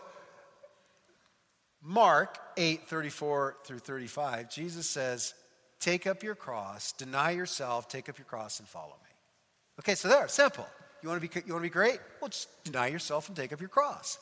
Mark 1.81 2.37
8 2.57 2.87
34 2.87 3.57
through 3.63 3.79
35, 3.79 4.51
Jesus 4.51 4.87
says, 4.87 5.33
Take 5.79 6.05
up 6.05 6.21
your 6.21 6.35
cross, 6.35 6.91
deny 6.91 7.31
yourself, 7.31 7.87
take 7.87 8.07
up 8.07 8.19
your 8.19 8.25
cross, 8.25 8.59
and 8.59 8.67
follow 8.69 8.95
me. 9.03 9.09
Okay, 9.79 9.95
so 9.95 10.07
there, 10.07 10.27
simple. 10.27 10.67
You 11.01 11.09
want 11.09 11.19
to 11.19 11.27
be, 11.27 11.41
you 11.47 11.53
want 11.53 11.63
to 11.63 11.69
be 11.69 11.73
great? 11.73 11.99
Well, 12.21 12.29
just 12.29 12.63
deny 12.63 12.87
yourself 12.87 13.27
and 13.27 13.35
take 13.35 13.51
up 13.51 13.59
your 13.59 13.69
cross. 13.69 14.19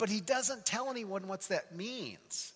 But 0.00 0.08
he 0.08 0.20
doesn't 0.22 0.64
tell 0.64 0.88
anyone 0.88 1.28
what 1.28 1.42
that 1.42 1.76
means. 1.76 2.54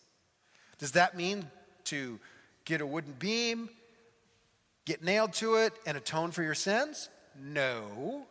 Does 0.78 0.92
that 0.92 1.14
mean 1.14 1.46
to 1.84 2.18
get 2.64 2.80
a 2.80 2.86
wooden 2.86 3.12
beam, 3.12 3.68
get 4.86 5.04
nailed 5.04 5.34
to 5.34 5.56
it, 5.56 5.74
and 5.84 5.98
atone 5.98 6.30
for 6.30 6.42
your 6.42 6.54
sins? 6.54 7.10
No. 7.38 8.24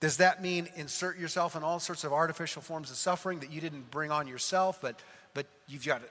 Does 0.00 0.16
that 0.16 0.42
mean 0.42 0.68
insert 0.74 1.18
yourself 1.18 1.54
in 1.54 1.62
all 1.62 1.78
sorts 1.78 2.02
of 2.02 2.12
artificial 2.12 2.62
forms 2.62 2.90
of 2.90 2.96
suffering 2.96 3.38
that 3.40 3.52
you 3.52 3.60
didn't 3.60 3.92
bring 3.92 4.10
on 4.10 4.26
yourself, 4.26 4.80
but, 4.80 4.98
but 5.32 5.46
you've 5.68 5.86
got 5.86 6.02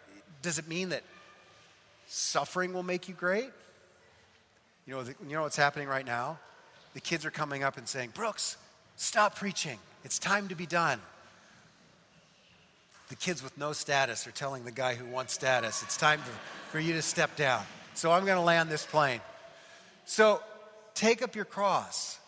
Does 0.42 0.58
it 0.58 0.70
mean 0.70 0.90
that 0.90 1.04
suffering 2.08 2.72
will 2.74 2.84
make 2.84 3.10
you 3.10 3.14
great? 3.14 3.52
You 4.88 4.94
know, 4.94 5.04
the, 5.04 5.16
you 5.28 5.36
know 5.36 5.42
what's 5.42 5.58
happening 5.58 5.90
right 5.90 6.06
now? 6.06 6.40
The 6.94 7.02
kids 7.02 7.26
are 7.26 7.32
coming 7.32 7.62
up 7.62 7.78
and 7.78 7.86
saying, 7.86 8.12
Brooks, 8.14 8.56
stop 8.96 9.36
preaching. 9.36 9.80
It's 10.06 10.18
time 10.18 10.48
to 10.48 10.56
be 10.56 10.66
done. 10.66 11.02
The 13.10 13.16
kids 13.16 13.44
with 13.44 13.58
no 13.58 13.74
status 13.74 14.26
are 14.26 14.32
telling 14.32 14.66
the 14.66 14.72
guy 14.72 14.96
who 14.96 15.06
wants 15.06 15.34
status, 15.34 15.84
it's 15.84 15.98
time 15.98 16.20
to, 16.20 16.30
for 16.72 16.80
you 16.80 16.94
to 16.94 17.02
step 17.02 17.36
down. 17.36 17.64
So 17.94 18.12
I'm 18.12 18.26
going 18.26 18.38
to 18.38 18.44
land 18.44 18.70
this 18.70 18.86
plane. 18.86 19.22
So 20.06 20.42
take 20.94 21.22
up 21.22 21.36
your 21.36 21.46
cross. 21.46 22.20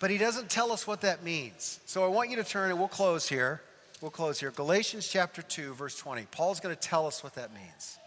But 0.00 0.10
he 0.10 0.18
doesn't 0.18 0.48
tell 0.48 0.70
us 0.72 0.86
what 0.86 1.00
that 1.02 1.24
means. 1.24 1.80
So 1.86 2.04
I 2.04 2.08
want 2.08 2.30
you 2.30 2.36
to 2.36 2.44
turn 2.44 2.70
and 2.70 2.78
we'll 2.78 2.88
close 2.88 3.28
here. 3.28 3.60
We'll 4.00 4.10
close 4.12 4.38
here. 4.38 4.52
Galatians 4.52 5.08
chapter 5.08 5.42
2, 5.42 5.74
verse 5.74 5.98
20. 5.98 6.26
Paul's 6.30 6.60
going 6.60 6.74
to 6.74 6.80
tell 6.80 7.06
us 7.06 7.24
what 7.24 7.34
that 7.34 7.52
means. 7.52 7.98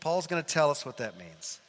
Paul's 0.00 0.26
going 0.26 0.42
to 0.42 0.48
tell 0.48 0.70
us 0.70 0.86
what 0.86 0.98
that 0.98 1.18
means. 1.18 1.60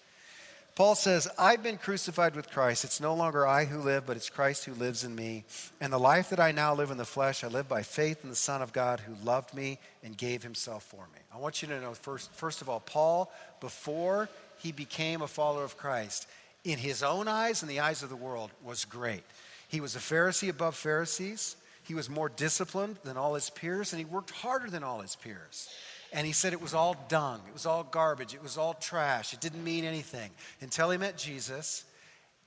Paul 0.76 0.96
says, 0.96 1.30
I've 1.40 1.64
been 1.64 1.78
crucified 1.78 2.36
with 2.36 2.52
Christ. 2.52 2.84
It's 2.84 3.00
no 3.00 3.14
longer 3.14 3.48
I 3.48 3.64
who 3.64 3.80
live, 3.80 4.06
but 4.06 4.18
it's 4.18 4.30
Christ 4.30 4.66
who 4.66 4.74
lives 4.74 5.06
in 5.06 5.16
me. 5.16 5.46
And 5.80 5.92
the 5.92 5.98
life 5.98 6.32
that 6.32 6.40
I 6.42 6.52
now 6.52 6.76
live 6.76 6.92
in 6.92 6.98
the 6.98 7.06
flesh, 7.06 7.46
I 7.46 7.48
live 7.48 7.70
by 7.70 7.82
faith 7.82 8.26
in 8.26 8.30
the 8.30 8.36
Son 8.36 8.62
of 8.62 8.74
God 8.74 9.00
who 9.00 9.16
loved 9.24 9.54
me 9.54 9.80
and 10.04 10.18
gave 10.18 10.44
himself 10.44 10.84
for 10.84 11.08
me. 11.14 11.20
I 11.34 11.38
want 11.38 11.62
you 11.62 11.70
to 11.70 11.80
know, 11.80 11.94
first, 11.94 12.30
first 12.34 12.62
of 12.62 12.68
all, 12.68 12.82
Paul, 12.82 13.32
before 13.62 14.28
he 14.58 14.74
became 14.74 15.22
a 15.22 15.28
follower 15.28 15.64
of 15.64 15.78
Christ, 15.78 16.28
in 16.66 16.78
his 16.78 17.04
own 17.04 17.30
eyes 17.30 17.62
and 17.62 17.72
the 17.72 17.80
eyes 17.80 18.04
of 18.04 18.10
the 18.10 18.16
world, 18.18 18.52
was 18.62 18.84
great. 18.84 19.24
He 19.70 19.80
was 19.80 19.96
a 19.96 20.00
Pharisee 20.00 20.50
above 20.50 20.76
Pharisees. 20.76 21.56
He 21.84 21.94
was 21.94 22.10
more 22.10 22.28
disciplined 22.28 22.98
than 23.06 23.16
all 23.16 23.36
his 23.36 23.50
peers, 23.50 23.94
and 23.94 24.00
he 24.00 24.06
worked 24.06 24.32
harder 24.32 24.70
than 24.70 24.84
all 24.84 25.00
his 25.00 25.16
peers. 25.16 25.70
And 26.16 26.26
he 26.26 26.32
said 26.32 26.54
it 26.54 26.62
was 26.62 26.74
all 26.74 26.96
dung, 27.10 27.42
it 27.46 27.54
was 27.54 27.66
all 27.66 27.84
garbage, 27.84 28.34
it 28.34 28.42
was 28.42 28.58
all 28.58 28.74
trash, 28.74 29.34
it 29.34 29.42
didn't 29.42 29.64
mean 29.64 29.84
anything 29.84 30.32
until 30.62 30.90
he 30.90 30.98
met 30.98 31.18
Jesus. 31.18 31.84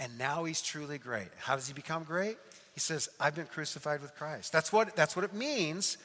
And 0.00 0.16
now 0.16 0.44
he's 0.44 0.62
truly 0.62 0.96
great. 0.96 1.28
How 1.36 1.54
does 1.54 1.68
he 1.68 1.74
become 1.74 2.04
great? 2.04 2.38
He 2.72 2.80
says, 2.80 3.08
I've 3.20 3.34
been 3.34 3.46
crucified 3.46 4.00
with 4.00 4.14
Christ. 4.14 4.52
That's 4.52 4.72
what, 4.72 4.96
that's 4.96 5.14
what 5.16 5.24
it 5.24 5.34
means 5.34 5.98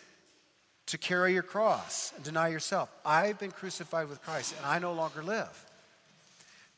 to 0.88 0.98
carry 0.98 1.34
your 1.34 1.44
cross 1.44 2.12
and 2.16 2.26
deny 2.26 2.50
yourself. 2.50 2.90
I've 3.06 3.40
been 3.40 3.52
crucified 3.52 4.10
with 4.10 4.22
Christ 4.24 4.56
and 4.58 4.66
I 4.66 4.80
no 4.80 4.92
longer 4.92 5.24
live. 5.24 5.66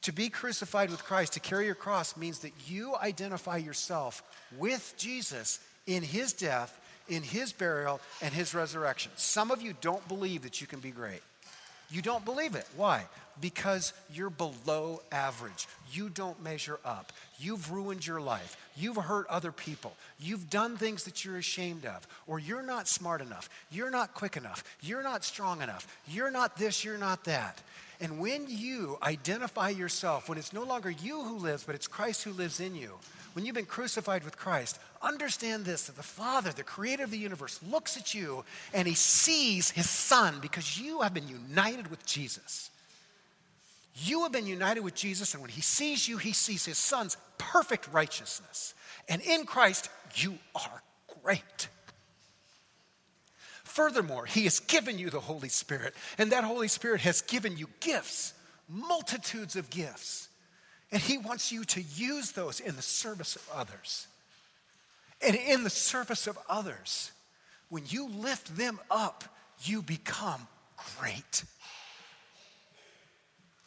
To 0.03 0.11
be 0.11 0.29
crucified 0.29 0.91
with 0.91 1.03
Christ, 1.03 1.33
to 1.33 1.39
carry 1.39 1.65
your 1.65 1.73
cross, 1.73 2.15
means 2.15 2.39
that 2.39 2.51
you 2.67 2.95
identify 2.95 3.57
yourself 3.57 4.21
with 4.55 4.93
Jesus 4.97 5.59
in 5.88 6.03
his 6.03 6.31
death 6.31 6.79
in 7.07 7.23
his 7.23 7.53
burial 7.53 7.99
and 8.21 8.33
his 8.33 8.53
resurrection. 8.53 9.11
Some 9.15 9.51
of 9.51 9.61
you 9.61 9.73
don't 9.81 10.07
believe 10.07 10.43
that 10.43 10.61
you 10.61 10.67
can 10.67 10.79
be 10.79 10.91
great. 10.91 11.21
You 11.91 12.01
don't 12.01 12.25
believe 12.25 12.55
it. 12.55 12.67
Why? 12.75 13.05
Because 13.39 13.93
you're 14.11 14.29
below 14.29 15.01
average. 15.11 15.67
You 15.91 16.09
don't 16.09 16.41
measure 16.41 16.79
up. 16.83 17.11
You've 17.37 17.71
ruined 17.71 18.07
your 18.07 18.21
life. 18.21 18.57
You've 18.75 18.95
hurt 18.95 19.27
other 19.27 19.51
people. 19.51 19.93
You've 20.19 20.49
done 20.49 20.77
things 20.77 21.03
that 21.03 21.23
you're 21.23 21.37
ashamed 21.37 21.85
of. 21.85 22.07
Or 22.27 22.39
you're 22.39 22.63
not 22.63 22.87
smart 22.87 23.21
enough. 23.21 23.49
You're 23.69 23.91
not 23.91 24.13
quick 24.13 24.35
enough. 24.35 24.63
You're 24.81 25.03
not 25.03 25.23
strong 25.23 25.61
enough. 25.61 25.85
You're 26.07 26.31
not 26.31 26.57
this, 26.57 26.83
you're 26.83 26.97
not 26.97 27.25
that. 27.25 27.61
And 28.01 28.19
when 28.19 28.45
you 28.47 28.97
identify 29.01 29.69
yourself, 29.69 30.27
when 30.27 30.37
it's 30.37 30.53
no 30.53 30.63
longer 30.63 30.89
you 30.89 31.23
who 31.23 31.37
lives, 31.37 31.63
but 31.63 31.75
it's 31.75 31.87
Christ 31.87 32.23
who 32.23 32.31
lives 32.31 32.59
in 32.59 32.75
you, 32.75 32.91
when 33.33 33.45
you've 33.45 33.55
been 33.55 33.65
crucified 33.65 34.23
with 34.23 34.37
Christ, 34.37 34.79
understand 35.05 35.65
this 35.65 35.87
that 35.87 35.95
the 35.95 36.03
Father, 36.03 36.51
the 36.51 36.63
creator 36.63 37.03
of 37.03 37.11
the 37.11 37.17
universe, 37.17 37.59
looks 37.69 37.97
at 37.97 38.13
you 38.13 38.43
and 38.73 38.87
he 38.87 38.95
sees 38.95 39.71
his 39.71 39.89
Son 39.89 40.39
because 40.41 40.79
you 40.79 41.01
have 41.01 41.13
been 41.13 41.27
united 41.27 41.89
with 41.89 42.05
Jesus. 42.05 42.71
You 43.97 44.23
have 44.23 44.33
been 44.33 44.47
united 44.47 44.83
with 44.83 44.93
Jesus, 44.93 45.33
and 45.33 45.41
when 45.41 45.51
he 45.51 45.61
sees 45.61 46.07
you, 46.07 46.17
he 46.17 46.33
sees 46.33 46.65
his 46.65 46.77
Son's 46.77 47.15
perfect 47.37 47.87
righteousness. 47.93 48.73
And 49.07 49.21
in 49.21 49.45
Christ, 49.45 49.89
you 50.15 50.37
are 50.53 50.81
great. 51.23 51.69
Furthermore, 53.75 54.25
He 54.25 54.45
has 54.45 54.61
given 54.61 54.97
you 54.97 55.09
the 55.09 55.19
Holy 55.19 55.49
Spirit, 55.49 55.93
and 56.17 56.31
that 56.31 56.45
Holy 56.45 56.69
Spirit 56.69 57.01
has 57.01 57.21
given 57.21 57.57
you 57.57 57.67
gifts, 57.81 58.33
multitudes 58.69 59.57
of 59.57 59.69
gifts. 59.69 60.29
And 60.93 61.01
He 61.01 61.17
wants 61.17 61.51
you 61.51 61.65
to 61.65 61.81
use 61.81 62.31
those 62.31 62.61
in 62.61 62.77
the 62.77 62.81
service 62.81 63.35
of 63.35 63.49
others. 63.53 64.07
And 65.22 65.36
in 65.36 65.63
the 65.63 65.70
service 65.70 66.28
of 66.28 66.38
others, 66.49 67.11
when 67.70 67.84
you 67.88 68.09
lift 68.09 68.55
them 68.55 68.80
up, 68.91 69.24
you 69.63 69.82
become 69.82 70.47
great. 70.99 71.43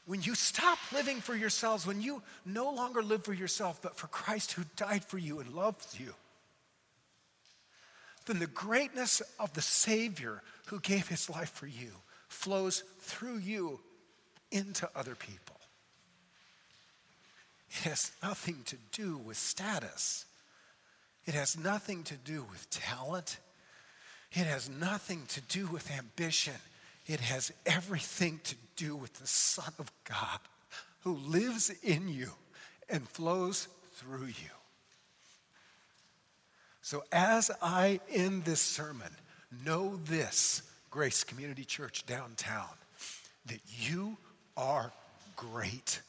When 0.07 0.23
you 0.23 0.35
stop 0.35 0.79
living 0.93 1.21
for 1.21 1.35
yourselves, 1.35 1.87
when 1.87 2.01
you 2.01 2.23
no 2.47 2.71
longer 2.71 3.03
live 3.03 3.25
for 3.25 3.35
yourself, 3.35 3.83
but 3.83 3.97
for 3.97 4.07
Christ 4.07 4.53
who 4.53 4.63
died 4.77 5.05
for 5.05 5.19
you 5.19 5.41
and 5.41 5.53
loves 5.53 5.99
you, 5.99 6.15
then 8.27 8.39
the 8.39 8.47
greatness 8.47 9.21
of 9.39 9.53
the 9.55 9.63
Savior 9.63 10.43
who 10.67 10.81
gave 10.81 11.09
his 11.09 11.29
life 11.29 11.51
for 11.51 11.67
you 11.67 11.91
flows 12.29 12.85
through 13.01 13.39
you 13.39 13.81
into 14.51 14.89
other 14.95 15.15
people. 15.15 15.57
It 17.71 17.89
has 17.89 18.13
nothing 18.23 18.63
to 18.67 18.77
do 18.93 19.19
with 19.19 19.37
status. 19.37 20.25
It 21.29 21.35
has 21.35 21.59
nothing 21.59 22.05
to 22.05 22.14
do 22.14 22.43
with 22.51 22.70
talent. 22.70 23.37
It 24.33 24.47
has 24.47 24.70
nothing 24.70 25.26
to 25.29 25.43
do 25.43 25.66
with 25.66 25.91
ambition. 25.91 26.55
It 27.07 27.20
has 27.20 27.53
everything 27.66 28.41
to 28.45 28.55
do 28.76 28.97
with 28.97 29.12
the 29.12 29.26
Son 29.26 29.70
of 29.79 29.93
God 30.05 30.39
who 31.01 31.16
lives 31.16 31.70
in 31.83 32.09
you 32.09 32.31
and 32.89 33.07
flows 33.07 33.68
through 33.97 34.29
you. 34.29 34.55
So, 36.81 37.05
as 37.12 37.51
I 37.61 38.01
end 38.11 38.47
this 38.47 38.62
sermon, 38.62 39.12
know 39.66 39.97
this, 40.07 40.62
Grace 40.89 41.24
Community 41.24 41.66
Church 41.66 42.07
downtown, 42.07 42.72
that 43.45 43.61
you 43.79 44.16
are 44.57 44.95
great. 45.37 46.01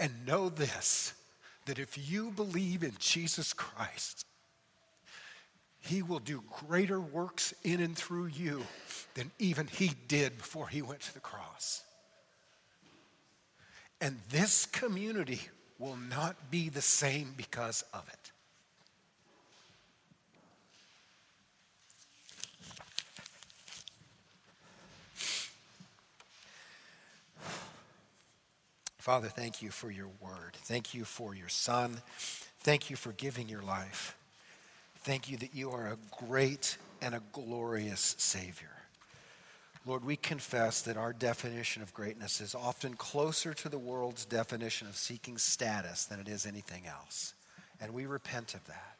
And 0.00 0.26
know 0.26 0.48
this 0.48 1.14
that 1.66 1.78
if 1.78 2.10
you 2.10 2.30
believe 2.30 2.82
in 2.82 2.92
Jesus 2.98 3.52
Christ, 3.52 4.26
he 5.80 6.02
will 6.02 6.20
do 6.20 6.42
greater 6.66 7.00
works 7.00 7.52
in 7.64 7.80
and 7.80 7.96
through 7.96 8.26
you 8.26 8.62
than 9.14 9.30
even 9.38 9.66
he 9.66 9.92
did 10.08 10.38
before 10.38 10.68
he 10.68 10.82
went 10.82 11.00
to 11.00 11.14
the 11.14 11.20
cross. 11.20 11.82
And 14.00 14.18
this 14.30 14.66
community 14.66 15.40
will 15.78 15.96
not 15.96 16.50
be 16.50 16.68
the 16.68 16.82
same 16.82 17.34
because 17.36 17.84
of 17.92 18.08
it. 18.08 18.32
Father, 29.02 29.26
thank 29.26 29.62
you 29.62 29.70
for 29.72 29.90
your 29.90 30.10
word. 30.20 30.56
Thank 30.58 30.94
you 30.94 31.04
for 31.04 31.34
your 31.34 31.48
son. 31.48 32.00
Thank 32.60 32.88
you 32.88 32.94
for 32.94 33.10
giving 33.10 33.48
your 33.48 33.60
life. 33.60 34.16
Thank 34.98 35.28
you 35.28 35.36
that 35.38 35.56
you 35.56 35.72
are 35.72 35.88
a 35.88 36.24
great 36.24 36.76
and 37.00 37.12
a 37.12 37.22
glorious 37.32 38.14
Savior. 38.18 38.70
Lord, 39.84 40.04
we 40.04 40.14
confess 40.14 40.82
that 40.82 40.96
our 40.96 41.12
definition 41.12 41.82
of 41.82 41.92
greatness 41.92 42.40
is 42.40 42.54
often 42.54 42.94
closer 42.94 43.52
to 43.54 43.68
the 43.68 43.76
world's 43.76 44.24
definition 44.24 44.86
of 44.86 44.94
seeking 44.94 45.36
status 45.36 46.04
than 46.04 46.20
it 46.20 46.28
is 46.28 46.46
anything 46.46 46.86
else. 46.86 47.34
And 47.80 47.92
we 47.92 48.06
repent 48.06 48.54
of 48.54 48.64
that. 48.68 48.98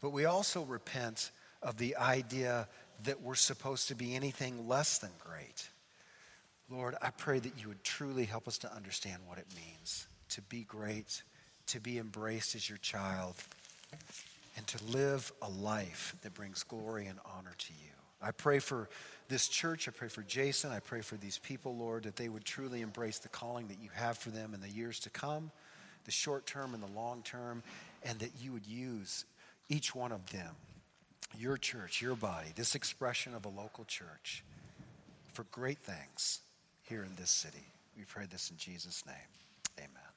But 0.00 0.10
we 0.10 0.26
also 0.26 0.62
repent 0.62 1.32
of 1.60 1.78
the 1.78 1.96
idea 1.96 2.68
that 3.02 3.20
we're 3.20 3.34
supposed 3.34 3.88
to 3.88 3.96
be 3.96 4.14
anything 4.14 4.68
less 4.68 4.98
than 4.98 5.10
great. 5.18 5.70
Lord, 6.70 6.94
I 7.02 7.10
pray 7.10 7.38
that 7.38 7.60
you 7.60 7.68
would 7.68 7.84
truly 7.84 8.24
help 8.24 8.48
us 8.48 8.58
to 8.58 8.74
understand 8.74 9.22
what 9.26 9.38
it 9.38 9.46
means 9.54 10.06
to 10.30 10.42
be 10.42 10.64
great, 10.64 11.22
to 11.66 11.78
be 11.78 11.98
embraced 11.98 12.54
as 12.54 12.68
your 12.68 12.78
child, 12.78 13.36
and 14.56 14.66
to 14.66 14.84
live 14.86 15.30
a 15.42 15.48
life 15.48 16.16
that 16.22 16.34
brings 16.34 16.62
glory 16.62 17.06
and 17.06 17.18
honor 17.36 17.54
to 17.56 17.72
you. 17.74 17.90
I 18.20 18.30
pray 18.30 18.58
for 18.58 18.88
this 19.28 19.46
church. 19.48 19.86
I 19.86 19.92
pray 19.92 20.08
for 20.08 20.22
Jason. 20.22 20.72
I 20.72 20.80
pray 20.80 21.02
for 21.02 21.16
these 21.16 21.38
people, 21.38 21.76
Lord, 21.76 22.04
that 22.04 22.16
they 22.16 22.28
would 22.28 22.44
truly 22.44 22.80
embrace 22.80 23.18
the 23.18 23.28
calling 23.28 23.68
that 23.68 23.78
you 23.80 23.90
have 23.92 24.16
for 24.16 24.30
them 24.30 24.54
in 24.54 24.60
the 24.60 24.68
years 24.68 24.98
to 25.00 25.10
come, 25.10 25.50
the 26.06 26.10
short 26.10 26.46
term 26.46 26.72
and 26.74 26.82
the 26.82 26.92
long 26.98 27.22
term, 27.22 27.62
and 28.02 28.18
that 28.20 28.32
you 28.40 28.52
would 28.52 28.66
use 28.66 29.26
each 29.68 29.94
one 29.94 30.10
of 30.10 30.30
them, 30.30 30.56
your 31.38 31.58
church, 31.58 32.00
your 32.00 32.16
body, 32.16 32.48
this 32.56 32.74
expression 32.74 33.34
of 33.34 33.44
a 33.44 33.50
local 33.50 33.84
church, 33.84 34.42
for 35.32 35.44
great 35.52 35.78
things 35.78 36.40
here 36.88 37.02
in 37.02 37.14
this 37.16 37.30
city. 37.30 37.66
We 37.96 38.04
pray 38.04 38.26
this 38.30 38.50
in 38.50 38.56
Jesus' 38.56 39.04
name. 39.06 39.16
Amen. 39.78 40.13